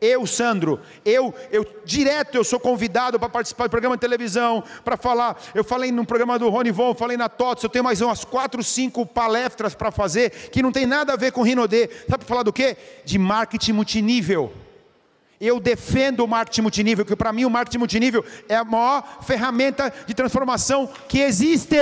Eu, 0.00 0.26
Sandro, 0.26 0.80
eu, 1.04 1.34
eu 1.50 1.66
direto 1.84 2.36
eu 2.36 2.44
sou 2.44 2.60
convidado 2.60 3.18
para 3.18 3.28
participar 3.28 3.66
do 3.66 3.70
programa 3.70 3.96
de 3.96 4.00
televisão, 4.00 4.62
para 4.84 4.96
falar. 4.96 5.36
Eu 5.54 5.64
falei 5.64 5.90
no 5.90 6.06
programa 6.06 6.38
do 6.38 6.48
Rony 6.48 6.70
Von, 6.70 6.94
falei 6.94 7.16
na 7.16 7.28
TOTS, 7.28 7.64
eu 7.64 7.68
tenho 7.68 7.84
mais 7.84 8.00
umas 8.00 8.24
quatro, 8.24 8.62
cinco 8.62 9.04
palestras 9.04 9.74
para 9.74 9.90
fazer 9.90 10.30
que 10.30 10.62
não 10.62 10.70
tem 10.70 10.86
nada 10.86 11.14
a 11.14 11.16
ver 11.16 11.32
com 11.32 11.42
Rinodê. 11.42 11.88
Sabe 12.08 12.18
para 12.18 12.28
falar 12.28 12.42
do 12.44 12.52
quê? 12.52 12.76
De 13.04 13.18
marketing 13.18 13.72
multinível. 13.72 14.52
Eu 15.40 15.58
defendo 15.60 16.24
o 16.24 16.28
marketing 16.28 16.62
multinível, 16.62 17.04
que 17.04 17.14
para 17.14 17.32
mim 17.32 17.44
o 17.44 17.50
marketing 17.50 17.78
multinível 17.78 18.24
é 18.48 18.56
a 18.56 18.64
maior 18.64 19.18
ferramenta 19.22 19.92
de 20.06 20.14
transformação 20.14 20.88
que 21.08 21.20
existe. 21.20 21.76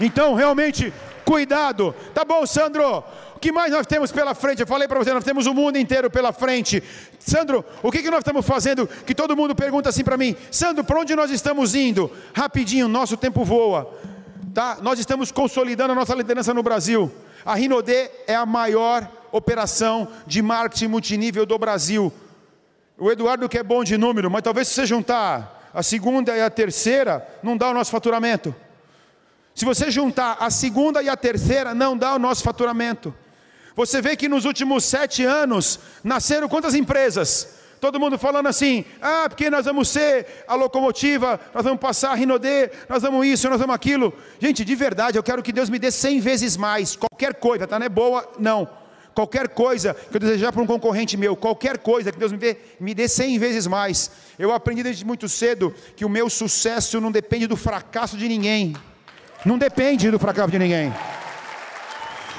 Então, 0.00 0.34
realmente, 0.34 0.92
cuidado. 1.24 1.94
Tá 2.12 2.24
bom, 2.24 2.46
Sandro? 2.46 3.02
Que 3.44 3.52
mais 3.52 3.70
nós 3.70 3.86
temos 3.86 4.10
pela 4.10 4.34
frente? 4.34 4.60
Eu 4.60 4.66
falei 4.66 4.88
para 4.88 4.98
você, 4.98 5.12
nós 5.12 5.22
temos 5.22 5.44
o 5.44 5.52
mundo 5.52 5.76
inteiro 5.76 6.10
pela 6.10 6.32
frente. 6.32 6.82
Sandro, 7.18 7.62
o 7.82 7.92
que, 7.92 8.00
que 8.00 8.10
nós 8.10 8.20
estamos 8.20 8.46
fazendo? 8.46 8.86
Que 9.04 9.14
todo 9.14 9.36
mundo 9.36 9.54
pergunta 9.54 9.90
assim 9.90 10.02
para 10.02 10.16
mim: 10.16 10.34
Sandro, 10.50 10.82
para 10.82 10.98
onde 10.98 11.14
nós 11.14 11.30
estamos 11.30 11.74
indo? 11.74 12.10
Rapidinho, 12.32 12.88
nosso 12.88 13.18
tempo 13.18 13.44
voa. 13.44 13.94
Tá? 14.54 14.78
Nós 14.80 14.98
estamos 14.98 15.30
consolidando 15.30 15.92
a 15.92 15.94
nossa 15.94 16.14
liderança 16.14 16.54
no 16.54 16.62
Brasil. 16.62 17.12
A 17.44 17.54
Rinodê 17.54 18.10
é 18.26 18.34
a 18.34 18.46
maior 18.46 19.06
operação 19.30 20.08
de 20.26 20.40
marketing 20.40 20.86
multinível 20.86 21.44
do 21.44 21.58
Brasil. 21.58 22.10
O 22.96 23.12
Eduardo 23.12 23.46
que 23.46 23.58
é 23.58 23.62
bom 23.62 23.84
de 23.84 23.98
número, 23.98 24.30
mas 24.30 24.42
talvez 24.42 24.68
se 24.68 24.74
você 24.74 24.86
juntar 24.86 25.70
a 25.74 25.82
segunda 25.82 26.34
e 26.34 26.40
a 26.40 26.48
terceira, 26.48 27.28
não 27.42 27.58
dá 27.58 27.68
o 27.68 27.74
nosso 27.74 27.90
faturamento. 27.90 28.54
Se 29.54 29.66
você 29.66 29.90
juntar 29.90 30.38
a 30.40 30.48
segunda 30.48 31.02
e 31.02 31.10
a 31.10 31.16
terceira, 31.16 31.74
não 31.74 31.94
dá 31.94 32.14
o 32.14 32.18
nosso 32.18 32.42
faturamento. 32.42 33.14
Você 33.76 34.00
vê 34.00 34.16
que 34.16 34.28
nos 34.28 34.44
últimos 34.44 34.84
sete 34.84 35.24
anos 35.24 35.80
nasceram 36.02 36.48
quantas 36.48 36.74
empresas? 36.74 37.54
Todo 37.80 38.00
mundo 38.00 38.16
falando 38.16 38.46
assim, 38.46 38.84
ah, 39.02 39.26
porque 39.28 39.50
nós 39.50 39.66
vamos 39.66 39.88
ser 39.88 40.44
a 40.48 40.54
locomotiva, 40.54 41.38
nós 41.52 41.64
vamos 41.64 41.80
passar 41.80 42.12
a 42.12 42.14
Rinodê, 42.14 42.70
nós 42.88 43.02
vamos 43.02 43.26
isso, 43.26 43.48
nós 43.50 43.58
vamos 43.58 43.74
aquilo. 43.74 44.14
Gente, 44.40 44.64
de 44.64 44.74
verdade, 44.74 45.18
eu 45.18 45.22
quero 45.22 45.42
que 45.42 45.52
Deus 45.52 45.68
me 45.68 45.78
dê 45.78 45.90
cem 45.90 46.18
vezes 46.18 46.56
mais, 46.56 46.96
qualquer 46.96 47.34
coisa, 47.34 47.66
tá? 47.66 47.78
Não 47.78 47.84
é 47.84 47.90
boa, 47.90 48.26
não. 48.38 48.66
Qualquer 49.14 49.48
coisa 49.48 49.92
que 49.92 50.16
eu 50.16 50.20
desejar 50.20 50.50
para 50.50 50.62
um 50.62 50.66
concorrente 50.66 51.16
meu, 51.16 51.36
qualquer 51.36 51.78
coisa 51.78 52.10
que 52.10 52.18
Deus 52.18 52.32
me 52.32 52.38
dê, 52.38 52.56
me 52.80 52.94
dê 52.94 53.06
cem 53.06 53.38
vezes 53.38 53.66
mais. 53.66 54.10
Eu 54.38 54.52
aprendi 54.52 54.82
desde 54.82 55.04
muito 55.04 55.28
cedo 55.28 55.74
que 55.94 56.04
o 56.04 56.08
meu 56.08 56.30
sucesso 56.30 57.00
não 57.00 57.12
depende 57.12 57.46
do 57.46 57.56
fracasso 57.56 58.16
de 58.16 58.28
ninguém. 58.28 58.74
Não 59.44 59.58
depende 59.58 60.10
do 60.10 60.18
fracasso 60.18 60.50
de 60.50 60.58
ninguém. 60.58 60.92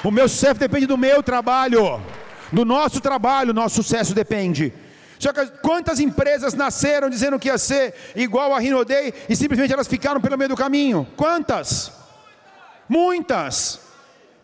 O 0.06 0.10
meu 0.12 0.28
sucesso 0.28 0.60
depende 0.60 0.86
do 0.86 0.96
meu 0.96 1.20
trabalho, 1.20 2.00
do 2.52 2.64
nosso 2.64 3.00
trabalho, 3.00 3.52
nosso 3.52 3.82
sucesso 3.82 4.14
depende. 4.14 4.72
Só 5.18 5.32
que 5.32 5.44
quantas 5.60 5.98
empresas 5.98 6.54
nasceram 6.54 7.10
dizendo 7.10 7.40
que 7.40 7.48
ia 7.48 7.58
ser 7.58 7.92
igual 8.14 8.54
a 8.54 8.60
Rinodei 8.60 9.12
e 9.28 9.34
simplesmente 9.34 9.72
elas 9.72 9.88
ficaram 9.88 10.20
pelo 10.20 10.38
meio 10.38 10.50
do 10.50 10.56
caminho? 10.56 11.08
Quantas? 11.16 11.90
Muitas. 12.88 13.80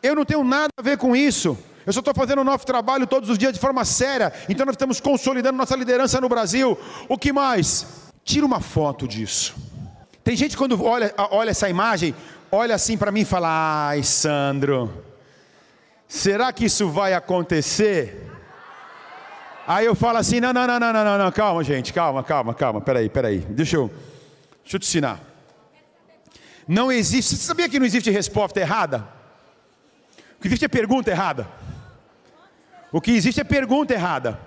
Eu 0.02 0.16
não 0.16 0.24
tenho 0.24 0.42
nada 0.42 0.70
a 0.76 0.82
ver 0.82 0.98
com 0.98 1.14
isso. 1.14 1.56
Eu 1.86 1.92
só 1.92 2.00
estou 2.00 2.12
fazendo 2.12 2.40
um 2.40 2.44
novo 2.44 2.66
trabalho 2.66 3.06
todos 3.06 3.30
os 3.30 3.38
dias 3.38 3.52
de 3.52 3.60
forma 3.60 3.84
séria. 3.84 4.32
Então 4.48 4.66
nós 4.66 4.72
estamos 4.72 5.00
consolidando 5.00 5.56
nossa 5.56 5.76
liderança 5.76 6.20
no 6.20 6.28
Brasil. 6.28 6.76
O 7.08 7.16
que 7.16 7.32
mais? 7.32 7.86
Tira 8.24 8.44
uma 8.44 8.58
foto 8.58 9.06
disso. 9.06 9.54
Tem 10.24 10.34
gente 10.34 10.56
quando 10.56 10.82
olha, 10.84 11.14
olha 11.30 11.50
essa 11.50 11.68
imagem, 11.68 12.16
olha 12.50 12.74
assim 12.74 12.98
para 12.98 13.12
mim 13.12 13.20
e 13.20 13.24
fala: 13.24 13.90
Ai, 13.90 14.02
Sandro 14.02 15.11
será 16.12 16.52
que 16.52 16.66
isso 16.66 16.90
vai 16.90 17.14
acontecer? 17.14 18.30
Aí 19.66 19.86
eu 19.86 19.94
falo 19.94 20.18
assim: 20.18 20.40
não, 20.40 20.52
não, 20.52 20.66
não, 20.66 20.78
não, 20.78 20.92
não, 20.92 21.18
não, 21.18 21.32
calma, 21.32 21.64
gente, 21.64 21.90
calma, 21.92 22.22
calma, 22.22 22.52
calma, 22.52 22.80
peraí, 22.82 23.08
peraí, 23.08 23.38
deixa 23.38 23.76
eu, 23.76 23.90
deixa 24.62 24.76
eu 24.76 24.80
te 24.80 24.86
ensinar. 24.86 25.20
Não 26.68 26.92
existe, 26.92 27.34
você 27.34 27.42
sabia 27.42 27.68
que 27.68 27.78
não 27.78 27.86
existe 27.86 28.10
resposta 28.10 28.60
errada? 28.60 29.08
O 30.38 30.42
que 30.42 30.48
existe 30.48 30.66
é 30.66 30.68
pergunta 30.68 31.10
errada. 31.10 31.48
O 32.92 33.00
que 33.00 33.12
existe 33.12 33.40
é 33.40 33.44
pergunta 33.44 33.94
errada. 33.94 34.38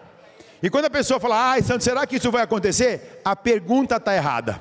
E 0.62 0.70
quando 0.70 0.86
a 0.86 0.90
pessoa 0.90 1.20
fala, 1.20 1.52
ai, 1.52 1.64
Santo, 1.64 1.84
será 1.84 2.06
que 2.06 2.18
isso 2.18 2.32
vai 2.32 2.44
acontecer? 2.44 3.22
A 3.26 3.36
pergunta 3.36 3.96
está 3.96 4.16
errada. 4.16 4.60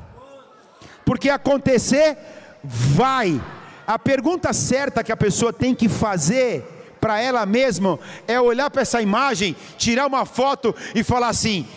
Porque 1.05 1.29
acontecer 1.29 2.17
vai. 2.63 3.41
A 3.87 3.99
pergunta 3.99 4.53
certa 4.55 5.05
que 5.05 5.13
a 5.13 5.17
pessoa 5.17 5.53
tem 5.53 5.75
que 5.75 5.89
fazer 5.89 6.74
para 7.05 7.21
ela 7.21 7.45
mesma 7.45 7.99
é 8.27 8.41
olhar 8.41 8.71
para 8.71 8.81
essa 8.81 9.03
imagem, 9.03 9.55
tirar 9.77 10.07
uma 10.07 10.25
foto 10.25 10.75
e 10.95 11.05
falar 11.05 11.29
assim: 11.29 11.69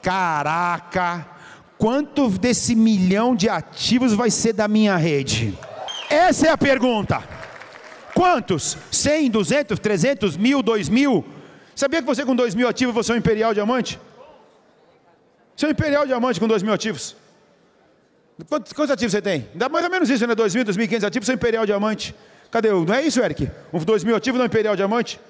caraca, 0.00 1.26
quanto 1.76 2.28
desse 2.28 2.76
milhão 2.76 3.34
de 3.34 3.48
ativos 3.48 4.12
vai 4.12 4.30
ser 4.30 4.52
da 4.52 4.68
minha 4.68 4.96
rede? 4.96 5.58
Essa 6.08 6.46
é 6.46 6.50
a 6.50 6.56
pergunta. 6.56 7.20
Quantos? 8.14 8.78
100, 8.92 9.32
200, 9.32 9.80
300, 9.80 10.36
mil, 10.36 10.62
2 10.62 10.88
mil? 10.88 11.24
Sabia 11.74 12.00
que 12.00 12.06
você 12.06 12.24
com 12.24 12.36
2 12.36 12.54
mil 12.54 12.68
ativos 12.68 12.94
você 12.94 13.10
é 13.10 13.14
um 13.16 13.18
imperial 13.18 13.52
diamante? 13.52 13.98
Você 15.56 15.66
é 15.66 15.68
um 15.70 15.72
imperial 15.72 16.06
diamante 16.06 16.38
com 16.38 16.46
2 16.46 16.62
mil 16.62 16.72
ativos. 16.72 17.16
Quantos, 18.48 18.72
quantos 18.72 18.92
ativos 18.92 19.10
você 19.10 19.20
tem? 19.20 19.48
Dá 19.56 19.68
mais 19.68 19.84
ou 19.84 19.90
menos 19.90 20.08
isso, 20.08 20.24
né? 20.24 20.36
2 20.36 20.54
mil, 20.54 20.64
2.500 20.64 21.04
ativos, 21.04 21.26
você 21.26 21.32
é 21.32 21.34
um 21.34 21.36
imperial 21.36 21.66
diamante. 21.66 22.14
Cadê? 22.50 22.70
Não 22.70 22.94
é 22.94 23.02
isso, 23.02 23.20
Eric? 23.20 23.50
Um 23.72 23.78
2 23.78 24.04
mil 24.04 24.16
ativos 24.16 24.38
no 24.38 24.46
Imperial 24.46 24.74
Diamante? 24.74 25.20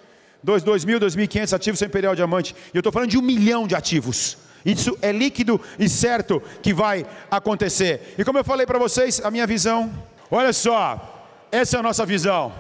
2, 0.43 0.63
2 0.63 0.85
mil, 0.85 1.01
2.500 1.01 1.53
ativos 1.53 1.81
no 1.81 1.87
Imperial 1.87 2.15
Diamante. 2.15 2.55
E 2.73 2.77
eu 2.77 2.81
estou 2.81 2.93
falando 2.93 3.11
de 3.11 3.19
um 3.19 3.23
milhão 3.23 3.67
de 3.67 3.75
ativos. 3.75 4.39
Isso 4.65 4.97
é 5.03 5.13
líquido 5.13 5.61
e 5.79 5.89
certo 5.89 6.43
que 6.63 6.73
vai 6.73 7.07
acontecer. 7.31 8.15
E 8.19 8.25
como 8.25 8.39
eu 8.39 8.45
falei 8.45 8.67
para 8.67 8.79
vocês, 8.79 9.21
a 9.25 9.31
minha 9.31 9.47
visão, 9.47 9.93
olha 10.31 10.53
só, 10.53 11.27
essa 11.51 11.77
é 11.77 11.81
a 11.81 11.83
nossa 11.83 12.05
visão 12.05 12.53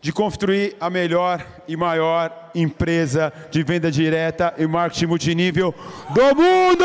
de 0.00 0.12
construir 0.12 0.76
a 0.80 0.88
melhor 0.88 1.44
e 1.68 1.76
maior 1.76 2.50
empresa 2.54 3.32
de 3.50 3.62
venda 3.62 3.90
direta 3.90 4.54
e 4.56 4.66
marketing 4.66 5.06
multinível 5.06 5.74
do 6.10 6.34
mundo. 6.34 6.84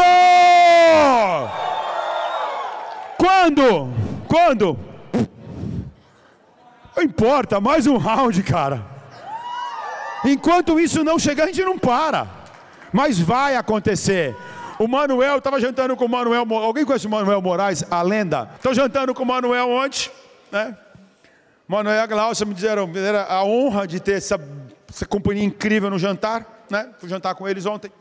Quando? 3.18 3.94
Quando? 4.28 4.95
Não 6.96 7.04
importa, 7.04 7.60
mais 7.60 7.86
um 7.88 7.98
round, 7.98 8.41
cara. 8.43 8.86
Enquanto 10.24 10.80
isso 10.80 11.04
não 11.04 11.20
chegar, 11.20 11.43
a 11.43 11.48
gente 11.48 11.64
não 11.64 11.78
para. 11.78 12.28
Mas 12.91 13.20
vai 13.20 13.56
acontecer. 13.56 14.36
O 14.80 14.88
Manuel, 14.88 15.38
estava 15.38 15.60
jantando 15.60 15.96
com 15.96 16.06
o 16.06 16.10
Manuel. 16.10 16.46
Alguém 16.56 16.86
conhece 16.86 17.06
o 17.06 17.10
Manuel 17.10 17.41
Moraes, 17.41 17.84
a 17.91 18.02
lenda? 18.02 18.50
Estou 18.56 18.74
jantando 18.74 19.14
com 19.14 19.24
o 19.24 19.26
Manuel 19.26 19.70
ontem, 19.70 20.10
né? 20.52 20.78
Manuel 21.68 21.96
e 21.96 22.00
a 22.00 22.06
Glaucia 22.06 22.46
me 22.46 22.54
disseram 22.54 22.89
era 22.96 23.24
a 23.24 23.43
honra 23.43 23.88
de 23.88 24.00
ter 24.00 24.14
essa, 24.14 24.39
essa 24.88 25.06
companhia 25.06 25.43
incrível 25.43 25.89
no 25.89 25.98
jantar, 25.98 26.66
né? 26.70 26.89
Fui 27.00 27.10
jantar 27.10 27.36
com 27.36 27.48
eles 27.48 27.66
ontem. 27.66 27.91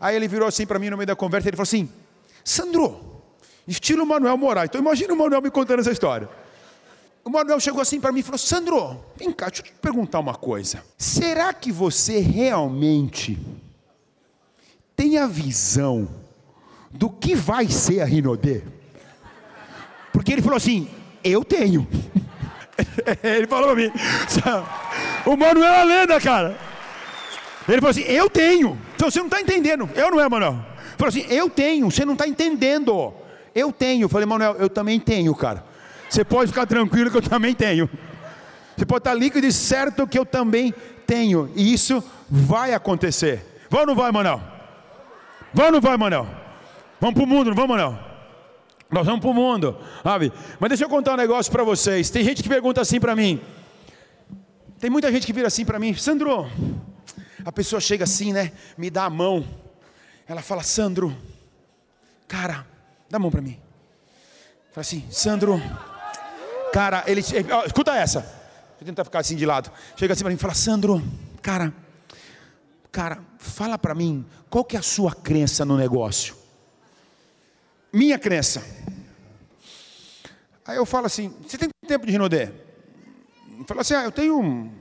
Aí 0.00 0.14
ele 0.14 0.28
virou 0.28 0.46
assim 0.46 0.66
para 0.66 0.78
mim 0.78 0.90
no 0.90 0.96
meio 0.96 1.06
da 1.06 1.16
conversa, 1.16 1.48
ele 1.48 1.56
falou 1.56 1.64
assim: 1.64 1.90
Sandro, 2.44 3.22
Estilo 3.66 4.06
Manuel 4.06 4.36
Moraes. 4.36 4.68
Então 4.68 4.80
imagina 4.80 5.12
o 5.12 5.16
Manuel 5.16 5.42
me 5.42 5.50
contando 5.50 5.80
essa 5.80 5.90
história. 5.90 6.28
O 7.28 7.30
Manuel 7.30 7.60
chegou 7.60 7.82
assim 7.82 8.00
para 8.00 8.10
mim 8.10 8.20
e 8.20 8.22
falou: 8.22 8.38
Sandro, 8.38 9.04
vem 9.14 9.30
cá, 9.30 9.48
deixa 9.48 9.60
eu 9.60 9.66
te 9.66 9.72
perguntar 9.82 10.18
uma 10.18 10.34
coisa. 10.34 10.82
Será 10.96 11.52
que 11.52 11.70
você 11.70 12.20
realmente 12.20 13.38
tem 14.96 15.18
a 15.18 15.26
visão 15.26 16.08
do 16.90 17.10
que 17.10 17.34
vai 17.34 17.68
ser 17.68 18.00
a 18.00 18.06
Rinodê? 18.06 18.62
Porque 20.10 20.32
ele 20.32 20.40
falou 20.40 20.56
assim: 20.56 20.88
Eu 21.22 21.44
tenho. 21.44 21.86
ele 23.22 23.46
falou 23.46 23.74
para 23.74 23.76
mim: 23.76 23.92
O 25.26 25.36
Manuel 25.36 25.70
é 25.70 25.80
a 25.82 25.84
lenda, 25.84 26.18
cara. 26.22 26.58
Ele 27.68 27.76
falou 27.76 27.90
assim: 27.90 28.04
Eu 28.04 28.30
tenho. 28.30 28.80
Então 28.96 29.10
você 29.10 29.18
não 29.18 29.26
está 29.26 29.38
entendendo. 29.38 29.86
Eu 29.94 30.10
não 30.10 30.18
é, 30.18 30.26
Manuel. 30.30 30.52
Ele 30.52 30.96
falou 30.96 31.08
assim: 31.08 31.26
Eu 31.28 31.50
tenho. 31.50 31.90
Você 31.90 32.06
não 32.06 32.14
está 32.14 32.26
entendendo. 32.26 33.12
Eu 33.54 33.70
tenho. 33.70 34.04
Eu 34.04 34.08
falei, 34.08 34.24
Manuel, 34.24 34.56
eu 34.58 34.70
também 34.70 34.98
tenho, 34.98 35.34
cara. 35.34 35.67
Você 36.08 36.24
pode 36.24 36.50
ficar 36.50 36.66
tranquilo 36.66 37.10
que 37.10 37.16
eu 37.16 37.22
também 37.22 37.54
tenho. 37.54 37.88
Você 38.76 38.86
pode 38.86 39.00
estar 39.00 39.14
líquido 39.14 39.46
e 39.46 39.52
certo 39.52 40.06
que 40.06 40.18
eu 40.18 40.24
também 40.24 40.72
tenho. 41.06 41.50
E 41.54 41.72
isso 41.72 42.02
vai 42.28 42.72
acontecer. 42.72 43.44
Vai 43.68 43.80
ou 43.82 43.86
não 43.86 43.94
vai, 43.94 44.10
Manuel? 44.12 44.40
Vai 45.52 45.66
ou 45.66 45.72
não 45.72 45.80
vai, 45.80 45.96
Manuel? 45.96 46.26
Vamos 47.00 47.14
para 47.14 47.24
o 47.24 47.26
mundo, 47.26 47.48
não 47.48 47.54
vamos, 47.54 47.76
Manuel? 47.76 47.98
Nós 48.90 49.04
vamos 49.04 49.20
para 49.20 49.30
o 49.30 49.34
mundo, 49.34 49.76
sabe? 50.02 50.32
Mas 50.58 50.70
deixa 50.70 50.84
eu 50.84 50.88
contar 50.88 51.12
um 51.12 51.16
negócio 51.16 51.52
para 51.52 51.62
vocês. 51.62 52.08
Tem 52.08 52.24
gente 52.24 52.42
que 52.42 52.48
pergunta 52.48 52.80
assim 52.80 52.98
para 52.98 53.14
mim. 53.14 53.40
Tem 54.78 54.88
muita 54.88 55.12
gente 55.12 55.26
que 55.26 55.32
vira 55.32 55.48
assim 55.48 55.64
para 55.64 55.78
mim, 55.78 55.92
Sandro. 55.94 56.50
A 57.44 57.52
pessoa 57.52 57.80
chega 57.80 58.04
assim, 58.04 58.32
né? 58.32 58.52
Me 58.78 58.90
dá 58.90 59.04
a 59.04 59.10
mão. 59.10 59.44
Ela 60.26 60.40
fala, 60.40 60.62
Sandro, 60.62 61.14
cara, 62.26 62.66
dá 63.10 63.16
a 63.16 63.18
mão 63.18 63.30
para 63.30 63.42
mim. 63.42 63.58
Fala 64.70 64.82
assim, 64.82 65.04
Sandro, 65.10 65.60
Cara, 66.72 67.04
ele. 67.06 67.22
Ó, 67.52 67.64
escuta 67.64 67.94
essa. 67.94 68.20
Deixa 68.20 68.82
eu 68.82 68.86
tentar 68.86 69.04
ficar 69.04 69.20
assim 69.20 69.36
de 69.36 69.44
lado. 69.44 69.70
Chega 69.96 70.12
assim 70.12 70.22
para 70.22 70.30
mim 70.30 70.36
e 70.36 70.38
fala: 70.38 70.54
Sandro, 70.54 71.02
cara, 71.42 71.72
cara, 72.92 73.20
fala 73.38 73.78
para 73.78 73.94
mim, 73.94 74.26
qual 74.48 74.64
que 74.64 74.76
é 74.76 74.78
a 74.78 74.82
sua 74.82 75.14
crença 75.14 75.64
no 75.64 75.76
negócio? 75.76 76.36
Minha 77.92 78.18
crença. 78.18 78.62
Aí 80.64 80.76
eu 80.76 80.86
falo 80.86 81.06
assim: 81.06 81.34
você 81.46 81.56
tem 81.56 81.68
quanto 81.68 81.88
tempo 81.88 82.06
de 82.06 82.12
Rinodé? 82.12 82.52
Fala 83.66 83.80
assim: 83.80 83.94
ah, 83.94 84.04
eu 84.04 84.12
tenho 84.12 84.72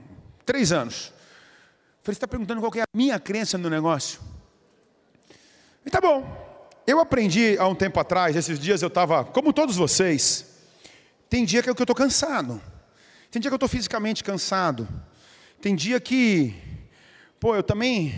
três 0.46 0.72
anos. 0.72 1.14
Falei, 2.04 2.14
você 2.16 2.18
está 2.20 2.28
perguntando 2.28 2.62
qual 2.62 2.72
que 2.72 2.80
é 2.80 2.84
a 2.84 2.88
minha 2.94 3.20
crença 3.20 3.58
no 3.58 3.70
negócio? 3.70 4.20
E 5.86 5.90
tá 5.90 6.02
bom. 6.02 6.46
Eu 6.86 7.00
aprendi 7.00 7.58
há 7.58 7.68
um 7.68 7.76
tempo 7.76 8.00
atrás, 8.00 8.36
esses 8.36 8.58
dias 8.60 8.82
eu 8.82 8.88
estava, 8.88 9.26
como 9.26 9.52
todos 9.52 9.76
vocês, 9.76 10.57
tem 11.30 11.46
dia 11.46 11.62
que 11.62 11.70
eu 11.70 11.74
estou 11.74 11.96
cansado. 11.96 12.62
Tem 13.30 13.42
dia 13.42 13.50
que 13.50 13.54
eu 13.54 13.58
estou 13.58 13.70
fisicamente 13.70 14.24
cansado. 14.24 14.88
Tem 15.62 15.76
dia 15.76 16.00
que, 16.00 16.54
pô, 17.40 17.56
eu 17.56 17.64
também, 17.64 18.14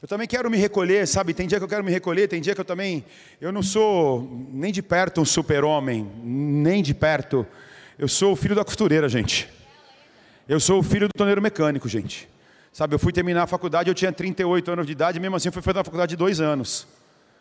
eu 0.00 0.08
também 0.08 0.26
quero 0.26 0.50
me 0.50 0.56
recolher, 0.56 1.06
sabe? 1.06 1.34
Tem 1.34 1.46
dia 1.46 1.58
que 1.58 1.64
eu 1.64 1.68
quero 1.68 1.84
me 1.84 1.90
recolher, 1.90 2.28
tem 2.28 2.40
dia 2.40 2.54
que 2.54 2.60
eu 2.60 2.64
também, 2.64 3.04
eu 3.40 3.52
não 3.52 3.62
sou 3.62 4.48
nem 4.52 4.72
de 4.72 4.82
perto 4.82 5.20
um 5.20 5.24
super-homem, 5.24 6.10
nem 6.22 6.82
de 6.82 6.94
perto. 6.94 7.46
Eu 7.98 8.08
sou 8.08 8.32
o 8.32 8.36
filho 8.36 8.54
da 8.54 8.64
costureira, 8.64 9.08
gente. 9.08 9.48
Eu 10.48 10.58
sou 10.58 10.78
o 10.78 10.82
filho 10.82 11.06
do 11.06 11.12
torneiro 11.12 11.42
mecânico, 11.42 11.88
gente. 11.88 12.28
Sabe, 12.72 12.94
eu 12.94 12.98
fui 12.98 13.12
terminar 13.12 13.42
a 13.42 13.46
faculdade, 13.46 13.90
eu 13.90 13.94
tinha 13.94 14.12
38 14.12 14.70
anos 14.70 14.86
de 14.86 14.92
idade, 14.92 15.20
mesmo 15.20 15.36
assim 15.36 15.48
eu 15.48 15.52
fui 15.52 15.60
fazer 15.60 15.80
a 15.80 15.84
faculdade 15.84 16.10
de 16.10 16.16
dois 16.16 16.40
anos. 16.40 16.86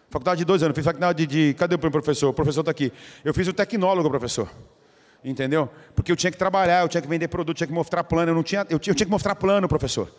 Faculdade 0.09 0.39
de 0.39 0.45
dois 0.45 0.63
anos, 0.63 0.75
fiz 0.75 0.83
faculdade 0.83 1.25
de, 1.25 1.49
de 1.49 1.53
cadê 1.53 1.75
o 1.75 1.79
professor? 1.79 2.29
O 2.29 2.33
professor 2.33 2.61
está 2.61 2.71
aqui. 2.71 2.91
Eu 3.23 3.31
fiz 3.31 3.47
o 3.47 3.53
tecnólogo, 3.53 4.09
professor. 4.09 4.49
Entendeu? 5.23 5.69
Porque 5.93 6.11
eu 6.11 6.15
tinha 6.15 6.31
que 6.31 6.37
trabalhar, 6.37 6.81
eu 6.81 6.87
tinha 6.87 7.01
que 7.01 7.07
vender 7.07 7.27
produto, 7.27 7.57
tinha 7.57 7.67
que 7.67 7.73
mostrar 7.73 8.03
plano, 8.03 8.31
eu 8.31 8.35
não 8.35 8.43
tinha, 8.43 8.65
eu 8.69 8.79
tinha, 8.79 8.91
eu 8.91 8.95
tinha 8.95 9.05
que 9.05 9.11
mostrar 9.11 9.35
plano, 9.35 9.67
professor. 9.67 10.09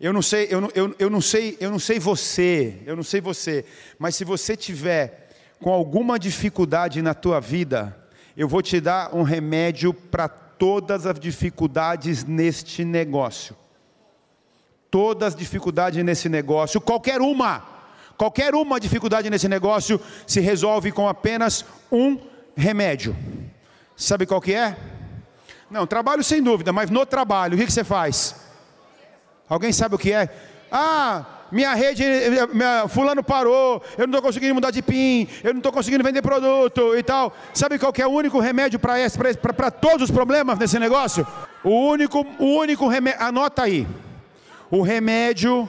Eu 0.00 0.12
não 0.12 0.22
sei, 0.22 0.48
eu 0.50 0.60
não, 0.60 0.70
eu, 0.74 0.94
eu 0.98 1.08
não 1.08 1.20
sei, 1.20 1.56
eu 1.60 1.70
não 1.70 1.78
sei 1.78 2.00
você, 2.00 2.82
eu 2.84 2.96
não 2.96 3.04
sei 3.04 3.20
você, 3.20 3.64
mas 3.96 4.16
se 4.16 4.24
você 4.24 4.56
tiver 4.56 5.30
com 5.60 5.72
alguma 5.72 6.18
dificuldade 6.18 7.00
na 7.00 7.14
tua 7.14 7.40
vida, 7.40 7.96
eu 8.36 8.48
vou 8.48 8.60
te 8.60 8.80
dar 8.80 9.14
um 9.14 9.22
remédio 9.22 9.94
para 9.94 10.28
todas 10.28 11.06
as 11.06 11.18
dificuldades 11.18 12.24
neste 12.24 12.84
negócio. 12.84 13.56
Todas 14.90 15.28
as 15.28 15.36
dificuldades 15.36 16.04
nesse 16.04 16.28
negócio, 16.28 16.80
qualquer 16.80 17.20
uma, 17.20 17.60
qualquer 18.16 18.54
uma 18.54 18.80
dificuldade 18.80 19.30
nesse 19.30 19.48
negócio 19.48 20.00
se 20.26 20.40
resolve 20.40 20.90
com 20.90 21.08
apenas 21.08 21.64
um 21.90 22.18
remédio. 22.56 23.16
Sabe 23.96 24.26
qual 24.26 24.40
que 24.40 24.54
é? 24.54 24.76
Não, 25.70 25.86
trabalho 25.86 26.22
sem 26.22 26.42
dúvida, 26.42 26.72
mas 26.72 26.90
no 26.90 27.06
trabalho, 27.06 27.54
o 27.54 27.58
que, 27.58 27.70
você 27.70 27.84
faz? 27.84 28.34
Alguém 29.48 29.72
sabe 29.72 29.94
o 29.94 29.98
que 29.98 30.12
é? 30.12 30.28
Ah, 30.70 31.24
minha 31.50 31.74
rede, 31.74 32.04
minha, 32.52 32.88
fulano 32.88 33.22
parou, 33.22 33.82
eu 33.96 34.06
não 34.06 34.12
estou 34.12 34.22
conseguindo 34.22 34.54
mudar 34.54 34.70
de 34.70 34.82
PIN, 34.82 35.28
eu 35.42 35.52
não 35.52 35.58
estou 35.58 35.72
conseguindo 35.72 36.02
vender 36.02 36.22
produto 36.22 36.96
e 36.96 37.02
tal. 37.02 37.34
Sabe 37.52 37.78
qual 37.78 37.92
é 37.96 38.06
o 38.06 38.10
único 38.10 38.40
remédio 38.40 38.78
para 38.78 39.70
todos 39.70 40.04
os 40.04 40.10
problemas 40.10 40.58
nesse 40.58 40.78
negócio? 40.78 41.26
O 41.62 41.70
único, 41.70 42.26
o 42.38 42.56
único 42.56 42.88
remédio, 42.88 43.22
anota 43.22 43.62
aí. 43.62 43.86
O 44.70 44.82
remédio 44.82 45.68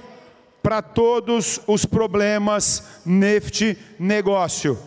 para 0.62 0.82
todos 0.82 1.62
os 1.68 1.86
problemas 1.86 2.84
neste 3.06 3.78
negócio 4.00 4.80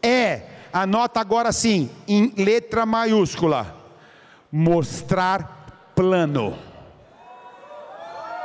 é 0.00 0.53
Anota 0.74 1.20
agora 1.20 1.52
sim, 1.52 1.88
em 2.08 2.34
letra 2.36 2.84
maiúscula: 2.84 3.76
mostrar 4.50 5.92
plano. 5.94 6.58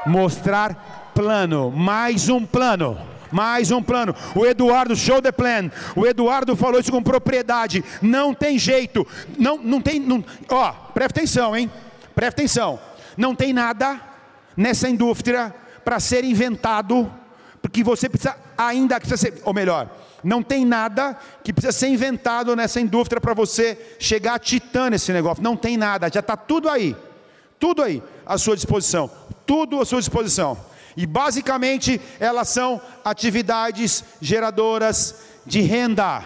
Mostrar 0.06 1.12
plano, 1.16 1.72
mais 1.72 2.30
um 2.30 2.46
plano. 2.46 3.00
Mais 3.32 3.72
um 3.72 3.82
plano. 3.82 4.16
O 4.36 4.46
Eduardo, 4.46 4.96
show 4.96 5.20
the 5.20 5.32
plan. 5.32 5.72
O 5.96 6.06
Eduardo 6.06 6.56
falou 6.56 6.80
isso 6.80 6.92
com 6.92 7.02
propriedade. 7.02 7.84
Não 8.00 8.32
tem 8.32 8.60
jeito. 8.60 9.08
Não, 9.36 9.58
não 9.58 9.82
tem. 9.82 10.00
Não, 10.00 10.24
ó, 10.50 10.72
presta 10.94 11.20
atenção, 11.20 11.58
hein? 11.58 11.70
Presta 12.14 12.42
atenção. 12.42 12.80
Não 13.18 13.34
tem 13.34 13.54
nada 13.54 14.00
nessa 14.56 14.88
indústria 14.88 15.54
para 15.84 16.00
ser 16.00 16.24
inventado, 16.24 17.12
porque 17.60 17.84
você 17.84 18.08
precisa 18.08 18.36
ainda, 18.56 19.00
precisa 19.00 19.18
ser, 19.18 19.42
ou 19.44 19.54
melhor, 19.54 19.90
não 20.24 20.44
tem 20.44 20.66
nada 20.66 21.18
que 21.44 21.54
precisa 21.54 21.72
ser 21.72 21.88
inventado 21.88 22.56
nessa 22.56 22.80
indústria 22.80 23.22
para 23.22 23.34
você 23.34 23.96
chegar 24.00 24.36
a 24.36 24.40
titã 24.40 24.90
nesse 24.90 25.12
negócio. 25.14 25.44
Não 25.44 25.56
tem 25.56 25.78
nada, 25.78 26.10
já 26.12 26.20
está 26.20 26.36
tudo 26.36 26.70
aí. 26.70 26.96
Tudo 27.60 27.82
aí 27.82 28.02
à 28.26 28.38
sua 28.38 28.56
disposição. 28.56 29.10
Tudo 29.46 29.80
à 29.82 29.86
sua 29.86 30.00
disposição. 30.00 30.58
E 30.96 31.06
basicamente 31.06 32.00
elas 32.20 32.50
são 32.50 32.82
atividades 33.04 34.04
geradoras 34.22 35.16
de 35.46 35.62
renda. 35.62 36.24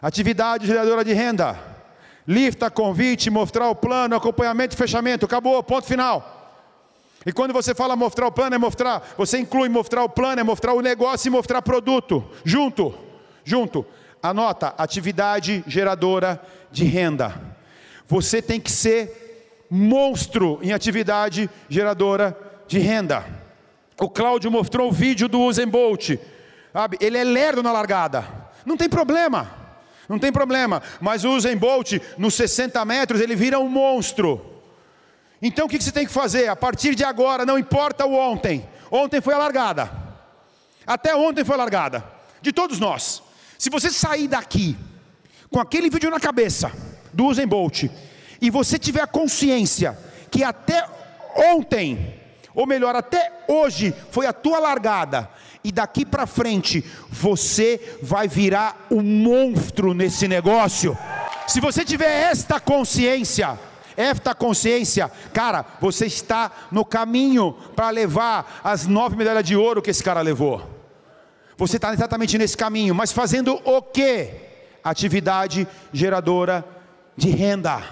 Atividade 0.00 0.66
geradora 0.66 1.04
de 1.04 1.12
renda. 1.12 1.58
Lifta, 2.26 2.70
convite, 2.70 3.30
mostrar 3.30 3.68
o 3.68 3.74
plano, 3.74 4.16
acompanhamento 4.16 4.76
fechamento. 4.76 5.26
Acabou, 5.26 5.62
ponto 5.62 5.86
final. 5.86 6.33
E 7.26 7.32
quando 7.32 7.52
você 7.52 7.74
fala 7.74 7.96
mostrar 7.96 8.26
o 8.26 8.32
plano, 8.32 8.54
é 8.54 8.58
mostrar, 8.58 9.14
você 9.16 9.38
inclui 9.38 9.68
mostrar 9.68 10.04
o 10.04 10.08
plano, 10.08 10.40
é 10.40 10.44
mostrar 10.44 10.74
o 10.74 10.80
negócio 10.80 11.28
e 11.28 11.30
mostrar 11.30 11.62
produto, 11.62 12.24
junto, 12.44 12.94
junto. 13.42 13.84
Anota, 14.22 14.74
atividade 14.78 15.64
geradora 15.66 16.40
de 16.70 16.84
renda. 16.84 17.40
Você 18.06 18.42
tem 18.42 18.60
que 18.60 18.70
ser 18.70 19.66
monstro 19.70 20.58
em 20.62 20.72
atividade 20.72 21.48
geradora 21.68 22.38
de 22.66 22.78
renda. 22.78 23.24
O 24.00 24.08
Cláudio 24.08 24.50
mostrou 24.50 24.88
o 24.88 24.92
vídeo 24.92 25.28
do 25.28 25.40
Usain 25.40 25.68
Bolt. 25.68 26.18
Sabe? 26.72 26.98
Ele 27.00 27.16
é 27.16 27.24
lerdo 27.24 27.62
na 27.62 27.72
largada. 27.72 28.24
Não 28.66 28.76
tem 28.76 28.88
problema. 28.88 29.50
Não 30.08 30.18
tem 30.18 30.32
problema. 30.32 30.82
Mas 31.00 31.24
o 31.24 31.30
Usain 31.30 31.56
Bolt, 31.56 31.94
nos 32.18 32.34
60 32.34 32.84
metros, 32.84 33.20
ele 33.20 33.36
vira 33.36 33.58
um 33.58 33.68
monstro. 33.68 34.53
Então 35.46 35.66
o 35.66 35.68
que 35.68 35.78
você 35.78 35.92
tem 35.92 36.06
que 36.06 36.12
fazer? 36.12 36.48
A 36.48 36.56
partir 36.56 36.94
de 36.94 37.04
agora, 37.04 37.44
não 37.44 37.58
importa 37.58 38.06
o 38.06 38.14
ontem. 38.14 38.66
Ontem 38.90 39.20
foi 39.20 39.34
a 39.34 39.38
largada. 39.38 39.90
Até 40.86 41.14
ontem 41.14 41.44
foi 41.44 41.54
a 41.54 41.58
largada. 41.58 42.02
De 42.40 42.50
todos 42.50 42.80
nós. 42.80 43.22
Se 43.58 43.68
você 43.68 43.90
sair 43.90 44.26
daqui 44.26 44.74
com 45.50 45.60
aquele 45.60 45.90
vídeo 45.90 46.10
na 46.10 46.18
cabeça 46.18 46.72
do 47.12 47.26
Usain 47.26 47.46
Bolt 47.46 47.84
e 48.40 48.48
você 48.48 48.78
tiver 48.78 49.02
a 49.02 49.06
consciência 49.06 49.98
que 50.30 50.42
até 50.42 50.88
ontem, 51.36 52.18
ou 52.54 52.66
melhor, 52.66 52.96
até 52.96 53.44
hoje 53.46 53.94
foi 54.10 54.26
a 54.26 54.32
tua 54.32 54.58
largada 54.58 55.28
e 55.62 55.70
daqui 55.70 56.06
para 56.06 56.26
frente 56.26 56.82
você 57.10 57.98
vai 58.02 58.26
virar 58.26 58.86
um 58.90 59.02
monstro 59.02 59.92
nesse 59.92 60.26
negócio. 60.26 60.96
Se 61.46 61.60
você 61.60 61.84
tiver 61.84 62.30
esta 62.30 62.58
consciência, 62.58 63.58
esta 63.96 64.34
consciência, 64.34 65.10
cara, 65.32 65.64
você 65.80 66.06
está 66.06 66.50
no 66.70 66.84
caminho 66.84 67.52
para 67.74 67.90
levar 67.90 68.60
as 68.62 68.86
nove 68.86 69.16
medalhas 69.16 69.44
de 69.44 69.56
ouro 69.56 69.82
que 69.82 69.90
esse 69.90 70.02
cara 70.02 70.20
levou. 70.20 70.62
Você 71.56 71.76
está 71.76 71.92
exatamente 71.92 72.36
nesse 72.36 72.56
caminho, 72.56 72.94
mas 72.94 73.12
fazendo 73.12 73.60
o 73.64 73.80
que? 73.80 74.44
atividade 74.84 75.66
geradora 75.92 76.62
de 77.16 77.30
renda. 77.30 77.82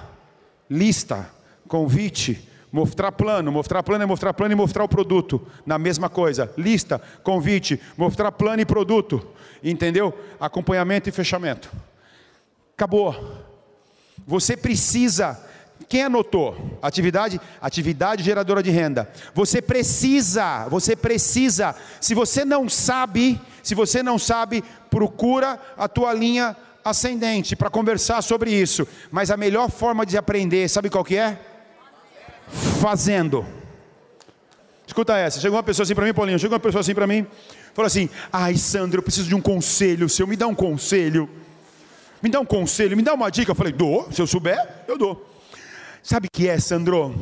Lista, 0.68 1.30
convite, 1.66 2.48
mostrar 2.70 3.10
plano. 3.12 3.50
Mostrar 3.50 3.82
plano 3.82 4.04
é 4.04 4.06
mostrar 4.06 4.34
plano 4.34 4.52
e 4.52 4.56
mostrar 4.56 4.84
o 4.84 4.88
produto. 4.88 5.44
Na 5.64 5.78
mesma 5.78 6.10
coisa. 6.10 6.52
Lista, 6.58 7.00
convite, 7.22 7.80
mostrar 7.96 8.30
plano 8.30 8.60
e 8.60 8.66
produto. 8.66 9.26
Entendeu? 9.64 10.16
Acompanhamento 10.38 11.08
e 11.08 11.12
fechamento. 11.12 11.72
Acabou. 12.76 13.42
Você 14.26 14.56
precisa. 14.56 15.48
Quem 15.92 16.04
anotou? 16.04 16.56
Atividade, 16.80 17.38
atividade 17.60 18.22
geradora 18.22 18.62
de 18.62 18.70
renda. 18.70 19.12
Você 19.34 19.60
precisa, 19.60 20.66
você 20.70 20.96
precisa. 20.96 21.76
Se 22.00 22.14
você 22.14 22.46
não 22.46 22.66
sabe, 22.66 23.38
se 23.62 23.74
você 23.74 24.02
não 24.02 24.18
sabe, 24.18 24.64
procura 24.88 25.60
a 25.76 25.86
tua 25.88 26.14
linha 26.14 26.56
ascendente 26.82 27.54
para 27.54 27.68
conversar 27.68 28.22
sobre 28.22 28.50
isso. 28.50 28.88
Mas 29.10 29.30
a 29.30 29.36
melhor 29.36 29.70
forma 29.70 30.06
de 30.06 30.16
aprender, 30.16 30.66
sabe 30.66 30.88
qual 30.88 31.04
que 31.04 31.14
é? 31.18 31.38
Fazendo. 32.80 33.44
Escuta 34.86 35.18
essa. 35.18 35.40
Chegou 35.40 35.58
uma 35.58 35.62
pessoa 35.62 35.84
assim 35.84 35.94
para 35.94 36.06
mim, 36.06 36.14
Paulinho. 36.14 36.38
Chegou 36.38 36.54
uma 36.54 36.60
pessoa 36.60 36.80
assim 36.80 36.94
para 36.94 37.06
mim. 37.06 37.26
Falou 37.74 37.86
assim: 37.86 38.08
Ai, 38.32 38.56
Sandro, 38.56 39.00
eu 39.00 39.02
preciso 39.02 39.28
de 39.28 39.34
um 39.34 39.42
conselho 39.42 40.08
seu. 40.08 40.26
Me 40.26 40.36
dá 40.36 40.46
um 40.46 40.54
conselho. 40.54 41.28
Me 42.22 42.30
dá 42.30 42.40
um 42.40 42.46
conselho, 42.46 42.96
me 42.96 43.02
dá 43.02 43.12
uma 43.12 43.28
dica. 43.28 43.50
Eu 43.50 43.54
falei: 43.54 43.74
Dou. 43.74 44.10
Se 44.10 44.22
eu 44.22 44.26
souber, 44.26 44.56
eu 44.88 44.96
dou. 44.96 45.31
Sabe 46.02 46.26
o 46.26 46.30
que 46.30 46.48
é, 46.48 46.58
Sandro? 46.58 47.14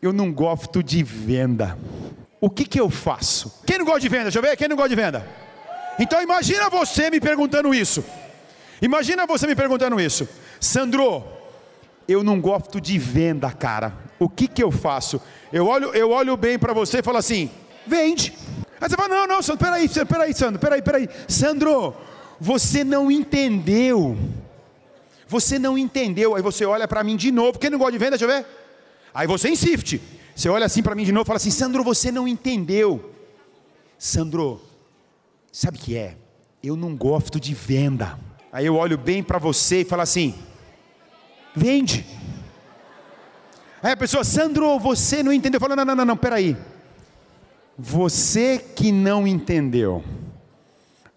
Eu 0.00 0.12
não 0.12 0.32
gosto 0.32 0.82
de 0.82 1.02
venda. 1.02 1.76
O 2.40 2.48
que, 2.48 2.64
que 2.64 2.80
eu 2.80 2.88
faço? 2.88 3.62
Quem 3.66 3.78
não 3.78 3.84
gosta 3.84 4.00
de 4.00 4.08
venda? 4.08 4.24
Deixa 4.24 4.38
eu 4.38 4.42
ver. 4.42 4.56
Quem 4.56 4.68
não 4.68 4.76
gosta 4.76 4.88
de 4.88 4.96
venda? 4.96 5.26
Então 5.98 6.22
imagina 6.22 6.68
você 6.70 7.10
me 7.10 7.20
perguntando 7.20 7.74
isso. 7.74 8.04
Imagina 8.80 9.26
você 9.26 9.46
me 9.46 9.54
perguntando 9.54 9.98
isso, 9.98 10.28
Sandro, 10.60 11.24
eu 12.06 12.22
não 12.22 12.40
gosto 12.40 12.80
de 12.80 12.98
venda, 12.98 13.50
cara. 13.50 13.94
O 14.18 14.28
que 14.28 14.46
que 14.46 14.62
eu 14.62 14.70
faço? 14.70 15.20
Eu 15.52 15.66
olho, 15.66 15.94
eu 15.94 16.10
olho 16.10 16.36
bem 16.36 16.58
para 16.58 16.74
você 16.74 16.98
e 16.98 17.02
falo 17.02 17.18
assim: 17.18 17.50
vende. 17.86 18.34
Aí 18.80 18.88
você 18.88 18.96
fala: 18.96 19.08
não, 19.08 19.26
não, 19.26 19.42
Sandro, 19.42 19.64
peraí, 19.64 19.88
peraí, 19.88 20.34
Sandro, 20.34 20.60
peraí, 20.60 20.82
peraí, 20.82 21.08
Sandro, 21.26 21.94
você 22.38 22.84
não 22.84 23.10
entendeu. 23.10 24.16
Você 25.28 25.58
não 25.58 25.76
entendeu. 25.76 26.34
Aí 26.34 26.42
você 26.42 26.64
olha 26.64 26.86
para 26.86 27.02
mim 27.02 27.16
de 27.16 27.32
novo. 27.32 27.58
Quem 27.58 27.70
não 27.70 27.78
gosta 27.78 27.92
de 27.92 27.98
venda, 27.98 28.16
deixa 28.16 28.24
eu 28.24 28.28
ver. 28.28 28.46
Aí 29.12 29.26
você 29.26 29.48
insiste. 29.48 30.00
Você 30.34 30.48
olha 30.48 30.66
assim 30.66 30.82
para 30.82 30.94
mim 30.94 31.04
de 31.04 31.12
novo 31.12 31.24
e 31.24 31.28
fala 31.28 31.38
assim: 31.38 31.50
Sandro, 31.50 31.82
você 31.82 32.12
não 32.12 32.28
entendeu. 32.28 33.12
Sandro, 33.98 34.60
sabe 35.50 35.78
o 35.78 35.80
que 35.80 35.96
é? 35.96 36.16
Eu 36.62 36.76
não 36.76 36.96
gosto 36.96 37.40
de 37.40 37.54
venda. 37.54 38.18
Aí 38.52 38.66
eu 38.66 38.76
olho 38.76 38.98
bem 38.98 39.22
para 39.22 39.38
você 39.38 39.80
e 39.80 39.84
falo 39.84 40.02
assim: 40.02 40.34
vende. 41.54 42.06
Aí 43.82 43.92
a 43.92 43.96
pessoa, 43.96 44.24
Sandro, 44.24 44.78
você 44.78 45.22
não 45.22 45.32
entendeu. 45.32 45.58
Eu 45.58 45.60
falo, 45.60 45.76
não, 45.76 45.84
não, 45.84 45.94
não, 45.94 46.04
não, 46.04 46.16
peraí. 46.16 46.56
Você 47.78 48.58
que 48.58 48.90
não 48.90 49.26
entendeu. 49.26 50.02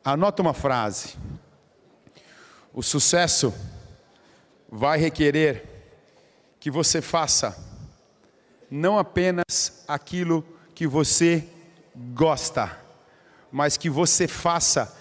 Anota 0.04 0.42
uma 0.42 0.54
frase. 0.54 1.16
O 2.74 2.84
sucesso 2.84 3.54
vai 4.72 5.00
requerer 5.00 5.66
que 6.60 6.70
você 6.70 7.02
faça 7.02 7.58
não 8.70 9.00
apenas 9.00 9.84
aquilo 9.88 10.46
que 10.76 10.86
você 10.86 11.48
gosta, 12.14 12.78
mas 13.52 13.78
que 13.78 13.90
você 13.90 14.28
faça, 14.28 14.96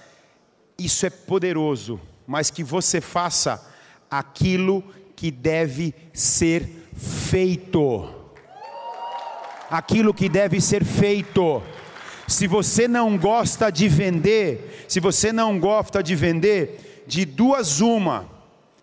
isso 0.79 1.05
é 1.05 1.11
poderoso 1.11 2.01
mas 2.29 2.51
que 2.51 2.63
você 2.63 3.01
faça 3.01 3.67
aquilo 4.11 4.85
que 5.17 5.31
deve 5.31 5.95
ser 6.13 6.69
feito. 6.95 8.07
Aquilo 9.71 10.13
que 10.13 10.29
deve 10.29 10.61
ser 10.61 10.85
feito. 10.85 11.63
Se 12.27 12.47
você 12.47 12.87
não 12.87 13.17
gosta 13.17 13.71
de 13.73 13.89
vender, 13.89 14.85
se 14.87 15.01
você 15.01 15.33
não 15.33 15.59
gosta 15.59 16.03
de 16.03 16.15
vender, 16.15 17.03
de 17.07 17.25
duas 17.25 17.81
uma, 17.81 18.29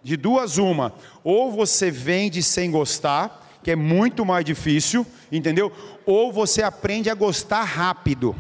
de 0.06 0.16
duas 0.16 0.60
uma, 0.60 0.94
ou 1.24 1.52
você 1.52 1.90
vende 1.90 2.44
sem 2.44 2.70
gostar, 2.70 3.60
que 3.64 3.72
é 3.72 3.76
muito 3.76 4.24
mais 4.24 4.46
difícil, 4.46 5.04
entendeu? 5.32 5.72
Ou 6.06 6.32
você 6.32 6.62
aprende 6.62 7.10
a 7.10 7.16
gostar 7.16 7.64
rápido 7.64 8.36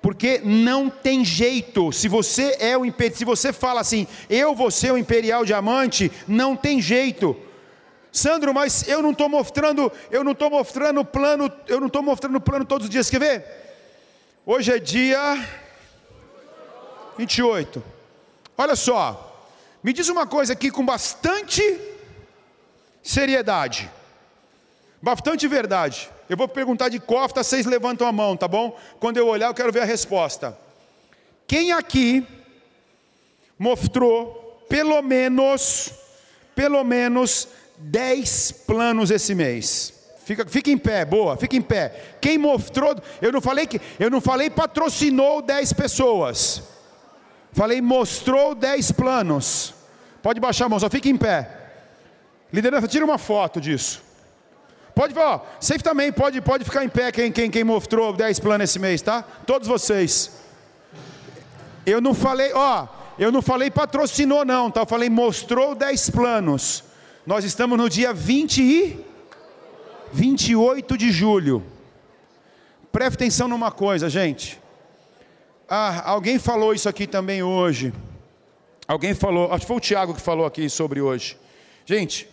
porque 0.00 0.38
não 0.44 0.90
tem 0.90 1.24
jeito. 1.24 1.90
Se 1.90 2.08
você 2.08 2.58
é 2.60 2.76
o 2.76 2.84
se 3.12 3.24
você 3.24 3.54
fala 3.54 3.80
assim, 3.80 4.06
eu 4.28 4.54
vou 4.54 4.70
ser 4.70 4.92
o 4.92 4.98
imperial 4.98 5.46
diamante, 5.46 6.12
não 6.28 6.54
tem 6.54 6.80
jeito. 6.80 7.34
Sandro, 8.12 8.52
mas 8.52 8.86
eu 8.86 9.02
não 9.02 9.10
estou 9.12 9.30
mostrando, 9.30 9.90
eu 10.10 10.22
não 10.22 10.32
estou 10.32 10.50
mostrando 10.50 11.02
plano, 11.06 11.50
eu 11.66 11.80
não 11.80 11.86
estou 11.86 12.02
mostrando 12.02 12.38
plano 12.38 12.66
todos 12.66 12.84
os 12.84 12.90
dias. 12.90 13.08
Quer 13.08 13.18
ver? 13.18 13.44
Hoje 14.46 14.72
é 14.72 14.78
dia 14.78 15.42
28. 17.16 17.82
Olha 18.58 18.76
só, 18.76 19.33
me 19.84 19.92
diz 19.92 20.08
uma 20.08 20.26
coisa 20.26 20.54
aqui 20.54 20.70
com 20.70 20.82
bastante 20.82 21.62
seriedade, 23.02 23.90
bastante 25.02 25.46
verdade. 25.46 26.08
Eu 26.26 26.38
vou 26.38 26.48
perguntar 26.48 26.88
de 26.88 26.98
cofta, 26.98 27.44
vocês 27.44 27.66
levantam 27.66 28.06
a 28.06 28.12
mão, 28.12 28.34
tá 28.34 28.48
bom? 28.48 28.74
Quando 28.98 29.18
eu 29.18 29.28
olhar, 29.28 29.48
eu 29.48 29.54
quero 29.54 29.70
ver 29.70 29.82
a 29.82 29.84
resposta. 29.84 30.56
Quem 31.46 31.70
aqui 31.70 32.26
mostrou 33.58 34.64
pelo 34.70 35.02
menos, 35.02 35.90
pelo 36.54 36.82
menos 36.82 37.46
10 37.76 38.52
planos 38.66 39.10
esse 39.10 39.34
mês? 39.34 39.92
Fica, 40.24 40.46
fica 40.46 40.70
em 40.70 40.78
pé, 40.78 41.04
boa, 41.04 41.36
fica 41.36 41.56
em 41.56 41.60
pé. 41.60 42.16
Quem 42.22 42.38
mostrou, 42.38 42.96
eu 43.20 43.30
não 43.30 43.42
falei 43.42 43.66
que, 43.66 43.78
eu 44.00 44.08
não 44.08 44.22
falei 44.22 44.48
patrocinou 44.48 45.42
10 45.42 45.74
pessoas. 45.74 46.73
Falei 47.54 47.80
mostrou 47.80 48.52
10 48.52 48.90
planos. 48.92 49.72
Pode 50.20 50.40
baixar 50.40 50.66
a 50.66 50.68
mão, 50.68 50.80
só 50.80 50.90
fica 50.90 51.08
em 51.08 51.16
pé. 51.16 51.48
Liderança, 52.52 52.88
tira 52.88 53.04
uma 53.04 53.16
foto 53.16 53.60
disso. 53.60 54.02
Pode, 54.92 55.16
ó, 55.16 55.40
safe 55.60 55.82
também, 55.82 56.12
pode, 56.12 56.40
pode 56.40 56.64
ficar 56.64 56.84
em 56.84 56.88
pé 56.88 57.12
quem, 57.12 57.30
quem, 57.30 57.48
quem 57.48 57.62
mostrou 57.62 58.12
10 58.12 58.40
planos 58.40 58.70
esse 58.70 58.80
mês, 58.80 59.00
tá? 59.00 59.22
Todos 59.46 59.68
vocês. 59.68 60.32
Eu 61.86 62.00
não 62.00 62.12
falei, 62.12 62.52
ó, 62.54 62.88
eu 63.16 63.30
não 63.30 63.40
falei 63.40 63.70
patrocinou 63.70 64.44
não, 64.44 64.68
tá? 64.68 64.80
Eu 64.80 64.86
falei 64.86 65.08
mostrou 65.08 65.76
10 65.76 66.10
planos. 66.10 66.82
Nós 67.24 67.44
estamos 67.44 67.78
no 67.78 67.88
dia 67.88 68.12
20 68.12 68.62
e 68.62 69.04
28 70.12 70.98
de 70.98 71.12
julho. 71.12 71.62
Preste 72.90 73.14
atenção 73.14 73.46
numa 73.46 73.70
coisa, 73.70 74.08
gente. 74.08 74.63
Ah, 75.68 76.10
alguém 76.10 76.38
falou 76.38 76.74
isso 76.74 76.88
aqui 76.88 77.06
também 77.06 77.42
hoje. 77.42 77.92
Alguém 78.86 79.14
falou, 79.14 79.52
acho 79.52 79.60
que 79.60 79.66
foi 79.66 79.76
o 79.76 79.80
Tiago 79.80 80.14
que 80.14 80.20
falou 80.20 80.44
aqui 80.44 80.68
sobre 80.68 81.00
hoje. 81.00 81.38
Gente, 81.86 82.28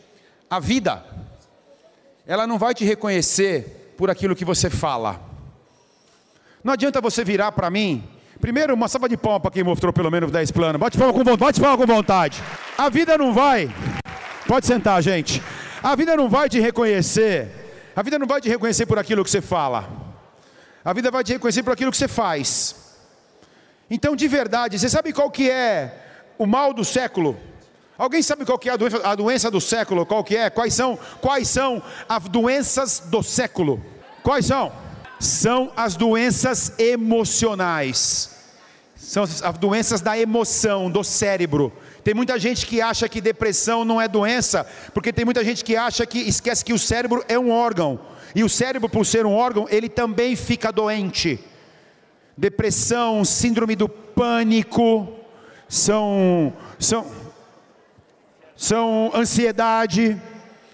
a 0.50 0.60
vida 0.60 1.04
ela 2.26 2.46
não 2.46 2.58
vai 2.58 2.74
te 2.74 2.84
reconhecer 2.84 3.94
por 3.98 4.10
aquilo 4.10 4.36
que 4.36 4.46
você 4.46 4.70
fala. 4.70 5.20
Não 6.64 6.74
adianta 6.74 7.02
você 7.02 7.24
virar 7.24 7.52
para 7.52 7.70
mim. 7.70 8.04
Primeiro, 8.40 8.74
uma 8.74 8.88
salva 8.88 9.08
de 9.08 9.18
palmas 9.18 9.42
para 9.42 9.52
quem 9.52 9.64
mostrou 9.64 9.94
pelo 9.94 10.12
menos 10.12 10.32
10 10.32 10.52
planos. 10.52 10.80
Bate 10.80 10.98
palma 10.98 11.14
com. 11.14 11.38
Bate 11.38 11.60
palma 11.60 11.78
com 11.78 11.86
vontade. 11.86 12.42
A 12.78 12.90
vida 12.90 13.18
não 13.18 13.34
vai. 13.34 13.74
Pode 14.48 14.66
sentar, 14.66 15.02
gente. 15.02 15.42
A 15.82 15.96
vida 15.96 16.16
não 16.16 16.30
vai 16.30 16.50
te 16.50 16.60
reconhecer. 16.60 17.50
A 17.96 18.02
vida 18.02 18.18
não 18.20 18.28
vai 18.28 18.42
te 18.42 18.50
reconhecer 18.50 18.86
por 18.86 19.00
aquilo 19.00 19.24
que 19.24 19.30
você 19.30 19.42
fala. 19.42 19.90
A 20.84 20.94
vida 20.94 21.12
vai 21.12 21.24
te 21.24 21.34
reconhecer 21.34 21.64
por 21.64 21.74
aquilo 21.74 21.92
que 21.92 21.98
você 21.98 22.08
faz. 22.08 22.81
Então, 23.94 24.16
de 24.16 24.26
verdade, 24.26 24.80
você 24.80 24.88
sabe 24.88 25.12
qual 25.12 25.30
que 25.30 25.52
é 25.52 25.94
o 26.38 26.46
mal 26.46 26.74
do 26.74 26.86
século? 26.86 27.38
Alguém 27.98 28.22
sabe 28.22 28.46
qual 28.46 28.58
que 28.58 28.70
é 28.70 28.72
a 28.72 28.78
doença, 28.78 29.02
a 29.04 29.16
doença 29.16 29.52
do 29.52 29.60
século? 29.60 30.06
Qual 30.06 30.24
que 30.24 30.38
é? 30.38 30.50
Quais 30.50 30.74
são? 30.74 30.98
Quais 31.20 31.50
são 31.50 31.84
as 32.08 32.24
doenças 32.30 33.04
do 33.08 33.22
século? 33.22 33.84
Quais 34.24 34.46
são? 34.46 34.72
São 35.20 35.74
as 35.76 35.98
doenças 35.98 36.72
emocionais. 36.80 38.32
São 38.96 39.24
as 39.24 39.58
doenças 39.58 40.00
da 40.00 40.18
emoção, 40.18 40.90
do 40.90 41.04
cérebro. 41.04 41.74
Tem 42.02 42.14
muita 42.14 42.40
gente 42.40 42.66
que 42.66 42.82
acha 42.82 43.10
que 43.10 43.20
depressão 43.20 43.84
não 43.84 44.00
é 44.00 44.08
doença, 44.08 44.66
porque 44.94 45.12
tem 45.12 45.26
muita 45.26 45.44
gente 45.44 45.66
que 45.66 45.76
acha 45.76 46.06
que 46.06 46.20
esquece 46.20 46.64
que 46.64 46.72
o 46.72 46.80
cérebro 46.80 47.26
é 47.28 47.38
um 47.38 47.52
órgão. 47.52 48.00
E 48.34 48.42
o 48.42 48.48
cérebro, 48.48 48.88
por 48.88 49.06
ser 49.06 49.26
um 49.26 49.34
órgão, 49.34 49.68
ele 49.70 49.90
também 49.90 50.38
fica 50.38 50.72
doente. 50.72 51.51
Depressão, 52.42 53.24
síndrome 53.24 53.76
do 53.76 53.88
pânico, 53.88 55.16
são 55.70 56.52
são 56.80 57.06
são 58.56 59.12
ansiedade, 59.14 60.20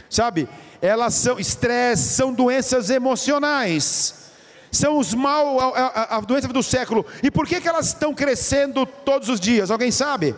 sabe? 0.10 0.48
Elas 0.82 1.14
são 1.14 1.38
estresse, 1.38 2.16
são 2.16 2.32
doenças 2.32 2.90
emocionais. 2.90 4.32
São 4.72 4.98
os 4.98 5.14
mal, 5.14 5.60
a, 5.60 5.88
a, 5.88 6.16
a 6.16 6.22
doença 6.22 6.48
do 6.48 6.64
século. 6.64 7.06
E 7.22 7.30
por 7.30 7.46
que, 7.46 7.60
que 7.60 7.68
elas 7.68 7.88
estão 7.88 8.14
crescendo 8.14 8.86
todos 8.86 9.28
os 9.28 9.38
dias? 9.38 9.70
Alguém 9.70 9.92
sabe? 9.92 10.38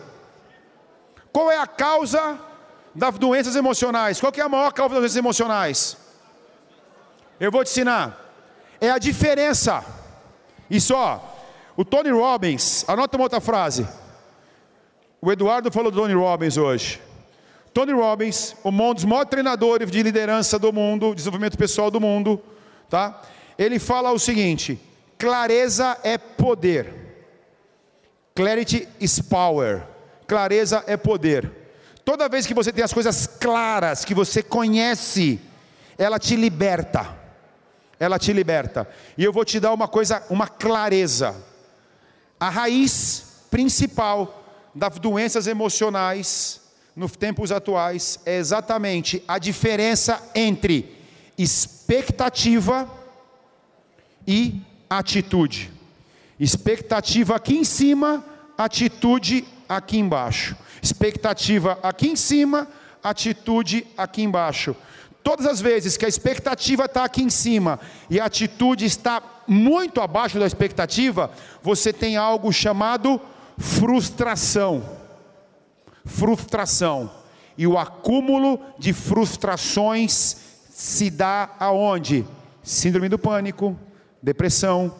Qual 1.32 1.48
é 1.48 1.58
a 1.58 1.66
causa 1.68 2.40
das 2.92 3.16
doenças 3.20 3.54
emocionais? 3.54 4.20
Qual 4.20 4.32
é 4.36 4.40
a 4.40 4.48
maior 4.48 4.72
causa 4.72 4.94
das 4.94 5.02
doenças 5.02 5.16
emocionais? 5.16 5.96
Eu 7.38 7.52
vou 7.52 7.62
te 7.62 7.70
ensinar. 7.70 8.18
É 8.80 8.90
a 8.90 8.98
diferença. 8.98 9.99
Isso, 10.70 10.94
ó. 10.94 11.20
O 11.76 11.84
Tony 11.84 12.10
Robbins, 12.10 12.84
anota 12.86 13.16
uma 13.16 13.24
outra 13.24 13.40
frase. 13.40 13.86
O 15.20 15.30
Eduardo 15.30 15.70
falou 15.70 15.90
do 15.90 16.00
Tony 16.00 16.14
Robbins 16.14 16.56
hoje. 16.56 17.00
Tony 17.74 17.92
Robbins, 17.92 18.54
um 18.64 18.94
dos 18.94 19.04
maiores 19.04 19.30
treinadores 19.30 19.90
de 19.90 20.02
liderança 20.02 20.58
do 20.58 20.72
mundo, 20.72 21.14
desenvolvimento 21.14 21.56
pessoal 21.56 21.90
do 21.90 22.00
mundo, 22.00 22.42
tá? 22.88 23.22
Ele 23.58 23.78
fala 23.78 24.10
o 24.12 24.18
seguinte: 24.18 24.80
clareza 25.18 25.98
é 26.02 26.16
poder. 26.16 26.94
Clarity 28.34 28.88
is 28.98 29.20
power. 29.20 29.82
Clareza 30.26 30.82
é 30.86 30.96
poder. 30.96 31.50
Toda 32.04 32.28
vez 32.28 32.46
que 32.46 32.54
você 32.54 32.72
tem 32.72 32.82
as 32.82 32.92
coisas 32.92 33.26
claras, 33.26 34.04
que 34.04 34.14
você 34.14 34.42
conhece, 34.42 35.40
ela 35.98 36.18
te 36.18 36.36
liberta. 36.36 37.19
Ela 38.00 38.18
te 38.18 38.32
liberta. 38.32 38.88
E 39.16 39.22
eu 39.22 39.32
vou 39.32 39.44
te 39.44 39.60
dar 39.60 39.72
uma 39.74 39.86
coisa, 39.86 40.24
uma 40.30 40.48
clareza. 40.48 41.36
A 42.40 42.48
raiz 42.48 43.44
principal 43.50 44.42
das 44.74 44.98
doenças 44.98 45.46
emocionais 45.46 46.60
nos 46.96 47.12
tempos 47.12 47.52
atuais 47.52 48.18
é 48.24 48.38
exatamente 48.38 49.22
a 49.28 49.38
diferença 49.38 50.20
entre 50.34 50.96
expectativa 51.36 52.88
e 54.26 54.62
atitude. 54.88 55.70
Expectativa 56.38 57.36
aqui 57.36 57.56
em 57.56 57.64
cima, 57.64 58.24
atitude 58.56 59.44
aqui 59.68 59.98
embaixo. 59.98 60.56
Expectativa 60.82 61.78
aqui 61.82 62.08
em 62.08 62.16
cima, 62.16 62.66
atitude 63.02 63.86
aqui 63.96 64.22
embaixo. 64.22 64.74
Todas 65.22 65.46
as 65.46 65.60
vezes 65.60 65.96
que 65.96 66.04
a 66.04 66.08
expectativa 66.08 66.86
está 66.86 67.04
aqui 67.04 67.22
em 67.22 67.30
cima 67.30 67.78
e 68.08 68.18
a 68.18 68.24
atitude 68.24 68.86
está 68.86 69.22
muito 69.46 70.00
abaixo 70.00 70.38
da 70.38 70.46
expectativa, 70.46 71.30
você 71.62 71.92
tem 71.92 72.16
algo 72.16 72.52
chamado 72.52 73.20
frustração. 73.58 74.82
Frustração. 76.04 77.10
E 77.58 77.66
o 77.66 77.78
acúmulo 77.78 78.60
de 78.78 78.92
frustrações 78.92 80.36
se 80.70 81.10
dá 81.10 81.50
aonde? 81.58 82.24
Síndrome 82.62 83.08
do 83.08 83.18
pânico, 83.18 83.78
depressão, 84.22 84.94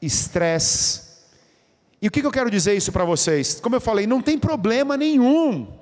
estresse. 0.00 1.02
E 2.00 2.08
o 2.08 2.10
que 2.10 2.24
eu 2.24 2.30
quero 2.30 2.50
dizer 2.50 2.74
isso 2.74 2.92
para 2.92 3.04
vocês? 3.04 3.60
Como 3.60 3.76
eu 3.76 3.80
falei, 3.80 4.06
não 4.06 4.22
tem 4.22 4.38
problema 4.38 4.96
nenhum 4.96 5.77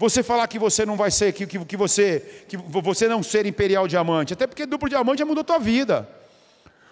você 0.00 0.22
falar 0.22 0.48
que 0.48 0.58
você 0.58 0.86
não 0.86 0.96
vai 0.96 1.10
ser, 1.10 1.30
que, 1.34 1.46
que, 1.46 1.62
que, 1.62 1.76
você, 1.76 2.44
que 2.48 2.56
você 2.56 3.06
não 3.06 3.22
ser 3.22 3.44
imperial 3.44 3.86
diamante, 3.86 4.32
até 4.32 4.46
porque 4.46 4.64
duplo 4.64 4.88
diamante 4.88 5.18
já 5.18 5.26
mudou 5.26 5.44
tua 5.44 5.58
vida. 5.58 6.08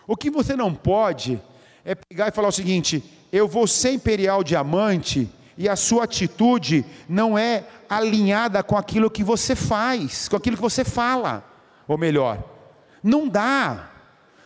O 0.07 0.15
que 0.15 0.29
você 0.29 0.55
não 0.55 0.75
pode 0.75 1.41
é 1.87 1.95
pegar 1.95 2.29
e 2.29 2.33
falar 2.33 2.49
o 2.49 2.53
seguinte: 2.53 3.03
eu 3.33 3.49
vou 3.49 3.67
ser 3.67 3.93
imperial 3.93 4.45
diamante 4.45 5.27
e 5.57 5.71
a 5.71 5.75
sua 5.75 6.05
atitude 6.05 6.85
não 7.09 7.39
é 7.39 7.65
alinhada 7.89 8.63
com 8.63 8.77
aquilo 8.77 9.11
que 9.11 9.25
você 9.25 9.57
faz, 9.57 10.29
com 10.29 10.37
aquilo 10.37 10.57
que 10.57 10.63
você 10.63 10.85
fala, 10.85 11.43
ou 11.87 11.97
melhor, 11.97 12.45
não 13.03 13.27
dá, 13.27 13.89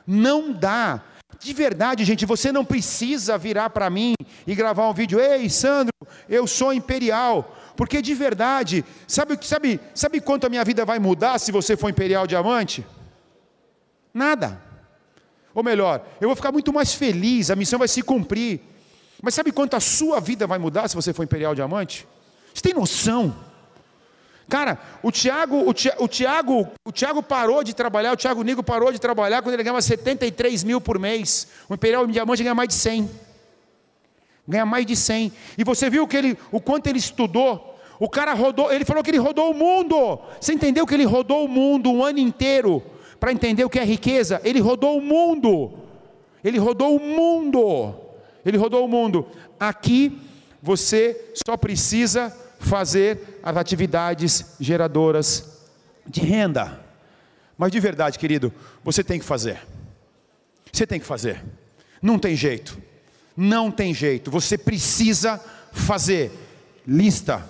não 0.06 0.52
dá. 0.52 1.02
De 1.42 1.52
verdade, 1.52 2.04
gente, 2.04 2.24
você 2.24 2.52
não 2.52 2.64
precisa 2.64 3.36
virar 3.36 3.70
para 3.70 3.90
mim 3.90 4.14
e 4.46 4.54
gravar 4.54 4.88
um 4.88 4.94
vídeo. 4.94 5.18
Ei, 5.18 5.50
Sandro, 5.50 5.92
eu 6.28 6.46
sou 6.46 6.72
imperial. 6.72 7.56
Porque 7.76 8.00
de 8.00 8.14
verdade, 8.14 8.84
sabe, 9.08 9.36
sabe, 9.42 9.80
sabe 9.92 10.20
quanto 10.20 10.46
a 10.46 10.48
minha 10.48 10.64
vida 10.64 10.84
vai 10.84 11.00
mudar 11.00 11.40
se 11.40 11.50
você 11.50 11.76
for 11.76 11.90
imperial 11.90 12.28
diamante? 12.28 12.86
Nada. 14.14 14.62
Ou 15.52 15.64
melhor, 15.64 16.06
eu 16.20 16.28
vou 16.28 16.36
ficar 16.36 16.52
muito 16.52 16.72
mais 16.72 16.94
feliz, 16.94 17.50
a 17.50 17.56
missão 17.56 17.78
vai 17.78 17.88
se 17.88 18.02
cumprir. 18.02 18.60
Mas 19.20 19.34
sabe 19.34 19.50
quanto 19.50 19.74
a 19.74 19.80
sua 19.80 20.20
vida 20.20 20.46
vai 20.46 20.58
mudar 20.58 20.86
se 20.86 20.94
você 20.94 21.12
for 21.12 21.24
imperial 21.24 21.56
diamante? 21.56 22.06
Você 22.54 22.62
tem 22.62 22.74
noção? 22.74 23.34
Cara, 24.52 24.78
o 25.02 25.10
Tiago, 25.10 25.66
o 25.66 25.72
Tiago, 25.72 26.04
o 26.04 26.06
Tiago, 26.06 26.68
o 26.84 26.92
Tiago 26.92 27.22
parou 27.22 27.64
de 27.64 27.74
trabalhar, 27.74 28.12
o 28.12 28.16
Tiago 28.16 28.42
Nigo 28.42 28.62
parou 28.62 28.92
de 28.92 28.98
trabalhar 28.98 29.40
quando 29.40 29.54
ele 29.54 29.62
ganhava 29.62 29.80
73 29.80 30.62
mil 30.62 30.78
por 30.78 30.98
mês. 30.98 31.48
O 31.70 31.72
Imperial 31.72 32.06
Diamante 32.06 32.42
ganha 32.42 32.54
mais 32.54 32.68
de 32.68 32.74
100. 32.74 33.10
Ganha 34.46 34.66
mais 34.66 34.84
de 34.84 34.94
100. 34.94 35.32
E 35.56 35.64
você 35.64 35.88
viu 35.88 36.06
que 36.06 36.18
ele, 36.18 36.38
o 36.50 36.60
quanto 36.60 36.86
ele 36.86 36.98
estudou. 36.98 37.78
O 37.98 38.10
cara 38.10 38.34
rodou, 38.34 38.70
ele 38.70 38.84
falou 38.84 39.02
que 39.02 39.10
ele 39.10 39.16
rodou 39.16 39.52
o 39.52 39.54
mundo. 39.54 40.20
Você 40.38 40.52
entendeu 40.52 40.86
que 40.86 40.92
ele 40.92 41.06
rodou 41.06 41.46
o 41.46 41.48
mundo 41.48 41.90
um 41.90 42.04
ano 42.04 42.18
inteiro 42.18 42.82
para 43.18 43.32
entender 43.32 43.64
o 43.64 43.70
que 43.70 43.78
é 43.78 43.84
riqueza? 43.84 44.38
Ele 44.44 44.60
rodou 44.60 44.98
o 44.98 45.00
mundo. 45.00 45.72
Ele 46.44 46.58
rodou 46.58 46.94
o 46.94 47.00
mundo. 47.00 47.94
Ele 48.44 48.58
rodou 48.58 48.84
o 48.84 48.88
mundo. 48.88 49.26
Aqui 49.58 50.20
você 50.62 51.32
só 51.46 51.56
precisa 51.56 52.30
fazer 52.58 53.31
as 53.42 53.56
atividades 53.56 54.56
geradoras 54.60 55.60
de 56.06 56.20
renda. 56.20 56.80
Mas 57.58 57.72
de 57.72 57.80
verdade, 57.80 58.18
querido, 58.18 58.52
você 58.84 59.02
tem 59.02 59.18
que 59.18 59.24
fazer. 59.24 59.60
Você 60.72 60.86
tem 60.86 60.98
que 60.98 61.06
fazer. 61.06 61.42
Não 62.00 62.18
tem 62.18 62.34
jeito. 62.34 62.78
Não 63.36 63.70
tem 63.70 63.92
jeito. 63.92 64.30
Você 64.30 64.56
precisa 64.56 65.40
fazer 65.72 66.32
lista, 66.86 67.44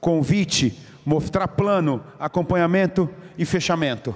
convite, 0.00 0.78
mostrar 1.04 1.48
plano, 1.48 2.02
acompanhamento 2.18 3.08
e 3.36 3.44
fechamento. 3.44 4.14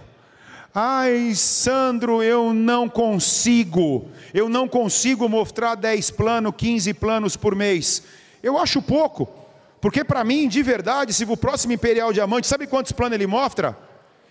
Ai, 0.75 1.35
Sandro, 1.35 2.23
eu 2.23 2.55
não 2.55 2.89
consigo. 2.89 4.09
Eu 4.33 4.49
não 4.49 4.67
consigo 4.67 5.29
mostrar 5.29 5.75
10 5.75 6.11
planos, 6.13 6.55
15 6.57 6.95
planos 6.95 7.37
por 7.37 7.55
mês. 7.55 8.03
Eu 8.43 8.59
acho 8.59 8.81
pouco. 8.81 9.42
Porque 9.83 10.05
para 10.05 10.23
mim, 10.23 10.47
de 10.47 10.63
verdade, 10.63 11.13
se 11.13 11.25
o 11.25 11.37
próximo 11.37 11.73
Imperial 11.73 12.13
Diamante, 12.13 12.47
sabe 12.47 12.69
quantos 12.69 12.93
planos 12.93 13.17
ele 13.17 13.27
mostra? 13.27 13.77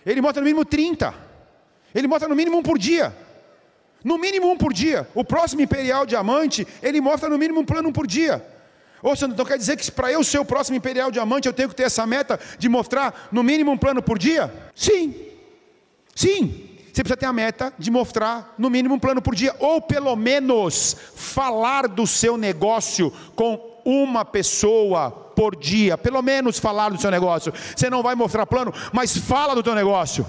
Ele 0.04 0.22
mostra 0.22 0.40
no 0.40 0.46
mínimo 0.46 0.64
30. 0.64 1.14
Ele 1.94 2.08
mostra 2.08 2.26
no 2.26 2.34
mínimo 2.34 2.56
um 2.56 2.62
por 2.62 2.78
dia. 2.78 3.14
No 4.02 4.16
mínimo 4.16 4.50
um 4.50 4.56
por 4.56 4.72
dia. 4.72 5.06
O 5.14 5.22
próximo 5.22 5.60
Imperial 5.60 6.06
Diamante, 6.06 6.66
ele 6.82 7.02
mostra 7.02 7.28
no 7.28 7.36
mínimo 7.36 7.60
um 7.60 7.66
plano 7.66 7.92
por 7.92 8.06
dia. 8.06 8.42
Ou 9.02 9.14
seja, 9.14 9.30
então 9.30 9.44
quer 9.44 9.58
dizer 9.58 9.76
que 9.76 9.90
para 9.92 10.10
eu 10.10 10.24
ser 10.24 10.38
o 10.38 10.44
próximo 10.44 10.78
Imperial 10.78 11.10
Diamante, 11.10 11.46
eu 11.46 11.52
tenho 11.52 11.68
que 11.68 11.74
ter 11.74 11.82
essa 11.82 12.06
meta 12.06 12.40
de 12.58 12.66
mostrar 12.70 13.28
no 13.30 13.42
mínimo 13.42 13.72
um 13.72 13.76
plano 13.76 14.02
por 14.02 14.18
dia? 14.18 14.50
Sim. 14.74 15.14
Sim. 16.14 16.70
Você 16.90 17.02
precisa 17.02 17.16
ter 17.16 17.26
a 17.26 17.32
meta 17.32 17.74
de 17.78 17.90
mostrar 17.90 18.54
no 18.56 18.70
mínimo 18.70 18.94
um 18.94 18.98
plano 18.98 19.20
por 19.20 19.34
dia, 19.34 19.54
ou 19.58 19.82
pelo 19.82 20.16
menos 20.16 20.96
falar 21.14 21.88
do 21.88 22.06
seu 22.06 22.38
negócio 22.38 23.12
com 23.36 23.71
uma 23.84 24.24
pessoa 24.24 25.10
por 25.10 25.56
dia, 25.56 25.96
pelo 25.96 26.22
menos 26.22 26.58
falar 26.58 26.90
do 26.90 27.00
seu 27.00 27.10
negócio. 27.10 27.52
Você 27.74 27.88
não 27.88 28.02
vai 28.02 28.14
mostrar 28.14 28.46
plano, 28.46 28.72
mas 28.92 29.16
fala 29.16 29.54
do 29.54 29.62
teu 29.62 29.74
negócio. 29.74 30.26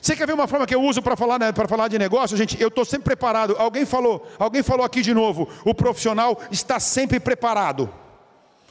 Você 0.00 0.14
quer 0.14 0.26
ver 0.26 0.34
uma 0.34 0.46
forma 0.46 0.66
que 0.66 0.74
eu 0.74 0.82
uso 0.82 1.02
para 1.02 1.16
falar, 1.16 1.38
né, 1.38 1.52
falar 1.52 1.88
de 1.88 1.98
negócio? 1.98 2.36
Gente, 2.36 2.60
eu 2.60 2.68
estou 2.68 2.84
sempre 2.84 3.06
preparado. 3.06 3.56
Alguém 3.58 3.84
falou, 3.84 4.24
alguém 4.38 4.62
falou 4.62 4.86
aqui 4.86 5.02
de 5.02 5.12
novo. 5.12 5.48
O 5.64 5.74
profissional 5.74 6.40
está 6.50 6.78
sempre 6.78 7.18
preparado. 7.18 7.92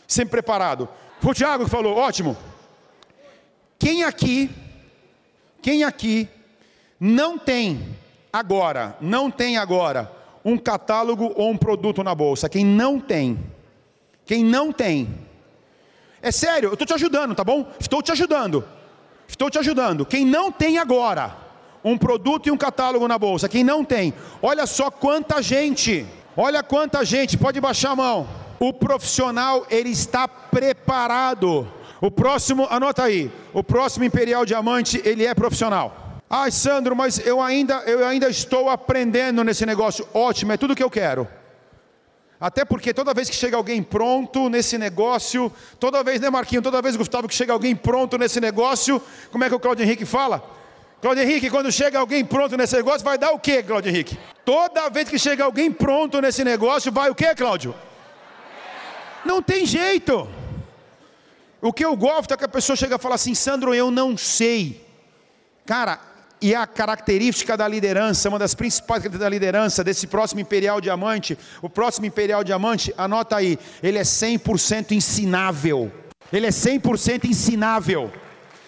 Sempre 0.08 0.32
preparado. 0.32 0.88
Foi 1.20 1.32
o 1.32 1.36
Tiago 1.36 1.66
que 1.66 1.70
falou, 1.70 1.98
ótimo. 1.98 2.38
Quem 3.78 4.04
aqui, 4.04 4.50
quem 5.62 5.84
aqui 5.84 6.30
não 7.00 7.38
tem 7.38 7.98
agora, 8.32 8.96
não 9.02 9.30
tem 9.30 9.58
agora 9.58 10.15
um 10.46 10.60
catálogo 10.60 11.34
ou 11.36 11.50
um 11.50 11.58
produto 11.58 12.04
na 12.04 12.14
bolsa. 12.14 12.48
Quem 12.48 12.64
não 12.64 13.00
tem, 13.00 13.40
quem 14.24 14.46
não 14.46 14.72
tem, 14.72 15.10
é 16.22 16.32
sério, 16.32 16.70
eu 16.70 16.74
estou 16.74 16.86
te 16.86 16.94
ajudando, 16.94 17.34
tá 17.34 17.44
bom? 17.44 17.68
Estou 17.80 18.02
te 18.04 18.12
ajudando, 18.12 18.64
estou 19.28 19.50
te 19.50 19.58
ajudando. 19.58 20.06
Quem 20.06 20.24
não 20.24 20.52
tem 20.52 20.78
agora 20.78 21.36
um 21.84 21.98
produto 21.98 22.48
e 22.48 22.52
um 22.52 22.58
catálogo 22.58 23.08
na 23.08 23.18
bolsa, 23.18 23.50
quem 23.50 23.64
não 23.64 23.84
tem, 23.84 24.14
olha 24.42 24.66
só 24.68 24.90
quanta 24.92 25.42
gente, 25.42 26.06
olha 26.38 26.64
quanta 26.64 27.04
gente, 27.04 27.38
pode 27.38 27.60
baixar 27.60 27.92
a 27.92 27.96
mão. 27.96 28.28
O 28.60 28.72
profissional 28.72 29.66
ele 29.70 29.90
está 29.90 30.28
preparado. 30.28 31.68
O 32.02 32.12
próximo, 32.12 32.68
anota 32.70 33.04
aí, 33.04 33.32
o 33.54 33.64
próximo 33.64 34.06
Imperial 34.06 34.46
Diamante 34.46 35.02
ele 35.04 35.26
é 35.26 35.34
profissional. 35.34 36.05
Ai, 36.38 36.52
Sandro, 36.52 36.94
mas 36.98 37.18
eu 37.26 37.42
ainda, 37.42 37.76
eu 37.86 38.06
ainda 38.06 38.28
estou 38.28 38.70
aprendendo 38.70 39.42
nesse 39.42 39.66
negócio. 39.66 40.06
Ótimo, 40.14 40.52
é 40.52 40.58
tudo 40.58 40.76
que 40.76 40.84
eu 40.84 40.90
quero. 40.90 41.26
Até 42.38 42.66
porque 42.66 42.94
toda 42.94 43.14
vez 43.14 43.30
que 43.30 43.36
chega 43.38 43.56
alguém 43.56 43.82
pronto 43.82 44.50
nesse 44.50 44.78
negócio, 44.78 45.50
toda 45.80 46.04
vez, 46.04 46.20
né, 46.20 46.30
Marquinho? 46.30 46.62
Toda 46.62 46.82
vez, 46.82 46.98
Gustavo, 46.98 47.30
que 47.30 47.34
chega 47.34 47.54
alguém 47.54 47.74
pronto 47.74 48.18
nesse 48.18 48.42
negócio, 48.42 49.02
como 49.32 49.46
é 49.46 49.48
que 49.48 49.56
o 49.56 49.60
Claudio 49.62 49.86
Henrique 49.86 50.06
fala? 50.06 50.44
Claudio 51.02 51.24
Henrique, 51.24 51.50
quando 51.50 51.72
chega 51.72 52.00
alguém 52.00 52.26
pronto 52.26 52.58
nesse 52.58 52.76
negócio, 52.76 53.06
vai 53.06 53.18
dar 53.18 53.32
o 53.32 53.40
quê, 53.40 53.64
Claudio 53.64 53.90
Henrique? 53.90 54.20
Toda 54.44 54.90
vez 54.90 55.08
que 55.08 55.18
chega 55.18 55.46
alguém 55.46 55.72
pronto 55.72 56.20
nesse 56.20 56.44
negócio, 56.44 56.92
vai 56.92 57.10
o 57.10 57.16
quê, 57.16 57.34
Cláudio? 57.34 57.74
Não 59.24 59.42
tem 59.42 59.66
jeito. 59.66 60.28
O 61.62 61.72
que 61.72 61.86
eu 61.86 61.96
gosto 61.96 62.34
é 62.34 62.38
que 62.38 62.44
a 62.44 62.50
pessoa 62.50 62.76
chega 62.76 62.98
e 62.98 63.00
fala 63.00 63.16
assim: 63.16 63.34
Sandro, 63.34 63.74
eu 63.74 63.90
não 63.90 64.18
sei. 64.18 64.86
Cara, 65.66 65.98
e 66.42 66.54
a 66.54 66.68
característica 66.68 67.56
da 67.56 67.68
liderança, 67.68 68.30
uma 68.30 68.40
das 68.40 68.54
principais 68.54 69.02
características 69.02 69.20
da 69.20 69.30
liderança 69.30 69.84
desse 69.84 70.08
próximo 70.08 70.42
Imperial 70.42 70.82
Diamante, 70.82 71.38
o 71.62 71.70
próximo 71.70 72.06
Imperial 72.06 72.44
Diamante, 72.44 72.94
anota 72.98 73.38
aí, 73.38 73.58
ele 73.82 73.98
é 73.98 74.04
100% 74.04 74.92
ensinável. 74.92 75.92
Ele 76.32 76.46
é 76.46 76.50
100% 76.50 77.26
ensinável. 77.26 78.12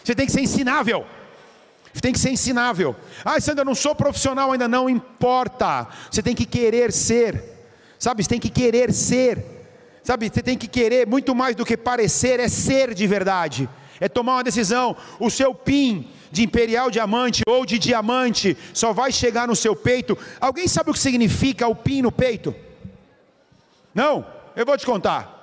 Você 0.04 0.16
tem 0.16 0.26
que 0.26 0.32
ser 0.32 0.42
ensinável. 0.42 1.06
Tem 2.02 2.14
que 2.14 2.20
ser 2.20 2.30
ensinável. 2.30 2.96
Ah, 3.26 3.40
Sandro, 3.40 3.62
eu 3.62 3.66
não 3.66 3.76
sou 3.76 3.96
profissional 3.96 4.52
ainda, 4.52 4.68
não 4.68 4.90
importa. 4.90 5.88
Você 6.12 6.22
tem 6.22 6.36
que 6.36 6.46
querer 6.46 6.92
ser. 6.92 7.44
Sabe, 7.98 8.24
você 8.24 8.30
tem 8.30 8.40
que 8.40 8.50
querer 8.50 8.94
ser. 8.94 9.44
Sabe, 10.04 10.30
você 10.30 10.42
tem 10.42 10.58
que 10.58 10.68
querer 10.68 11.08
muito 11.08 11.34
mais 11.34 11.56
do 11.56 11.66
que 11.66 11.76
parecer, 11.76 12.40
é 12.40 12.48
ser 12.48 12.94
de 12.94 13.06
verdade. 13.08 13.68
É 14.00 14.08
tomar 14.08 14.36
uma 14.36 14.44
decisão. 14.44 14.96
O 15.20 15.30
seu 15.30 15.54
PIN 15.54 16.08
de 16.32 16.44
imperial 16.44 16.90
diamante 16.92 17.42
ou 17.48 17.66
de 17.66 17.80
diamante 17.80 18.58
só 18.74 18.94
vai 18.94 19.12
chegar 19.12 19.48
no 19.48 19.56
seu 19.56 19.76
peito. 19.76 20.18
Alguém 20.40 20.68
sabe 20.68 20.90
o 20.90 20.94
que 20.94 21.00
significa 21.00 21.68
o 21.68 21.76
PIN 21.76 22.02
no 22.02 22.12
peito? 22.12 22.54
Não? 23.94 24.26
Eu 24.56 24.66
vou 24.66 24.78
te 24.78 24.86
contar. 24.86 25.38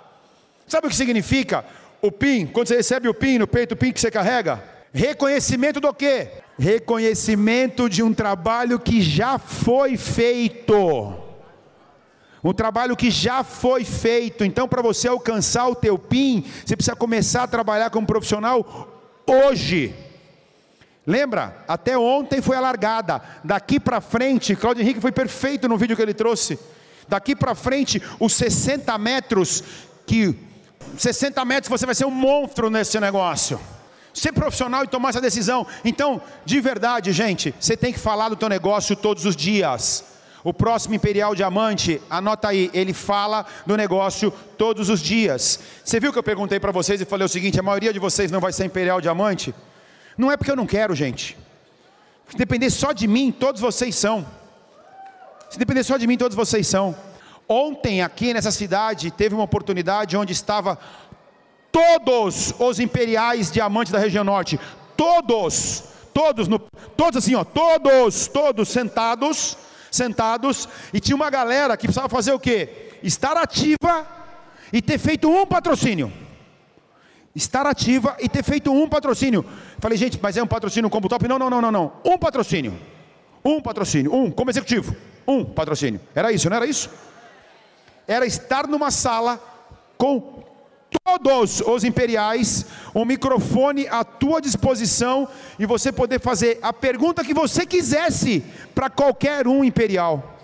Sabe 0.66 0.86
o 0.86 0.90
que 0.90 0.96
significa 0.96 1.64
o 2.00 2.10
PIN? 2.10 2.46
Quando 2.46 2.68
você 2.68 2.76
recebe 2.76 3.08
o 3.08 3.14
PIN 3.14 3.38
no 3.38 3.46
peito, 3.46 3.72
o 3.72 3.76
PIN 3.76 3.92
que 3.92 4.00
você 4.00 4.10
carrega? 4.10 4.62
Reconhecimento 4.92 5.80
do 5.80 5.92
quê? 5.92 6.28
Reconhecimento 6.58 7.88
de 7.88 8.02
um 8.02 8.14
trabalho 8.14 8.78
que 8.78 9.02
já 9.02 9.38
foi 9.38 9.96
feito. 9.96 11.14
Um 12.44 12.52
trabalho 12.52 12.96
que 12.96 13.10
já 13.10 13.42
foi 13.42 13.84
feito. 13.84 14.44
Então, 14.44 14.68
para 14.68 14.82
você 14.82 15.08
alcançar 15.08 15.66
o 15.66 15.74
teu 15.74 15.98
PIN, 15.98 16.44
você 16.64 16.76
precisa 16.76 16.94
começar 16.94 17.44
a 17.44 17.48
trabalhar 17.48 17.90
como 17.90 18.06
profissional 18.06 19.12
hoje. 19.26 19.94
Lembra? 21.06 21.64
Até 21.68 21.98
ontem 21.98 22.40
foi 22.40 22.56
a 22.56 22.60
largada. 22.60 23.20
Daqui 23.42 23.78
para 23.78 24.00
frente, 24.00 24.56
Claudio 24.56 24.82
Henrique 24.82 25.00
foi 25.00 25.12
perfeito 25.12 25.68
no 25.68 25.76
vídeo 25.76 25.96
que 25.96 26.02
ele 26.02 26.14
trouxe. 26.14 26.58
Daqui 27.06 27.36
para 27.36 27.54
frente, 27.54 28.02
os 28.18 28.32
60 28.32 28.96
metros 28.98 29.62
que 30.06 30.36
60 30.98 31.44
metros 31.44 31.68
você 31.68 31.86
vai 31.86 31.94
ser 31.94 32.04
um 32.06 32.10
monstro 32.10 32.70
nesse 32.70 32.98
negócio. 33.00 33.60
Ser 34.12 34.32
profissional 34.32 34.84
e 34.84 34.88
tomar 34.88 35.10
essa 35.10 35.20
decisão. 35.20 35.66
Então, 35.84 36.22
de 36.44 36.60
verdade, 36.60 37.12
gente, 37.12 37.54
você 37.58 37.76
tem 37.76 37.92
que 37.92 37.98
falar 37.98 38.28
do 38.28 38.36
teu 38.36 38.48
negócio 38.48 38.94
todos 38.94 39.26
os 39.26 39.34
dias. 39.34 40.04
O 40.44 40.52
próximo 40.52 40.94
Imperial 40.94 41.34
Diamante, 41.34 42.00
anota 42.08 42.48
aí, 42.48 42.70
ele 42.74 42.92
fala 42.92 43.46
do 43.66 43.76
negócio 43.76 44.30
todos 44.56 44.88
os 44.90 45.00
dias. 45.00 45.58
Você 45.82 45.98
viu 45.98 46.12
que 46.12 46.18
eu 46.18 46.22
perguntei 46.22 46.60
para 46.60 46.70
vocês 46.70 47.00
e 47.00 47.04
falei 47.04 47.24
o 47.24 47.28
seguinte: 47.28 47.58
a 47.58 47.62
maioria 47.62 47.92
de 47.92 47.98
vocês 47.98 48.30
não 48.30 48.40
vai 48.40 48.52
ser 48.52 48.66
Imperial 48.66 49.00
Diamante? 49.00 49.54
Não 50.16 50.30
é 50.30 50.36
porque 50.36 50.50
eu 50.50 50.56
não 50.56 50.66
quero, 50.66 50.94
gente. 50.94 51.36
Se 52.28 52.36
depender 52.36 52.70
só 52.70 52.92
de 52.92 53.06
mim, 53.06 53.32
todos 53.32 53.60
vocês 53.60 53.94
são. 53.94 54.26
Se 55.50 55.58
depender 55.58 55.82
só 55.84 55.96
de 55.96 56.06
mim, 56.06 56.16
todos 56.16 56.36
vocês 56.36 56.66
são. 56.66 56.96
Ontem, 57.48 58.02
aqui 58.02 58.32
nessa 58.32 58.50
cidade, 58.50 59.10
teve 59.10 59.34
uma 59.34 59.44
oportunidade 59.44 60.16
onde 60.16 60.32
estava 60.32 60.78
todos 61.70 62.54
os 62.58 62.78
imperiais 62.78 63.50
diamantes 63.50 63.92
da 63.92 63.98
região 63.98 64.24
norte. 64.24 64.58
Todos, 64.96 65.84
todos, 66.12 66.48
no, 66.48 66.58
todos 66.96 67.18
assim, 67.18 67.34
ó, 67.34 67.44
todos, 67.44 68.28
todos 68.28 68.68
sentados, 68.68 69.58
sentados, 69.90 70.68
e 70.92 71.00
tinha 71.00 71.16
uma 71.16 71.30
galera 71.30 71.76
que 71.76 71.86
precisava 71.86 72.08
fazer 72.08 72.32
o 72.32 72.38
quê? 72.38 72.98
Estar 73.02 73.36
ativa 73.36 74.06
e 74.72 74.80
ter 74.80 74.98
feito 74.98 75.28
um 75.28 75.44
patrocínio 75.44 76.12
estar 77.34 77.66
ativa 77.66 78.16
e 78.20 78.28
ter 78.28 78.42
feito 78.44 78.72
um 78.72 78.88
patrocínio. 78.88 79.44
Falei, 79.78 79.98
gente, 79.98 80.18
mas 80.22 80.36
é 80.36 80.42
um 80.42 80.46
patrocínio 80.46 80.88
como 80.88 81.08
top? 81.08 81.26
Não, 81.26 81.38
não, 81.38 81.50
não, 81.50 81.60
não, 81.60 81.72
não. 81.72 81.92
Um 82.04 82.16
patrocínio. 82.16 82.78
Um 83.44 83.60
patrocínio. 83.60 84.14
Um, 84.14 84.30
como 84.30 84.50
executivo. 84.50 84.94
Um 85.26 85.44
patrocínio. 85.44 86.00
Era 86.14 86.32
isso, 86.32 86.48
não 86.48 86.56
era 86.56 86.66
isso? 86.66 86.90
Era 88.06 88.26
estar 88.26 88.66
numa 88.66 88.90
sala 88.90 89.42
com 89.96 90.44
todos 91.04 91.60
os 91.60 91.82
imperiais, 91.82 92.66
um 92.94 93.04
microfone 93.04 93.88
à 93.88 94.04
tua 94.04 94.40
disposição 94.40 95.28
e 95.58 95.66
você 95.66 95.90
poder 95.90 96.20
fazer 96.20 96.58
a 96.62 96.72
pergunta 96.72 97.24
que 97.24 97.34
você 97.34 97.66
quisesse 97.66 98.44
para 98.74 98.88
qualquer 98.88 99.48
um 99.48 99.64
imperial. 99.64 100.38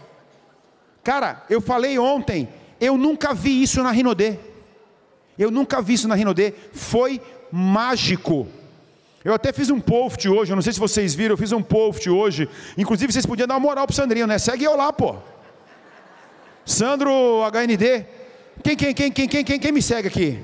Cara, 1.05 1.45
eu 1.49 1.61
falei 1.61 1.99
ontem, 1.99 2.49
eu 2.81 2.97
nunca 2.97 3.33
vi 3.33 3.63
isso 3.63 3.83
na 3.83 3.91
Rinodê. 3.91 4.39
Eu 5.41 5.51
nunca 5.51 5.81
vi 5.81 5.95
isso 5.95 6.07
na 6.07 6.15
Rinodê, 6.15 6.53
foi 6.71 7.19
mágico. 7.51 8.47
Eu 9.25 9.33
até 9.33 9.55
fiz 9.55 9.71
um 9.71 9.81
post 9.81 10.29
hoje, 10.29 10.53
eu 10.53 10.55
não 10.55 10.63
sei 10.63 10.75
se 10.75 10.79
vocês 10.79 11.15
viram, 11.15 11.33
eu 11.33 11.39
fiz 11.39 11.51
um 11.51 11.63
post 11.63 12.11
hoje. 12.11 12.47
Inclusive 12.77 13.11
vocês 13.11 13.25
podiam 13.25 13.49
dar 13.49 13.55
uma 13.55 13.61
moral 13.61 13.87
pro 13.87 13.97
Sandrinho, 13.97 14.27
né? 14.27 14.39
Segue 14.39 14.65
eu 14.65 14.77
lá, 14.77 14.93
pô. 14.93 15.17
Sandro 16.67 17.11
HND. 17.51 18.05
Quem, 18.63 18.77
quem, 18.77 18.93
quem, 18.95 19.11
quem, 19.11 19.29
quem, 19.29 19.45
quem, 19.45 19.59
quem 19.59 19.73
me 19.73 19.81
segue 19.81 20.09
aqui? 20.09 20.39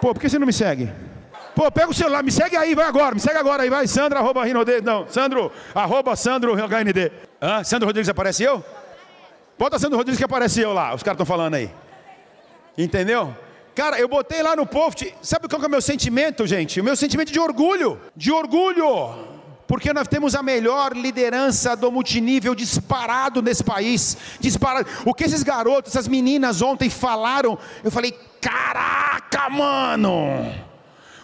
Pô, 0.00 0.14
por 0.14 0.20
que 0.20 0.30
você 0.30 0.38
não 0.38 0.46
me 0.46 0.52
segue? 0.52 0.90
Pô, 1.54 1.70
pega 1.70 1.90
o 1.90 1.94
celular, 1.94 2.22
me 2.22 2.32
segue 2.32 2.56
aí, 2.56 2.74
vai 2.74 2.86
agora, 2.86 3.14
me 3.14 3.20
segue 3.20 3.36
agora 3.36 3.64
aí, 3.64 3.68
vai, 3.68 3.86
Sandro, 3.86 4.18
arroba 4.18 4.44
Rinodê, 4.44 4.80
não, 4.80 5.06
Sandro, 5.08 5.52
arroba 5.74 6.16
Sandro 6.16 6.54
HND. 6.54 7.12
Hã? 7.42 7.62
Sandro 7.64 7.86
Rodrigues 7.86 8.08
aparece 8.08 8.44
eu? 8.44 8.64
Bota 9.58 9.78
Sandro 9.78 9.98
Rodrigues 9.98 10.16
que 10.16 10.24
aparece 10.24 10.60
eu 10.62 10.72
lá, 10.72 10.94
os 10.94 11.02
caras 11.02 11.16
estão 11.16 11.26
falando 11.26 11.56
aí. 11.56 11.70
Entendeu? 12.82 13.36
Cara, 13.74 14.00
eu 14.00 14.08
botei 14.08 14.42
lá 14.42 14.56
no 14.56 14.66
post, 14.66 15.14
sabe 15.22 15.48
qual 15.48 15.62
é 15.62 15.66
o 15.66 15.70
meu 15.70 15.82
sentimento, 15.82 16.46
gente? 16.46 16.80
O 16.80 16.84
meu 16.84 16.96
sentimento 16.96 17.30
de 17.30 17.38
orgulho, 17.38 18.00
de 18.16 18.32
orgulho, 18.32 19.14
porque 19.66 19.92
nós 19.92 20.08
temos 20.08 20.34
a 20.34 20.42
melhor 20.42 20.96
liderança 20.96 21.76
do 21.76 21.92
multinível 21.92 22.54
disparado 22.54 23.42
nesse 23.42 23.62
país, 23.62 24.16
disparado. 24.40 24.88
O 25.04 25.14
que 25.14 25.24
esses 25.24 25.42
garotos, 25.42 25.92
essas 25.92 26.08
meninas 26.08 26.62
ontem 26.62 26.88
falaram, 26.88 27.58
eu 27.84 27.90
falei, 27.90 28.12
caraca, 28.40 29.48
mano, 29.50 30.52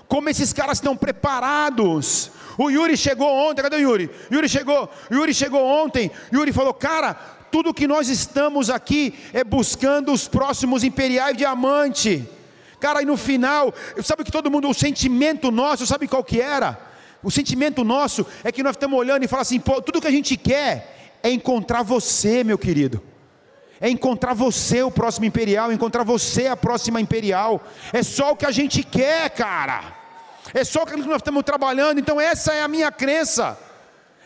como 0.07 0.29
esses 0.29 0.53
caras 0.53 0.79
estão 0.79 0.97
preparados. 0.97 2.31
O 2.59 2.71
Yuri 2.71 2.97
chegou 2.97 3.29
ontem, 3.29 3.63
cadê 3.63 3.77
o 3.77 3.81
Yuri? 3.81 4.11
Yuri 4.31 4.49
chegou, 4.49 4.89
Yuri 5.11 5.35
chegou 5.35 5.63
ontem, 5.63 6.11
Yuri 6.33 6.53
falou, 6.53 6.73
cara, 6.73 7.17
tudo 7.51 7.75
que 7.75 7.87
nós 7.87 8.09
estamos 8.09 8.71
aqui 8.71 9.15
é 9.33 9.43
buscando 9.43 10.13
os 10.13 10.29
próximos 10.29 10.85
imperiais 10.85 11.37
diamante. 11.37 12.29
Cara, 12.81 13.03
e 13.03 13.05
no 13.05 13.17
final, 13.17 13.73
sabe 14.03 14.25
que 14.25 14.31
todo 14.31 14.51
mundo, 14.51 14.69
o 14.69 14.75
sentimento 14.75 15.51
nosso, 15.51 15.87
sabe 15.87 16.07
qual 16.07 16.23
que 16.23 16.41
era? 16.41 16.79
O 17.23 17.31
sentimento 17.31 17.83
nosso 17.83 18.27
é 18.45 18.53
que 18.53 18.63
nós 18.63 18.73
estamos 18.73 18.99
olhando 18.99 19.25
e 19.25 19.29
falamos 19.29 19.49
assim, 19.49 19.61
pô, 19.61 19.81
tudo 19.81 20.01
que 20.01 20.07
a 20.07 20.11
gente 20.11 20.37
quer 20.37 21.19
é 21.23 21.31
encontrar 21.31 21.83
você, 21.83 22.45
meu 22.45 22.59
querido. 22.59 23.03
É 23.81 23.89
encontrar 23.89 24.35
você 24.35 24.83
o 24.83 24.91
próximo 24.91 25.27
imperial, 25.27 25.73
encontrar 25.73 26.05
você 26.05 26.47
a 26.47 26.57
próxima 26.57 27.01
imperial. 27.01 27.63
É 27.93 28.03
só 28.03 28.33
o 28.33 28.37
que 28.37 28.47
a 28.47 28.51
gente 28.51 28.83
quer, 28.83 29.31
cara. 29.31 29.83
É 30.55 30.65
só 30.65 30.83
o 30.83 30.87
que 30.87 30.97
nós 30.97 31.17
estamos 31.17 31.43
trabalhando. 31.45 31.99
Então 31.99 32.21
essa 32.21 32.55
é 32.55 32.63
a 32.63 32.69
minha 32.69 32.91
crença. 32.91 33.59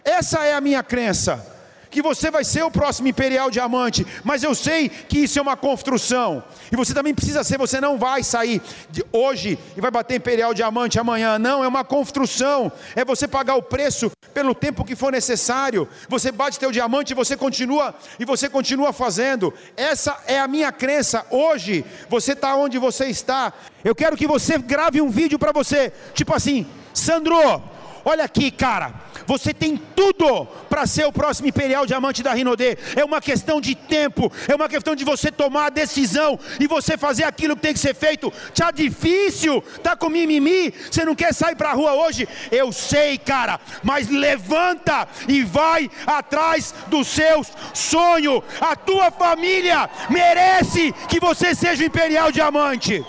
Essa 0.05 0.45
é 0.45 0.55
a 0.55 0.61
minha 0.61 0.83
crença 0.83 1.60
que 1.91 2.01
você 2.01 2.31
vai 2.31 2.45
ser 2.45 2.63
o 2.63 2.71
próximo 2.71 3.09
imperial 3.09 3.51
diamante, 3.51 4.07
mas 4.23 4.43
eu 4.43 4.55
sei 4.55 4.89
que 4.89 5.19
isso 5.19 5.39
é 5.39 5.43
uma 5.43 5.57
construção, 5.57 6.43
e 6.71 6.77
você 6.77 6.95
também 6.95 7.15
precisa 7.15 7.43
ser, 7.43 7.59
você 7.59 7.81
não 7.81 7.99
vai 7.99 8.23
sair 8.23 8.63
de 8.91 9.05
hoje 9.13 9.59
e 9.77 9.81
vai 9.81 9.91
bater 9.91 10.17
imperial 10.17 10.55
diamante 10.55 10.99
amanhã, 10.99 11.39
não, 11.39 11.65
é 11.65 11.69
uma 11.69 11.85
construção, 11.85 12.71
é 12.95 13.05
você 13.05 13.27
pagar 13.27 13.57
o 13.57 13.63
preço 13.63 14.11
pelo 14.33 14.55
tempo 14.55 14.85
que 14.85 14.95
for 14.95 15.11
necessário, 15.11 15.89
você 16.09 16.31
bate 16.31 16.59
teu 16.59 16.71
diamante 16.71 17.13
e 17.13 17.17
você 17.17 17.37
continua, 17.37 17.95
e 18.19 18.25
você 18.25 18.49
continua 18.49 18.93
fazendo, 18.93 19.53
essa 19.77 20.17
é 20.27 20.39
a 20.39 20.47
minha 20.47 20.71
crença, 20.71 21.27
hoje, 21.31 21.85
você 22.09 22.33
está 22.33 22.55
onde 22.55 22.79
você 22.79 23.07
está, 23.07 23.53
eu 23.85 23.95
quero 23.95 24.17
que 24.17 24.27
você 24.27 24.59
grave 24.59 25.01
um 25.01 25.11
vídeo 25.11 25.39
para 25.39 25.53
você, 25.53 25.93
tipo 26.15 26.33
assim, 26.35 26.67
Sandro, 26.95 27.63
olha 28.05 28.25
aqui 28.25 28.51
cara, 28.51 28.93
você 29.27 29.55
tem 29.55 29.77
tudo 29.77 30.47
para 30.69 30.87
ser 30.87 31.07
o 31.07 31.13
próximo 31.13 31.49
Imperial 31.49 31.87
Diamante 31.87 32.23
da 32.23 32.33
Rinodê. 32.33 32.77
É 32.97 33.05
uma 33.05 33.21
questão 33.21 33.61
de 33.61 33.75
tempo, 33.75 34.31
é 34.49 34.55
uma 34.55 34.69
questão 34.69 34.95
de 34.95 35.05
você 35.05 35.31
tomar 35.31 35.67
a 35.67 35.71
decisão 35.71 36.39
e 36.59 36.67
você 36.67 36.99
fazer 36.99 37.25
aquilo 37.25 37.57
que 37.57 37.63
tem 37.63 37.73
que 37.73 37.79
ser 37.79 37.95
feito. 37.95 38.33
Tá 38.55 38.71
difícil, 38.71 39.63
tá 39.83 39.97
com 39.97 40.09
mimimi, 40.09 40.75
você 40.91 41.05
não 41.05 41.15
quer 41.15 41.33
sair 41.33 41.57
para 41.57 41.71
a 41.71 41.75
rua 41.75 41.95
hoje? 41.95 42.29
Eu 42.51 42.73
sei, 42.73 43.17
cara, 43.17 43.59
mas 43.83 44.09
levanta 44.09 45.09
e 45.29 45.43
vai 45.43 45.91
atrás 46.07 46.75
dos 46.89 47.09
seus 47.09 47.49
sonhos. 47.73 48.43
A 48.61 48.77
tua 48.77 49.11
família 49.11 49.89
merece 50.11 50.93
que 51.09 51.19
você 51.19 51.55
seja 51.55 51.83
o 51.83 51.87
Imperial 51.87 52.31
Diamante. 52.31 53.05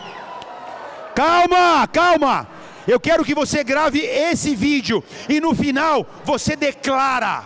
Calma, 1.14 1.88
calma. 1.88 2.61
Eu 2.88 3.00
quero 3.00 3.24
que 3.24 3.36
você 3.36 3.64
grave 3.64 4.00
esse 4.00 4.56
vídeo 4.56 5.04
e 5.30 5.40
no 5.40 5.54
final 5.56 6.06
você 6.24 6.56
declara. 6.56 7.44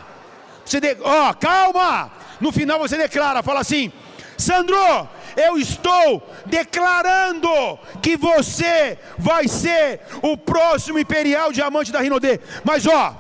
Você 0.65 0.79
de... 0.79 0.97
oh, 1.01 1.33
calma! 1.35 2.11
No 2.39 2.51
final 2.51 2.79
você 2.79 2.97
declara, 2.97 3.43
fala 3.43 3.59
assim: 3.59 3.91
Sandro, 4.37 5.07
eu 5.35 5.57
estou 5.57 6.27
declarando 6.45 7.49
que 8.01 8.17
você 8.17 8.97
vai 9.17 9.47
ser 9.47 10.01
o 10.21 10.37
próximo 10.37 10.99
imperial 10.99 11.51
diamante 11.51 11.91
da 11.91 11.99
Rinodê. 11.99 12.39
Mas 12.63 12.85
ó, 12.87 13.15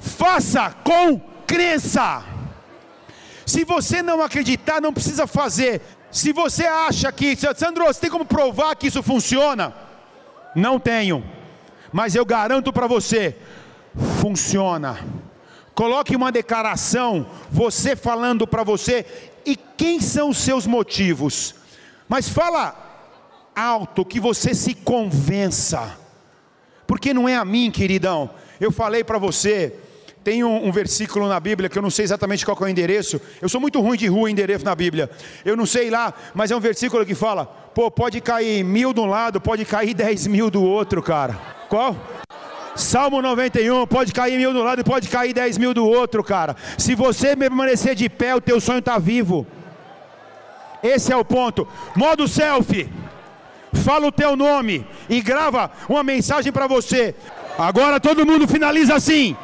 faça 0.00 0.74
com 0.82 1.20
crença. 1.46 2.24
Se 3.46 3.64
você 3.64 4.02
não 4.02 4.22
acreditar, 4.22 4.80
não 4.80 4.92
precisa 4.92 5.26
fazer. 5.26 5.80
Se 6.10 6.32
você 6.32 6.66
acha 6.66 7.10
que, 7.12 7.36
Sandro, 7.56 7.84
você 7.84 8.00
tem 8.00 8.10
como 8.10 8.24
provar 8.24 8.74
que 8.76 8.86
isso 8.88 9.02
funciona? 9.02 9.89
Não 10.54 10.78
tenho, 10.78 11.24
mas 11.92 12.14
eu 12.14 12.24
garanto 12.24 12.72
para 12.72 12.86
você, 12.86 13.36
funciona. 14.20 14.98
Coloque 15.74 16.14
uma 16.14 16.32
declaração, 16.32 17.26
você 17.50 17.96
falando 17.96 18.46
para 18.46 18.62
você, 18.62 19.06
e 19.46 19.56
quem 19.56 20.00
são 20.00 20.30
os 20.30 20.38
seus 20.38 20.66
motivos. 20.66 21.54
Mas 22.08 22.28
fala 22.28 22.76
alto, 23.54 24.04
que 24.04 24.20
você 24.20 24.54
se 24.54 24.74
convença, 24.74 25.98
porque 26.86 27.14
não 27.14 27.28
é 27.28 27.36
a 27.36 27.44
mim, 27.44 27.70
queridão. 27.70 28.30
Eu 28.60 28.72
falei 28.72 29.04
para 29.04 29.18
você, 29.18 29.74
tem 30.22 30.44
um, 30.44 30.66
um, 30.66 30.72
versículo 30.72 31.26
na 31.28 31.40
Bíblia 31.40 31.68
que 31.68 31.78
eu 31.78 31.82
não 31.82 31.90
sei 31.90 32.04
exatamente 32.04 32.44
qual 32.44 32.56
é 32.60 32.64
o 32.64 32.68
endereço. 32.68 33.20
Eu 33.40 33.48
sou 33.48 33.60
muito 33.60 33.80
ruim 33.80 33.96
de 33.96 34.06
rua 34.06 34.30
endereço 34.30 34.64
na 34.64 34.74
Bíblia. 34.74 35.10
Eu 35.44 35.56
não 35.56 35.64
sei 35.64 35.88
lá, 35.90 36.12
mas 36.34 36.50
é 36.50 36.56
um 36.56 36.60
versículo 36.60 37.06
que 37.06 37.14
fala: 37.14 37.46
pô, 37.46 37.90
pode 37.90 38.20
cair 38.20 38.62
mil 38.62 38.92
de 38.92 39.00
um 39.00 39.06
lado, 39.06 39.40
pode 39.40 39.64
cair 39.64 39.94
dez 39.94 40.26
mil 40.26 40.50
do 40.50 40.62
outro, 40.62 41.02
cara. 41.02 41.38
Qual? 41.68 41.96
Salmo 42.76 43.20
91, 43.20 43.86
pode 43.86 44.12
cair 44.12 44.38
mil 44.38 44.52
do 44.52 44.62
lado 44.62 44.80
e 44.80 44.84
pode 44.84 45.08
cair 45.08 45.32
dez 45.32 45.58
mil 45.58 45.74
do 45.74 45.86
outro, 45.86 46.22
cara. 46.22 46.54
Se 46.78 46.94
você 46.94 47.34
permanecer 47.34 47.94
de 47.94 48.08
pé, 48.08 48.34
o 48.34 48.40
teu 48.40 48.60
sonho 48.60 48.78
está 48.78 48.98
vivo. 48.98 49.46
Esse 50.82 51.12
é 51.12 51.16
o 51.16 51.24
ponto. 51.24 51.66
Modo 51.94 52.28
selfie. 52.28 52.88
Fala 53.84 54.06
o 54.06 54.12
teu 54.12 54.36
nome 54.36 54.86
e 55.08 55.20
grava 55.20 55.70
uma 55.88 56.02
mensagem 56.02 56.52
para 56.52 56.66
você. 56.66 57.14
Agora 57.58 58.00
todo 58.00 58.26
mundo 58.26 58.48
finaliza 58.48 58.94
assim. 58.94 59.36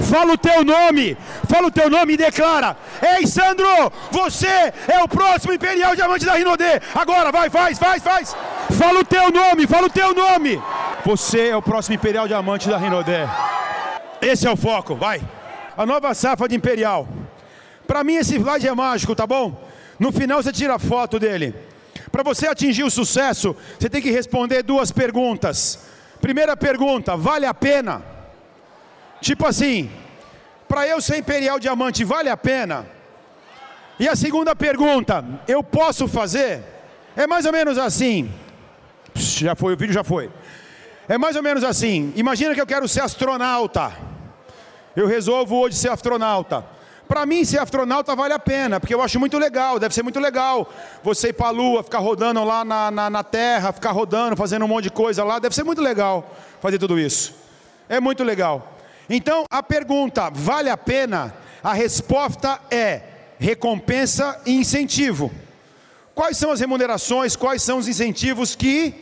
Fala 0.00 0.32
o 0.32 0.38
teu 0.38 0.64
nome, 0.64 1.16
fala 1.48 1.68
o 1.68 1.70
teu 1.70 1.90
nome 1.90 2.14
e 2.14 2.16
declara: 2.16 2.76
Ei, 3.16 3.26
Sandro, 3.26 3.92
você 4.10 4.72
é 4.88 5.02
o 5.02 5.08
próximo 5.08 5.52
Imperial 5.52 5.94
Diamante 5.94 6.24
da 6.24 6.34
Rinodê. 6.34 6.80
Agora, 6.94 7.30
vai, 7.30 7.50
faz, 7.50 7.78
faz, 7.78 8.02
faz. 8.02 8.36
Fala 8.78 9.00
o 9.00 9.04
teu 9.04 9.30
nome, 9.30 9.66
fala 9.66 9.86
o 9.86 9.90
teu 9.90 10.14
nome. 10.14 10.60
Você 11.04 11.48
é 11.48 11.56
o 11.56 11.62
próximo 11.62 11.94
Imperial 11.94 12.26
Diamante 12.26 12.68
da 12.68 12.78
Rinodé. 12.78 13.28
Esse 14.20 14.46
é 14.46 14.50
o 14.50 14.56
foco, 14.56 14.94
vai. 14.94 15.20
A 15.76 15.84
nova 15.84 16.14
safra 16.14 16.48
de 16.48 16.54
Imperial. 16.54 17.08
Para 17.86 18.04
mim 18.04 18.14
esse 18.14 18.36
slide 18.36 18.68
é 18.68 18.74
mágico, 18.74 19.14
tá 19.14 19.26
bom? 19.26 19.68
No 19.98 20.12
final 20.12 20.42
você 20.42 20.52
tira 20.52 20.76
a 20.76 20.78
foto 20.78 21.18
dele. 21.18 21.54
Para 22.10 22.22
você 22.22 22.46
atingir 22.46 22.84
o 22.84 22.90
sucesso, 22.90 23.56
você 23.78 23.88
tem 23.88 24.00
que 24.02 24.10
responder 24.10 24.62
duas 24.62 24.90
perguntas. 24.90 25.80
Primeira 26.20 26.56
pergunta: 26.56 27.16
vale 27.16 27.46
a 27.46 27.54
pena? 27.54 28.11
Tipo 29.22 29.46
assim, 29.46 29.88
para 30.68 30.86
eu 30.88 31.00
ser 31.00 31.16
Imperial 31.18 31.60
Diamante, 31.60 32.02
vale 32.02 32.28
a 32.28 32.36
pena? 32.36 32.84
E 33.98 34.08
a 34.08 34.16
segunda 34.16 34.54
pergunta: 34.54 35.24
eu 35.46 35.62
posso 35.62 36.08
fazer? 36.08 36.60
É 37.16 37.24
mais 37.24 37.46
ou 37.46 37.52
menos 37.52 37.78
assim. 37.78 38.28
Já 39.14 39.54
foi, 39.54 39.74
o 39.74 39.76
vídeo 39.76 39.94
já 39.94 40.02
foi. 40.02 40.28
É 41.08 41.16
mais 41.16 41.36
ou 41.36 41.42
menos 41.42 41.62
assim. 41.62 42.12
Imagina 42.16 42.52
que 42.52 42.60
eu 42.60 42.66
quero 42.66 42.88
ser 42.88 43.00
astronauta. 43.00 43.92
Eu 44.96 45.06
resolvo 45.06 45.56
hoje 45.56 45.76
ser 45.76 45.90
astronauta. 45.90 46.64
Para 47.06 47.24
mim, 47.26 47.44
ser 47.44 47.58
astronauta 47.60 48.16
vale 48.16 48.34
a 48.34 48.38
pena, 48.38 48.80
porque 48.80 48.94
eu 48.94 49.02
acho 49.02 49.20
muito 49.20 49.38
legal, 49.38 49.78
deve 49.78 49.94
ser 49.94 50.02
muito 50.02 50.18
legal. 50.18 50.68
Você 51.04 51.28
ir 51.28 51.34
para 51.34 51.48
a 51.48 51.50
Lua, 51.50 51.82
ficar 51.84 51.98
rodando 51.98 52.42
lá 52.42 52.64
na, 52.64 52.90
na, 52.90 53.10
na, 53.10 53.22
Terra, 53.22 53.70
ficar 53.72 53.92
rodando, 53.92 54.34
fazendo 54.34 54.64
um 54.64 54.68
monte 54.68 54.84
de 54.84 54.90
coisa 54.90 55.22
lá, 55.22 55.38
deve 55.38 55.54
ser 55.54 55.62
muito 55.62 55.82
legal 55.82 56.28
fazer 56.60 56.78
tudo 56.78 56.98
isso. 56.98 57.34
É 57.88 58.00
muito 58.00 58.24
legal. 58.24 58.72
Então, 59.14 59.44
a 59.50 59.62
pergunta, 59.62 60.30
vale 60.30 60.70
a 60.70 60.76
pena? 60.76 61.34
A 61.62 61.74
resposta 61.74 62.58
é 62.70 63.02
recompensa 63.38 64.40
e 64.46 64.54
incentivo. 64.54 65.30
Quais 66.14 66.38
são 66.38 66.50
as 66.50 66.60
remunerações, 66.60 67.36
quais 67.36 67.62
são 67.62 67.76
os 67.76 67.86
incentivos 67.86 68.56
que 68.56 68.94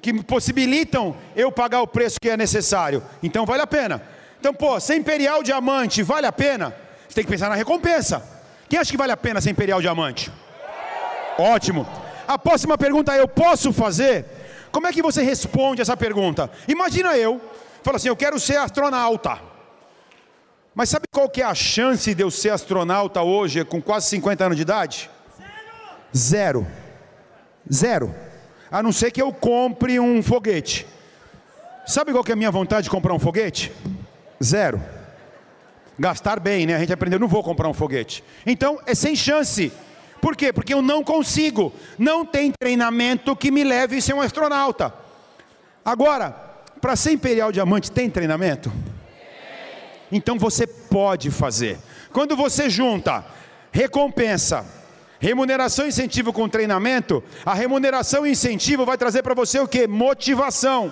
que 0.00 0.22
possibilitam 0.22 1.14
eu 1.36 1.52
pagar 1.52 1.82
o 1.82 1.86
preço 1.86 2.18
que 2.18 2.30
é 2.30 2.36
necessário. 2.36 3.02
Então 3.22 3.44
vale 3.44 3.60
a 3.60 3.66
pena. 3.66 4.02
Então, 4.38 4.54
pô, 4.54 4.80
ser 4.80 4.96
imperial 4.96 5.42
diamante 5.42 6.02
vale 6.02 6.26
a 6.26 6.32
pena? 6.32 6.74
Você 7.06 7.16
tem 7.16 7.24
que 7.24 7.30
pensar 7.30 7.50
na 7.50 7.54
recompensa. 7.54 8.24
Quem 8.66 8.78
acha 8.78 8.90
que 8.90 8.96
vale 8.96 9.12
a 9.12 9.16
pena 9.18 9.42
ser 9.42 9.50
imperial 9.50 9.82
diamante? 9.82 10.32
Ótimo. 11.38 11.86
A 12.26 12.38
próxima 12.38 12.78
pergunta 12.78 13.14
é: 13.14 13.20
eu 13.20 13.28
posso 13.28 13.72
fazer? 13.72 14.24
Como 14.72 14.86
é 14.86 14.92
que 14.92 15.02
você 15.02 15.22
responde 15.22 15.82
essa 15.82 15.96
pergunta? 15.96 16.50
Imagina 16.66 17.14
eu, 17.18 17.38
falo 17.82 17.96
assim, 17.96 18.08
eu 18.08 18.16
quero 18.16 18.38
ser 18.38 18.56
astronauta. 18.56 19.40
Mas 20.74 20.88
sabe 20.88 21.06
qual 21.10 21.28
que 21.28 21.42
é 21.42 21.44
a 21.44 21.54
chance 21.54 22.14
de 22.14 22.22
eu 22.22 22.30
ser 22.30 22.50
astronauta 22.50 23.22
hoje 23.22 23.64
com 23.64 23.82
quase 23.82 24.08
50 24.08 24.44
anos 24.44 24.56
de 24.56 24.62
idade? 24.62 25.10
Zero. 26.14 26.66
Zero. 27.72 28.10
Zero 28.10 28.30
a 28.70 28.82
não 28.82 28.92
ser 28.92 29.10
que 29.10 29.20
eu 29.20 29.32
compre 29.32 29.98
um 29.98 30.22
foguete. 30.22 30.86
Sabe 31.86 32.12
qual 32.12 32.22
que 32.22 32.30
é 32.30 32.34
a 32.34 32.36
minha 32.36 32.50
vontade 32.50 32.84
de 32.84 32.90
comprar 32.90 33.12
um 33.12 33.18
foguete? 33.18 33.72
Zero. 34.42 34.80
Gastar 35.98 36.38
bem, 36.38 36.66
né? 36.66 36.76
A 36.76 36.78
gente 36.78 36.92
aprendeu, 36.92 37.18
não 37.18 37.26
vou 37.26 37.42
comprar 37.42 37.68
um 37.68 37.74
foguete. 37.74 38.22
Então, 38.46 38.78
é 38.86 38.94
sem 38.94 39.16
chance. 39.16 39.72
Por 40.20 40.36
quê? 40.36 40.52
Porque 40.52 40.72
eu 40.72 40.80
não 40.80 41.02
consigo. 41.02 41.72
Não 41.98 42.24
tem 42.24 42.52
treinamento 42.52 43.34
que 43.34 43.50
me 43.50 43.64
leve 43.64 43.96
a 43.96 44.00
ser 44.00 44.14
um 44.14 44.20
astronauta. 44.20 44.94
Agora, 45.84 46.49
para 46.80 46.96
ser 46.96 47.12
Imperial 47.12 47.52
Diamante, 47.52 47.90
tem 47.90 48.08
treinamento? 48.08 48.72
Então 50.10 50.38
você 50.38 50.66
pode 50.66 51.30
fazer. 51.30 51.78
Quando 52.12 52.34
você 52.36 52.68
junta 52.68 53.24
recompensa, 53.70 54.66
Remuneração 55.20 55.84
e 55.84 55.88
incentivo 55.90 56.32
com 56.32 56.48
treinamento, 56.48 57.22
a 57.44 57.52
remuneração 57.52 58.26
e 58.26 58.30
incentivo 58.30 58.86
vai 58.86 58.96
trazer 58.96 59.22
para 59.22 59.34
você 59.34 59.60
o 59.60 59.68
que? 59.68 59.86
Motivação. 59.86 60.90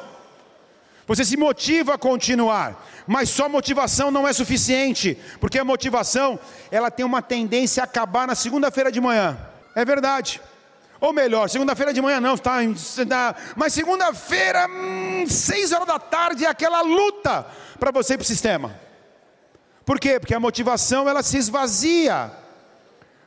Você 1.07 1.25
se 1.25 1.39
motiva 1.39 1.95
a 1.95 1.99
continuar, 1.99 2.87
mas 3.07 3.31
só 3.31 3.49
motivação 3.49 4.11
não 4.11 4.29
é 4.29 4.33
suficiente, 4.35 5.17
porque 5.41 5.59
a 5.59 5.65
motivação 5.65 6.39
ela 6.71 6.91
tem 6.91 7.07
uma 7.07 7.23
tendência 7.23 7.83
a 7.83 7.85
acabar 7.85 8.27
na 8.27 8.35
segunda-feira 8.35 8.93
de 8.93 9.01
manhã. 9.01 9.39
É 9.75 9.83
verdade. 9.83 10.43
Ou 11.01 11.13
melhor, 11.13 11.49
segunda-feira 11.49 11.93
de 11.93 12.03
manhã 12.03 12.21
não, 12.21 12.37
tá, 12.37 12.59
tá 13.09 13.37
mas 13.55 13.73
segunda-feira, 13.73 14.67
hum, 14.69 15.25
seis 15.29 15.73
horas 15.73 15.87
da 15.87 15.99
tarde, 15.99 16.45
é 16.45 16.49
aquela 16.49 16.81
luta 16.81 17.47
para 17.79 17.93
você 17.93 18.15
ir 18.15 18.17
para 18.19 18.25
o 18.25 18.27
sistema. 18.27 18.75
Por 19.85 20.01
quê? 20.01 20.19
Porque 20.19 20.35
a 20.35 20.41
motivação 20.41 21.09
ela 21.09 21.23
se 21.23 21.39
esvazia. 21.39 22.33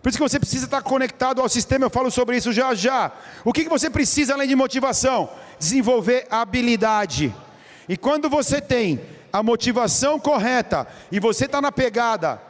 Por 0.02 0.10
isso 0.10 0.18
que 0.18 0.24
você 0.24 0.40
precisa 0.40 0.66
estar 0.66 0.82
conectado 0.82 1.42
ao 1.42 1.48
sistema, 1.48 1.86
eu 1.86 1.90
falo 1.90 2.12
sobre 2.12 2.36
isso 2.36 2.52
já 2.52 2.74
já. 2.74 3.12
O 3.46 3.54
que 3.54 3.70
você 3.70 3.90
precisa 3.90 4.34
além 4.34 4.48
de 4.48 4.56
motivação? 4.56 5.30
Desenvolver 5.58 6.28
habilidade. 6.30 7.34
E 7.88 7.96
quando 7.96 8.30
você 8.30 8.60
tem 8.60 9.00
a 9.32 9.42
motivação 9.42 10.20
correta, 10.20 10.88
e 11.12 11.20
você 11.20 11.46
está 11.46 11.62
na 11.62 11.72
pegada, 11.72 12.42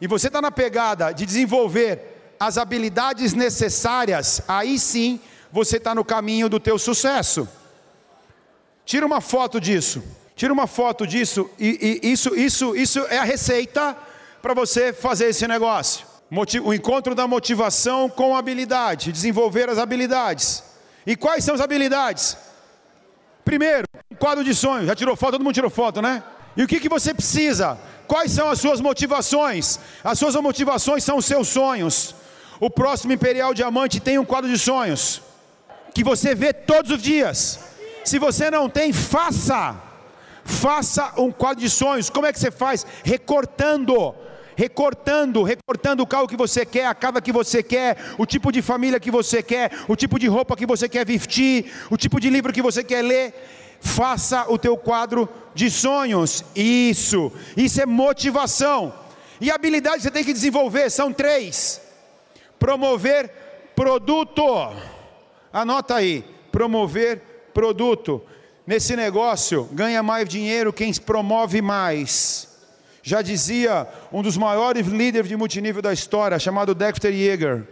e 0.00 0.06
você 0.06 0.26
está 0.26 0.42
na 0.42 0.50
pegada 0.50 1.12
de 1.12 1.24
desenvolver 1.24 2.09
as 2.40 2.58
habilidades 2.58 3.34
necessárias, 3.34 4.40
aí 4.48 4.78
sim 4.78 5.20
você 5.52 5.76
está 5.76 5.94
no 5.94 6.04
caminho 6.04 6.48
do 6.48 6.58
teu 6.58 6.78
sucesso. 6.78 7.46
Tira 8.84 9.04
uma 9.04 9.20
foto 9.20 9.60
disso. 9.60 10.02
Tira 10.34 10.52
uma 10.52 10.66
foto 10.66 11.06
disso, 11.06 11.50
e, 11.58 12.00
e 12.02 12.10
isso, 12.10 12.34
isso, 12.34 12.74
isso 12.74 13.00
é 13.10 13.18
a 13.18 13.24
receita 13.24 13.94
para 14.40 14.54
você 14.54 14.90
fazer 14.90 15.26
esse 15.26 15.46
negócio 15.46 16.10
o 16.62 16.72
encontro 16.72 17.14
da 17.14 17.26
motivação 17.26 18.08
com 18.08 18.36
habilidade, 18.36 19.10
desenvolver 19.10 19.68
as 19.68 19.78
habilidades. 19.78 20.62
E 21.04 21.16
quais 21.16 21.44
são 21.44 21.54
as 21.54 21.60
habilidades? 21.60 22.36
Primeiro, 23.44 23.84
um 24.10 24.14
quadro 24.14 24.44
de 24.44 24.54
sonhos. 24.54 24.86
Já 24.86 24.94
tirou 24.94 25.16
foto? 25.16 25.32
Todo 25.32 25.42
mundo 25.42 25.54
tirou 25.54 25.70
foto, 25.70 26.00
né? 26.00 26.22
E 26.56 26.62
o 26.62 26.68
que, 26.68 26.78
que 26.78 26.88
você 26.88 27.12
precisa? 27.12 27.76
Quais 28.06 28.30
são 28.30 28.48
as 28.48 28.60
suas 28.60 28.80
motivações? 28.80 29.80
As 30.04 30.18
suas 30.18 30.36
motivações 30.36 31.02
são 31.02 31.16
os 31.16 31.24
seus 31.24 31.48
sonhos. 31.48 32.14
O 32.60 32.68
próximo 32.68 33.12
Imperial 33.12 33.54
Diamante 33.54 33.98
tem 33.98 34.18
um 34.18 34.24
quadro 34.24 34.50
de 34.50 34.58
sonhos 34.58 35.22
que 35.94 36.04
você 36.04 36.34
vê 36.34 36.52
todos 36.52 36.90
os 36.90 37.02
dias. 37.02 37.58
Se 38.04 38.18
você 38.18 38.50
não 38.50 38.68
tem, 38.68 38.92
faça. 38.92 39.74
Faça 40.44 41.14
um 41.16 41.32
quadro 41.32 41.60
de 41.60 41.70
sonhos. 41.70 42.10
Como 42.10 42.26
é 42.26 42.32
que 42.32 42.38
você 42.38 42.50
faz? 42.50 42.86
Recortando 43.02 44.14
recortando, 44.56 45.42
recortando 45.42 46.02
o 46.02 46.06
carro 46.06 46.28
que 46.28 46.36
você 46.36 46.66
quer, 46.66 46.84
a 46.84 46.94
casa 46.94 47.22
que 47.22 47.32
você 47.32 47.62
quer, 47.62 47.96
o 48.18 48.26
tipo 48.26 48.52
de 48.52 48.60
família 48.60 49.00
que 49.00 49.10
você 49.10 49.42
quer, 49.42 49.72
o 49.88 49.96
tipo 49.96 50.18
de 50.18 50.26
roupa 50.26 50.54
que 50.54 50.66
você 50.66 50.86
quer 50.86 51.06
vestir, 51.06 51.72
o 51.88 51.96
tipo 51.96 52.20
de 52.20 52.28
livro 52.28 52.52
que 52.52 52.60
você 52.60 52.84
quer 52.84 53.00
ler. 53.00 53.32
Faça 53.80 54.44
o 54.52 54.58
teu 54.58 54.76
quadro 54.76 55.26
de 55.54 55.70
sonhos. 55.70 56.44
Isso, 56.54 57.32
isso 57.56 57.80
é 57.80 57.86
motivação. 57.86 58.92
E 59.40 59.50
habilidades 59.50 60.00
que 60.00 60.08
você 60.08 60.10
tem 60.10 60.24
que 60.24 60.34
desenvolver 60.34 60.90
são 60.90 61.10
três: 61.10 61.80
promover 62.60 63.30
produto. 63.74 64.44
Anota 65.50 65.96
aí, 65.96 66.24
promover 66.52 67.50
produto. 67.52 68.22
Nesse 68.66 68.94
negócio, 68.94 69.64
ganha 69.72 70.02
mais 70.02 70.28
dinheiro 70.28 70.72
quem 70.72 70.92
promove 70.94 71.60
mais. 71.62 72.48
Já 73.02 73.22
dizia 73.22 73.88
um 74.12 74.22
dos 74.22 74.36
maiores 74.36 74.86
líderes 74.86 75.28
de 75.28 75.36
multinível 75.36 75.80
da 75.80 75.92
história, 75.92 76.38
chamado 76.38 76.74
Dexter 76.74 77.12
Yeager. 77.12 77.66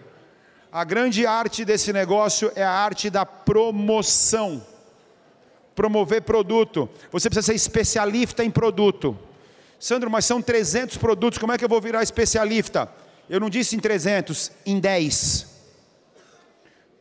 A 0.73 0.83
grande 0.85 1.27
arte 1.27 1.65
desse 1.65 1.93
negócio 1.93 2.51
é 2.57 2.65
a 2.65 2.71
arte 2.71 3.11
da 3.11 3.27
promoção. 3.27 4.65
Promover 5.75 6.23
produto. 6.23 6.89
Você 7.13 7.29
precisa 7.29 7.47
ser 7.47 7.55
especialista 7.55 8.43
em 8.43 8.51
produto. 8.51 9.17
Sandro, 9.79 10.11
mas 10.11 10.25
são 10.25 10.43
300 10.43 10.97
produtos, 10.97 11.39
como 11.39 11.53
é 11.53 11.59
que 11.59 11.65
eu 11.65 11.69
vou 11.69 11.81
virar 11.81 12.03
especialista? 12.03 12.91
Eu 13.29 13.41
não 13.41 13.51
disse 13.51 13.77
em 13.77 13.79
300, 13.79 14.51
em 14.65 14.81
10. 14.81 15.47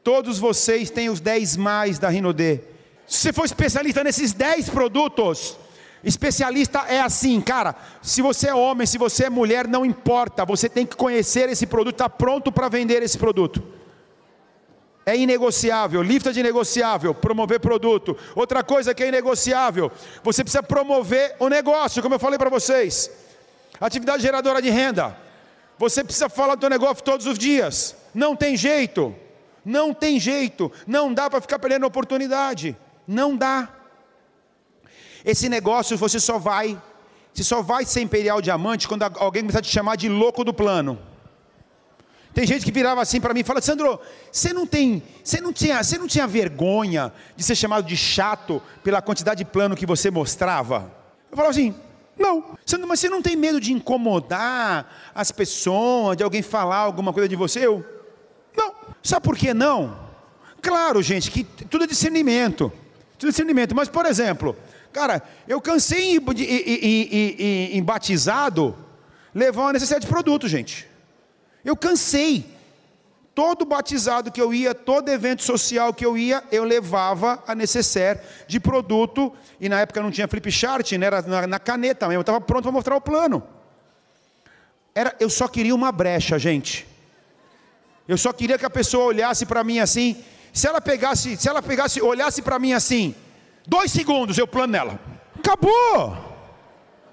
Todos 0.04 0.40
vocês 0.40 0.90
têm 0.90 1.10
os 1.10 1.20
10 1.20 1.58
mais 1.58 2.00
da 2.00 2.10
Rinodê. 2.10 2.62
Se 3.06 3.20
você 3.20 3.34
for 3.34 3.46
especialista 3.46 4.04
nesses 4.04 4.34
10 4.34 4.70
produtos, 4.70 5.58
especialista 6.04 6.80
é 6.88 7.00
assim, 7.00 7.40
cara. 7.40 7.76
Se 8.02 8.22
você 8.22 8.50
é 8.50 8.56
homem, 8.56 8.86
se 8.86 8.98
você 8.98 9.26
é 9.26 9.30
mulher, 9.30 9.68
não 9.68 9.86
importa. 9.86 10.46
Você 10.46 10.68
tem 10.68 10.86
que 10.86 10.96
conhecer 10.96 11.50
esse 11.50 11.66
produto, 11.66 11.96
está 11.96 12.10
pronto 12.10 12.52
para 12.52 12.68
vender 12.68 13.02
esse 13.02 13.18
produto. 13.18 13.64
É 15.06 15.16
inegociável, 15.16 16.02
lista 16.02 16.34
de 16.34 16.44
negociável, 16.44 17.14
promover 17.14 17.62
produto. 17.62 18.18
Outra 18.36 18.62
coisa 18.62 18.94
que 18.94 19.04
é 19.04 19.08
inegociável, 19.08 19.90
você 20.22 20.44
precisa 20.44 20.62
promover 20.62 21.38
o 21.40 21.48
negócio, 21.48 22.02
como 22.02 22.16
eu 22.16 22.20
falei 22.20 22.38
para 22.38 22.50
vocês. 22.50 23.10
Atividade 23.80 24.22
geradora 24.22 24.62
de 24.62 24.70
renda. 24.70 25.27
Você 25.78 26.04
precisa 26.04 26.30
falar 26.30 26.56
do 26.56 26.62
seu 26.62 26.70
negócio 26.70 27.04
todos 27.04 27.26
os 27.28 27.38
dias. 27.38 27.96
Não 28.14 28.36
tem 28.36 28.58
jeito. 28.58 29.16
Não 29.64 29.94
tem 29.94 30.20
jeito. 30.20 30.72
Não 30.86 31.14
dá 31.14 31.30
para 31.30 31.42
ficar 31.42 31.60
perdendo 31.60 31.86
oportunidade. 31.86 32.76
Não 33.08 33.36
dá. 33.36 33.70
Esse 35.24 35.50
negócio 35.50 35.98
você 35.98 36.20
só 36.20 36.38
vai, 36.40 36.82
você 37.34 37.44
só 37.44 37.62
vai 37.62 37.86
ser 37.86 38.02
imperial 38.02 38.42
diamante 38.42 38.88
quando 38.88 39.04
alguém 39.04 39.44
começar 39.44 39.60
a 39.60 39.62
te 39.62 39.70
chamar 39.70 39.98
de 39.98 40.08
louco 40.08 40.44
do 40.44 40.54
plano. 40.54 40.98
Tem 42.34 42.46
gente 42.46 42.64
que 42.64 42.72
virava 42.72 43.02
assim 43.02 43.20
para 43.20 43.34
mim 43.34 43.40
e 43.40 43.44
fala: 43.44 43.62
Sandro, 43.62 44.00
você 44.32 44.54
não 44.54 44.66
tem, 44.66 45.02
você 45.24 45.42
não 45.42 45.52
tinha, 45.52 45.84
você 45.84 45.98
não 45.98 46.08
tinha 46.08 46.28
vergonha 46.28 47.12
de 47.36 47.44
ser 47.44 47.56
chamado 47.56 47.86
de 47.86 47.98
chato 47.98 48.62
pela 48.84 49.02
quantidade 49.02 49.44
de 49.44 49.50
plano 49.50 49.76
que 49.76 49.86
você 49.86 50.12
mostrava? 50.12 50.92
Eu 51.32 51.36
falava 51.36 51.52
assim: 51.52 51.76
não. 52.18 52.56
Mas 52.88 53.00
você 53.00 53.10
não 53.10 53.22
tem 53.22 53.36
medo 53.36 53.60
de 53.60 53.72
incomodar 53.74 55.12
as 55.14 55.32
pessoas, 55.32 56.18
de 56.18 56.24
alguém 56.24 56.42
falar 56.42 56.78
alguma 56.78 57.14
coisa 57.14 57.30
de 57.30 57.36
você? 57.36 57.66
Eu, 57.66 57.86
não. 58.56 58.74
Sabe 59.04 59.24
por 59.24 59.38
que 59.38 59.54
não? 59.54 59.98
Claro, 60.62 61.02
gente, 61.02 61.32
que 61.32 61.44
tudo 61.44 61.84
é 61.84 61.88
discernimento. 61.88 62.72
Tudo 63.18 63.30
é 63.30 63.32
discernimento. 63.32 63.76
Mas, 63.76 63.88
por 63.88 64.06
exemplo, 64.06 64.56
cara, 64.92 65.22
eu 65.48 65.62
cansei 65.62 66.16
em, 66.16 66.18
em, 66.18 67.08
em, 67.40 67.78
em 67.78 67.84
batizado 67.84 68.76
levar 69.34 69.62
uma 69.64 69.74
necessidade 69.74 70.06
de 70.06 70.12
produto, 70.12 70.48
gente. 70.48 70.88
Eu 71.64 71.76
cansei. 71.76 72.57
Todo 73.38 73.66
batizado 73.66 74.32
que 74.32 74.42
eu 74.42 74.52
ia, 74.52 74.74
todo 74.74 75.10
evento 75.10 75.44
social 75.44 75.94
que 75.94 76.04
eu 76.04 76.18
ia, 76.18 76.44
eu 76.52 76.64
levava 76.64 77.44
a 77.46 77.54
necessaire 77.54 78.20
de 78.48 78.60
produto. 78.60 79.32
E 79.62 79.70
na 79.70 79.80
época 79.80 80.02
não 80.02 80.10
tinha 80.10 80.28
flip 80.28 80.52
chart, 80.52 80.94
né? 80.94 81.06
era 81.06 81.22
na, 81.22 81.46
na 81.46 81.60
caneta 81.60 82.08
mesmo. 82.08 82.18
Eu 82.18 82.22
estava 82.22 82.42
pronto 82.42 82.64
para 82.64 82.72
mostrar 82.72 82.96
o 82.96 83.00
plano. 83.00 83.44
Era, 84.96 85.16
eu 85.20 85.30
só 85.30 85.48
queria 85.48 85.76
uma 85.76 85.92
brecha, 85.92 86.40
gente. 86.40 86.88
Eu 88.08 88.18
só 88.18 88.34
queria 88.34 88.58
que 88.58 88.66
a 88.66 88.72
pessoa 88.72 89.06
olhasse 89.06 89.46
para 89.46 89.64
mim 89.64 89.78
assim. 89.78 90.18
Se 90.52 90.68
ela 90.68 90.82
pegasse, 90.82 91.38
se 91.38 91.48
ela 91.48 91.62
pegasse, 91.62 92.02
olhasse 92.02 92.42
para 92.42 92.58
mim 92.58 92.74
assim, 92.74 93.14
dois 93.68 93.92
segundos, 93.92 94.40
eu 94.40 94.48
plano 94.48 94.74
nela. 94.74 95.00
Acabou. 95.38 96.18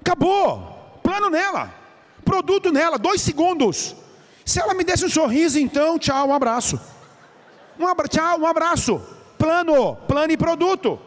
Acabou. 0.01 0.99
Plano 1.03 1.29
nela. 1.29 1.70
Produto 2.25 2.72
nela, 2.72 2.97
dois 2.97 3.20
segundos. 3.20 3.95
Se 4.45 4.61
ela 4.61 4.75
me 4.75 4.85
desse 4.85 5.05
um 5.05 5.09
sorriso, 5.09 5.59
então, 5.59 5.99
tchau, 5.99 6.29
um 6.29 6.35
abraço. 6.35 6.79
Um 7.79 7.87
abra 7.87 8.07
tchau, 8.07 8.41
um 8.41 8.47
abraço. 8.47 9.01
Plano, 9.39 9.97
plano 10.09 10.33
e 10.33 10.37
produto. 10.37 10.99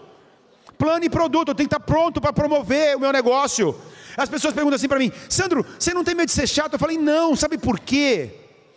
Plano 0.78 1.06
e 1.06 1.10
produto, 1.10 1.50
eu 1.50 1.56
tenho 1.56 1.70
que 1.70 1.76
estar 1.76 1.86
pronto 1.86 2.20
para 2.22 2.34
promover 2.34 2.96
o 2.98 3.00
meu 3.00 3.12
negócio. 3.12 3.80
As 4.16 4.30
pessoas 4.30 4.54
perguntam 4.54 4.76
assim 4.76 4.88
para 4.88 5.00
mim, 5.00 5.12
Sandro, 5.30 5.66
você 5.78 5.94
não 5.94 6.04
tem 6.04 6.16
medo 6.16 6.28
de 6.28 6.34
ser 6.34 6.48
chato? 6.48 6.74
Eu 6.74 6.80
falei, 6.80 6.98
não, 6.98 7.36
sabe 7.36 7.58
por 7.58 7.80
quê? 7.80 8.32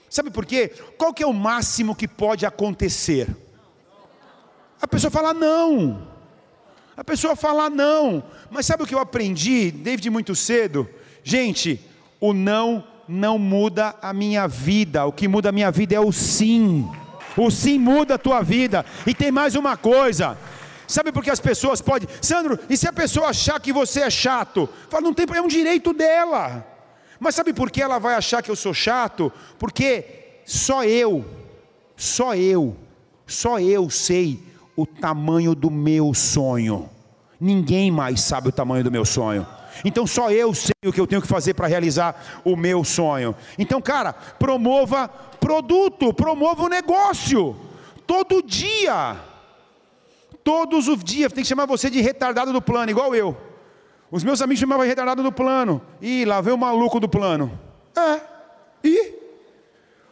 Sabe 0.09 0.31
por 0.31 0.45
quê? 0.45 0.73
Qual 0.99 1.15
que 1.15 1.23
é 1.23 1.27
o 1.27 1.33
máximo 1.33 1.95
que 1.95 2.09
pode 2.09 2.45
acontecer? 2.45 3.29
A 4.81 4.89
pessoa 4.89 5.11
fala 5.11 5.33
não. 5.33 6.09
A 6.97 7.05
pessoa 7.05 7.37
fala 7.37 7.71
não. 7.71 8.23
Mas 8.51 8.67
sabe 8.67 8.83
o 8.83 8.87
que 8.87 8.95
eu 8.95 8.99
aprendi, 8.99 9.71
desde 9.71 10.11
muito 10.11 10.35
cedo? 10.35 10.89
Gente, 11.23 11.81
o 12.19 12.33
não 12.33 12.85
não 13.09 13.39
muda 13.39 13.95
a 14.01 14.13
minha 14.13 14.47
vida. 14.47 15.05
O 15.05 15.13
que 15.13 15.29
muda 15.29 15.49
a 15.49 15.53
minha 15.53 15.71
vida 15.71 15.95
é 15.95 16.01
o 16.01 16.13
sim. 16.13 16.89
O 17.37 17.51
sim 17.51 17.79
muda 17.79 18.15
a 18.15 18.19
tua 18.19 18.43
vida. 18.43 18.85
E 19.07 19.15
tem 19.15 19.31
mais 19.31 19.55
uma 19.55 19.77
coisa. 19.77 20.37
Sabe 20.87 21.13
por 21.13 21.23
que 21.23 21.31
as 21.31 21.41
pessoas 21.41 21.81
podem. 21.81 22.09
Sandro, 22.21 22.59
e 22.69 22.77
se 22.77 22.89
a 22.89 22.93
pessoa 22.93 23.29
achar 23.29 23.61
que 23.61 23.73
você 23.73 24.01
é 24.01 24.11
chato? 24.11 24.69
Fala, 24.89 25.03
não 25.03 25.15
tem 25.15 25.27
é 25.35 25.41
um 25.41 25.47
direito 25.47 25.93
dela. 25.93 26.67
Mas 27.21 27.35
sabe 27.35 27.53
por 27.53 27.71
que 27.71 27.83
ela 27.83 27.99
vai 27.99 28.15
achar 28.15 28.43
que 28.43 28.51
eu 28.51 28.57
sou 28.57 28.75
chato? 28.75 29.33
Porque 29.59 30.43
só 30.45 30.83
eu, 30.85 31.25
só 31.97 32.35
eu, 32.35 32.77
só 33.27 33.61
eu 33.61 33.89
sei 33.91 34.43
o 34.75 34.87
tamanho 34.87 35.55
do 35.55 35.71
meu 35.71 36.13
sonho. 36.15 36.89
Ninguém 37.39 37.91
mais 37.91 38.21
sabe 38.23 38.49
o 38.49 38.53
tamanho 38.53 38.83
do 38.83 38.91
meu 38.91 39.05
sonho. 39.05 39.47
Então 39.85 40.07
só 40.07 40.31
eu 40.31 40.55
sei 40.55 40.73
o 40.85 40.93
que 40.93 41.01
eu 41.01 41.07
tenho 41.07 41.23
que 41.23 41.29
fazer 41.29 41.55
para 41.55 41.67
realizar 41.67 42.43
o 42.45 42.57
meu 42.57 42.85
sonho. 42.85 43.35
Então, 43.59 43.81
cara, 43.81 44.13
promova 44.13 45.09
produto, 45.09 46.13
promova 46.13 46.65
o 46.65 46.69
negócio. 46.69 47.57
Todo 48.07 48.43
dia. 48.43 49.17
Todos 50.43 50.89
os 50.89 51.03
dias. 51.03 51.33
Tem 51.33 51.43
que 51.43 51.49
chamar 51.49 51.67
você 51.67 51.89
de 51.89 52.01
retardado 52.01 52.53
do 52.53 52.63
plano, 52.63 52.91
igual 52.91 53.15
eu. 53.15 53.37
Os 54.11 54.25
meus 54.25 54.43
amigos 54.43 54.61
chamavam 54.61 54.85
de 54.85 54.89
retardado 54.89 55.23
do 55.23 55.31
plano. 55.31 55.81
Ih, 56.03 56.25
lá 56.25 56.41
veio 56.41 56.57
o 56.57 56.59
maluco 56.59 56.99
do 56.99 57.09
plano. 57.09 57.59
É. 57.97 58.21
E? 58.83 59.15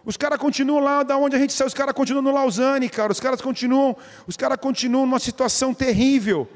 Os 0.05 0.17
caras 0.17 0.39
continuam 0.39 0.83
lá 0.83 1.03
da 1.03 1.17
onde 1.17 1.37
a 1.37 1.39
gente 1.39 1.53
saiu, 1.53 1.67
os 1.67 1.75
caras 1.75 1.93
continuam 1.93 2.23
no 2.23 2.33
Lausanne, 2.33 2.89
cara. 2.89 3.13
Os 3.13 3.21
caras 3.21 3.41
continuam, 3.41 3.97
os 4.27 4.37
caras 4.37 4.59
continuam 4.59 5.05
numa 5.05 5.19
situação 5.19 5.75
terrível. 5.75 6.49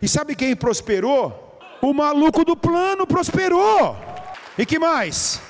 E 0.00 0.08
sabe 0.08 0.34
quem 0.34 0.56
prosperou? 0.56 1.51
O 1.82 1.92
maluco 1.92 2.44
do 2.44 2.56
plano 2.56 3.04
prosperou. 3.08 3.96
E 4.56 4.64
que 4.64 4.78
mais? 4.78 5.40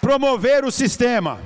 Promover 0.00 0.64
o 0.64 0.70
sistema. 0.70 1.38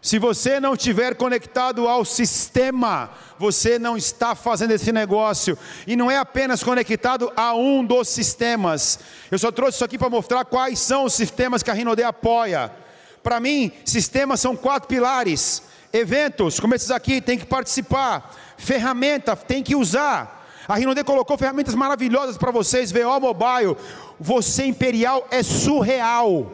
Se 0.00 0.18
você 0.18 0.58
não 0.58 0.72
estiver 0.72 1.14
conectado 1.14 1.86
ao 1.86 2.02
sistema, 2.02 3.10
você 3.38 3.78
não 3.78 3.94
está 3.94 4.34
fazendo 4.34 4.70
esse 4.70 4.90
negócio. 4.92 5.58
E 5.86 5.94
não 5.94 6.10
é 6.10 6.16
apenas 6.16 6.62
conectado 6.62 7.30
a 7.36 7.54
um 7.54 7.84
dos 7.84 8.08
sistemas. 8.08 8.98
Eu 9.30 9.38
só 9.38 9.52
trouxe 9.52 9.76
isso 9.76 9.84
aqui 9.84 9.98
para 9.98 10.08
mostrar 10.08 10.46
quais 10.46 10.78
são 10.78 11.04
os 11.04 11.12
sistemas 11.12 11.62
que 11.62 11.70
a 11.70 11.74
Rinode 11.74 12.02
apoia. 12.02 12.72
Para 13.22 13.40
mim, 13.40 13.70
sistemas 13.84 14.40
são 14.40 14.56
quatro 14.56 14.88
pilares. 14.88 15.62
Eventos, 15.92 16.58
como 16.58 16.74
esses 16.74 16.90
aqui, 16.90 17.20
tem 17.20 17.36
que 17.36 17.44
participar. 17.44 18.34
Ferramenta, 18.56 19.36
tem 19.36 19.62
que 19.62 19.76
usar. 19.76 20.45
A 20.68 20.76
Rinode 20.76 21.04
colocou 21.04 21.38
ferramentas 21.38 21.74
maravilhosas 21.74 22.36
para 22.36 22.50
vocês, 22.50 22.90
VO 22.90 23.20
Mobile. 23.20 23.76
Você 24.18 24.64
Imperial 24.64 25.26
é 25.30 25.42
surreal. 25.42 26.52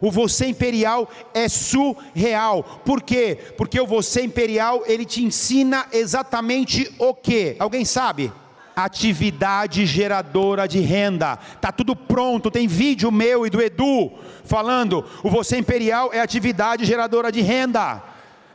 O 0.00 0.10
você 0.10 0.46
imperial 0.46 1.08
é 1.34 1.48
surreal. 1.48 2.62
Por 2.84 3.02
quê? 3.02 3.36
Porque 3.56 3.80
o 3.80 3.86
você 3.86 4.22
imperial, 4.22 4.82
ele 4.86 5.04
te 5.04 5.24
ensina 5.24 5.86
exatamente 5.92 6.94
o 6.98 7.12
que? 7.12 7.56
Alguém 7.58 7.84
sabe? 7.84 8.32
Atividade 8.76 9.84
geradora 9.86 10.68
de 10.68 10.78
renda. 10.78 11.36
Tá 11.60 11.72
tudo 11.72 11.96
pronto, 11.96 12.50
tem 12.50 12.68
vídeo 12.68 13.10
meu 13.10 13.44
e 13.44 13.50
do 13.50 13.60
Edu 13.60 14.12
falando. 14.44 15.04
O 15.22 15.30
você 15.30 15.58
imperial 15.58 16.10
é 16.12 16.20
atividade 16.20 16.84
geradora 16.84 17.32
de 17.32 17.40
renda. 17.40 18.00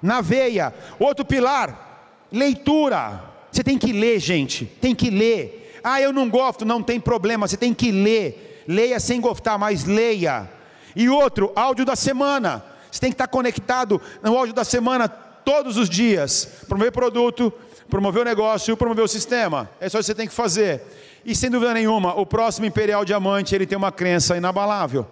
Na 0.01 0.21
veia. 0.21 0.73
Outro 0.97 1.25
pilar, 1.25 2.25
leitura. 2.31 3.32
Você 3.53 3.63
tem 3.63 3.77
que 3.77 3.93
ler, 3.93 4.19
gente, 4.19 4.65
tem 4.65 4.95
que 4.95 5.11
ler. 5.11 5.79
Ah, 5.83 6.01
eu 6.01 6.11
não 6.11 6.27
gosto, 6.27 6.65
não 6.65 6.81
tem 6.81 6.99
problema, 6.99 7.47
você 7.47 7.55
tem 7.55 7.71
que 7.71 7.91
ler. 7.91 8.63
Leia 8.67 8.99
sem 8.99 9.21
gostar, 9.21 9.59
mas 9.59 9.85
leia. 9.85 10.49
E 10.95 11.07
outro, 11.07 11.51
áudio 11.55 11.85
da 11.85 11.95
semana. 11.95 12.65
Você 12.89 12.99
tem 12.99 13.11
que 13.11 13.13
estar 13.13 13.27
conectado 13.27 14.01
no 14.23 14.35
áudio 14.35 14.55
da 14.55 14.63
semana 14.63 15.07
todos 15.07 15.77
os 15.77 15.87
dias. 15.87 16.63
Promover 16.67 16.91
produto, 16.91 17.53
promover 17.87 18.23
o 18.23 18.25
negócio, 18.25 18.75
promover 18.75 19.05
o 19.05 19.07
sistema. 19.07 19.69
É 19.79 19.87
só 19.87 19.99
isso 19.99 20.07
que 20.07 20.13
você 20.13 20.15
tem 20.15 20.27
que 20.27 20.33
fazer. 20.33 20.81
E 21.23 21.35
sem 21.35 21.51
dúvida 21.51 21.75
nenhuma, 21.75 22.19
o 22.19 22.25
próximo 22.25 22.65
Imperial 22.65 23.05
Diamante, 23.05 23.53
ele 23.53 23.67
tem 23.67 23.77
uma 23.77 23.91
crença 23.91 24.35
inabalável. 24.35 25.05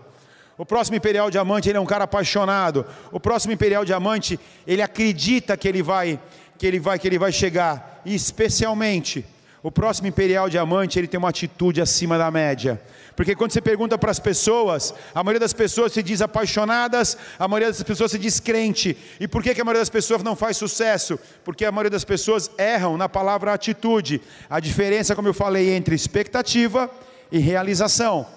O 0.58 0.66
próximo 0.66 0.96
Imperial 0.96 1.32
Diamante, 1.32 1.70
ele 1.70 1.78
é 1.78 1.82
um 1.82 1.86
cara 1.86 2.04
apaixonado. 2.04 2.86
O 3.12 3.20
próximo 3.20 3.54
Imperial 3.54 3.84
Diamante, 3.84 4.40
ele 4.68 4.82
acredita 4.82 5.58
que 5.58 5.68
ele 5.68 5.82
vai, 5.82 6.20
que 6.62 6.68
ele 6.68 6.80
vai, 6.80 7.00
que 7.00 7.08
ele 7.08 7.18
vai 7.18 7.32
chegar. 7.32 8.04
E 8.06 8.14
especialmente, 8.14 9.26
o 9.64 9.72
próximo 9.72 10.08
Imperial 10.08 10.48
Diamante, 10.48 11.00
ele 11.00 11.08
tem 11.08 11.18
uma 11.18 11.30
atitude 11.30 11.82
acima 11.82 12.20
da 12.20 12.30
média. 12.30 12.80
Porque 13.16 13.36
quando 13.36 13.52
você 13.52 13.60
pergunta 13.60 13.98
para 13.98 14.12
as 14.12 14.20
pessoas, 14.20 14.94
a 15.16 15.24
maioria 15.24 15.40
das 15.40 15.54
pessoas 15.54 15.92
se 15.92 16.04
diz 16.04 16.22
apaixonadas, 16.22 17.18
a 17.40 17.48
maioria 17.48 17.70
das 17.70 17.82
pessoas 17.82 18.12
se 18.12 18.20
diz 18.20 18.40
crente. 18.40 18.96
E 19.20 19.28
por 19.28 19.42
que, 19.42 19.56
que 19.56 19.62
a 19.62 19.66
maioria 19.66 19.82
das 19.82 19.90
pessoas 19.90 20.22
não 20.22 20.36
faz 20.36 20.56
sucesso? 20.56 21.20
Porque 21.44 21.66
a 21.66 21.72
maioria 21.72 21.90
das 21.90 22.06
pessoas 22.06 22.52
erram 22.60 22.96
na 22.96 23.10
palavra 23.10 23.52
atitude. 23.52 24.22
A 24.48 24.60
diferença, 24.60 25.16
como 25.16 25.28
eu 25.28 25.34
falei, 25.34 25.72
entre 25.72 25.96
expectativa 25.96 26.92
e 27.32 27.40
realização. 27.40 28.28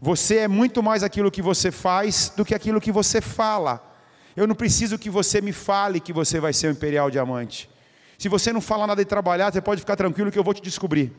Você 0.00 0.38
é 0.38 0.48
muito 0.48 0.82
mais 0.82 1.04
aquilo 1.04 1.30
que 1.30 1.40
você 1.40 1.70
faz 1.70 2.32
do 2.36 2.44
que 2.44 2.52
aquilo 2.52 2.80
que 2.80 2.90
você 2.90 3.20
fala. 3.20 3.93
Eu 4.36 4.46
não 4.46 4.54
preciso 4.54 4.98
que 4.98 5.08
você 5.08 5.40
me 5.40 5.52
fale 5.52 6.00
que 6.00 6.12
você 6.12 6.40
vai 6.40 6.52
ser 6.52 6.68
um 6.68 6.72
imperial 6.72 7.10
diamante. 7.10 7.70
Se 8.18 8.28
você 8.28 8.52
não 8.52 8.60
falar 8.60 8.86
nada 8.86 9.02
de 9.02 9.08
trabalhar, 9.08 9.52
você 9.52 9.60
pode 9.60 9.80
ficar 9.80 9.96
tranquilo 9.96 10.30
que 10.30 10.38
eu 10.38 10.44
vou 10.44 10.54
te 10.54 10.62
descobrir. 10.62 11.12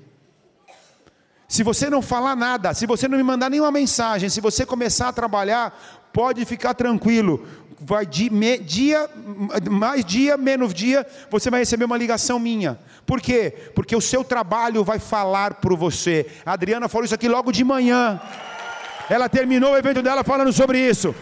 Se 1.47 1.63
você 1.63 1.89
não 1.89 2.01
falar 2.01 2.35
nada, 2.35 2.73
se 2.73 2.85
você 2.85 3.07
não 3.07 3.17
me 3.17 3.23
mandar 3.23 3.49
nenhuma 3.49 3.71
mensagem, 3.71 4.29
se 4.29 4.41
você 4.41 4.65
começar 4.65 5.09
a 5.09 5.13
trabalhar, 5.13 6.09
pode 6.11 6.43
ficar 6.45 6.73
tranquilo. 6.73 7.45
Vai 7.79 8.05
dia, 8.05 8.31
mais 9.69 10.03
dia, 10.03 10.37
menos 10.37 10.73
dia, 10.73 11.05
você 11.29 11.51
vai 11.51 11.59
receber 11.59 11.85
uma 11.85 11.97
ligação 11.97 12.39
minha. 12.39 12.79
Por 13.05 13.21
quê? 13.21 13.53
Porque 13.75 13.95
o 13.95 14.01
seu 14.01 14.23
trabalho 14.23 14.83
vai 14.83 14.97
falar 14.97 15.55
por 15.55 15.77
você. 15.77 16.25
A 16.45 16.53
Adriana 16.53 16.89
falou 16.89 17.05
isso 17.05 17.13
aqui 17.13 17.27
logo 17.27 17.51
de 17.51 17.63
manhã. 17.63 18.19
Ela 19.07 19.29
terminou 19.29 19.73
o 19.73 19.77
evento 19.77 20.01
dela 20.01 20.23
falando 20.23 20.51
sobre 20.51 20.79
isso. 20.79 21.13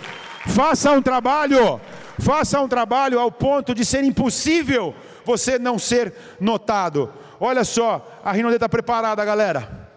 Faça 0.48 0.92
um 0.92 1.02
trabalho, 1.02 1.80
faça 2.20 2.60
um 2.60 2.68
trabalho 2.68 3.20
ao 3.20 3.32
ponto 3.32 3.74
de 3.74 3.86
ser 3.86 4.04
impossível 4.04 4.94
você 5.26 5.58
não 5.58 5.80
ser 5.80 6.14
notado. 6.40 7.12
Olha 7.40 7.64
só, 7.64 8.20
a 8.24 8.32
Rinode 8.32 8.56
está 8.56 8.70
preparada, 8.70 9.24
galera. 9.24 9.90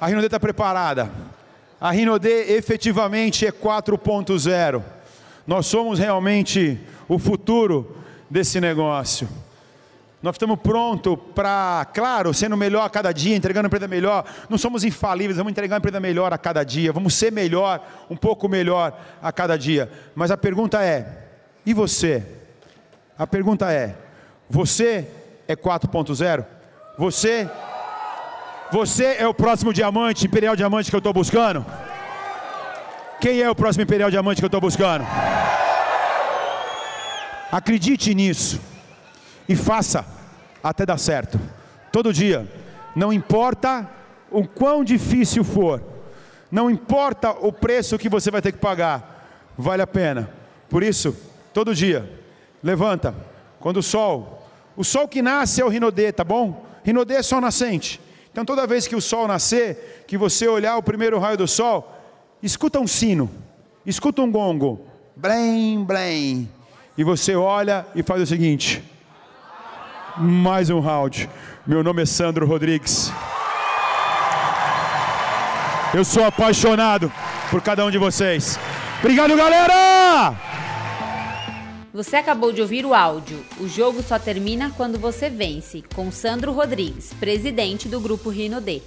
A 0.00 0.06
Rinode 0.06 0.26
está 0.26 0.38
preparada. 0.38 1.10
A 1.80 1.90
Rinode 1.90 2.28
efetivamente 2.28 3.46
é 3.46 3.52
4.0. 3.52 4.82
Nós 5.46 5.66
somos 5.66 5.98
realmente 5.98 6.80
o 7.08 7.18
futuro 7.18 7.96
desse 8.30 8.60
negócio. 8.60 9.28
Nós 10.20 10.34
estamos 10.34 10.58
prontos 10.58 11.16
para, 11.32 11.86
claro, 11.94 12.34
sendo 12.34 12.56
melhor 12.56 12.84
a 12.84 12.90
cada 12.90 13.12
dia, 13.12 13.36
entregando 13.36 13.66
uma 13.66 13.68
empresa 13.68 13.86
melhor. 13.86 14.24
Não 14.50 14.58
somos 14.58 14.82
infalíveis, 14.82 15.36
vamos 15.36 15.52
entregar 15.52 15.76
uma 15.76 15.78
empresa 15.78 16.00
melhor 16.00 16.32
a 16.32 16.38
cada 16.38 16.64
dia. 16.64 16.92
Vamos 16.92 17.14
ser 17.14 17.30
melhor, 17.30 17.80
um 18.10 18.16
pouco 18.16 18.48
melhor 18.48 18.98
a 19.22 19.30
cada 19.30 19.56
dia. 19.56 19.88
Mas 20.16 20.32
a 20.32 20.36
pergunta 20.36 20.82
é: 20.82 21.26
e 21.64 21.72
você? 21.72 22.26
A 23.16 23.28
pergunta 23.28 23.72
é: 23.72 23.94
você 24.50 25.08
é 25.46 25.54
4.0? 25.54 26.44
Você 26.98 27.48
você 28.72 29.16
é 29.18 29.26
o 29.26 29.32
próximo 29.32 29.72
diamante, 29.72 30.26
Imperial 30.26 30.54
Diamante 30.54 30.90
que 30.90 30.96
eu 30.96 30.98
estou 30.98 31.12
buscando? 31.12 31.64
Quem 33.20 33.40
é 33.40 33.48
o 33.48 33.54
próximo 33.54 33.84
Imperial 33.84 34.10
Diamante 34.10 34.40
que 34.40 34.44
eu 34.44 34.48
estou 34.48 34.60
buscando? 34.60 35.06
Acredite 37.50 38.14
nisso 38.14 38.60
e 39.48 39.56
faça 39.56 40.04
até 40.62 40.84
dar 40.84 40.98
certo. 40.98 41.38
Todo 41.90 42.12
dia, 42.12 42.46
não 42.94 43.12
importa 43.12 43.88
o 44.30 44.46
quão 44.46 44.84
difícil 44.84 45.42
for, 45.42 45.82
não 46.50 46.70
importa 46.70 47.30
o 47.30 47.52
preço 47.52 47.98
que 47.98 48.08
você 48.08 48.30
vai 48.30 48.42
ter 48.42 48.52
que 48.52 48.58
pagar, 48.58 49.52
vale 49.56 49.82
a 49.82 49.86
pena. 49.86 50.30
Por 50.68 50.82
isso, 50.82 51.16
todo 51.52 51.74
dia, 51.74 52.10
levanta, 52.62 53.14
quando 53.60 53.78
o 53.78 53.82
sol, 53.82 54.46
o 54.76 54.84
sol 54.84 55.08
que 55.08 55.22
nasce 55.22 55.60
é 55.60 55.64
o 55.64 55.68
rinodê, 55.68 56.12
tá 56.12 56.24
bom? 56.24 56.64
Rinodê 56.84 57.14
é 57.14 57.22
sol 57.22 57.40
nascente. 57.40 58.00
Então 58.30 58.44
toda 58.44 58.66
vez 58.66 58.86
que 58.86 58.94
o 58.94 59.00
sol 59.00 59.26
nascer, 59.26 60.04
que 60.06 60.16
você 60.16 60.46
olhar 60.46 60.76
o 60.76 60.82
primeiro 60.82 61.18
raio 61.18 61.36
do 61.36 61.48
sol, 61.48 61.92
escuta 62.42 62.78
um 62.78 62.86
sino, 62.86 63.30
escuta 63.84 64.22
um 64.22 64.30
gongo, 64.30 64.86
blém, 65.16 65.82
blém, 65.82 66.48
e 66.96 67.02
você 67.02 67.34
olha 67.34 67.86
e 67.94 68.02
faz 68.02 68.22
o 68.22 68.26
seguinte: 68.26 68.82
mais 70.20 70.70
um 70.70 70.80
round. 70.80 71.28
Meu 71.66 71.82
nome 71.82 72.02
é 72.02 72.06
Sandro 72.06 72.46
Rodrigues. 72.46 73.12
Eu 75.94 76.04
sou 76.04 76.24
apaixonado 76.24 77.10
por 77.50 77.62
cada 77.62 77.84
um 77.84 77.90
de 77.90 77.98
vocês. 77.98 78.58
Obrigado, 79.00 79.36
galera! 79.36 80.34
Você 81.94 82.16
acabou 82.16 82.52
de 82.52 82.60
ouvir 82.60 82.84
o 82.84 82.94
áudio. 82.94 83.42
O 83.58 83.68
jogo 83.68 84.02
só 84.02 84.18
termina 84.18 84.70
quando 84.76 84.98
você 84.98 85.30
vence, 85.30 85.82
com 85.94 86.10
Sandro 86.12 86.52
Rodrigues, 86.52 87.12
presidente 87.18 87.88
do 87.88 88.00
grupo 88.00 88.28
Rino 88.28 88.60
D. 88.60 88.82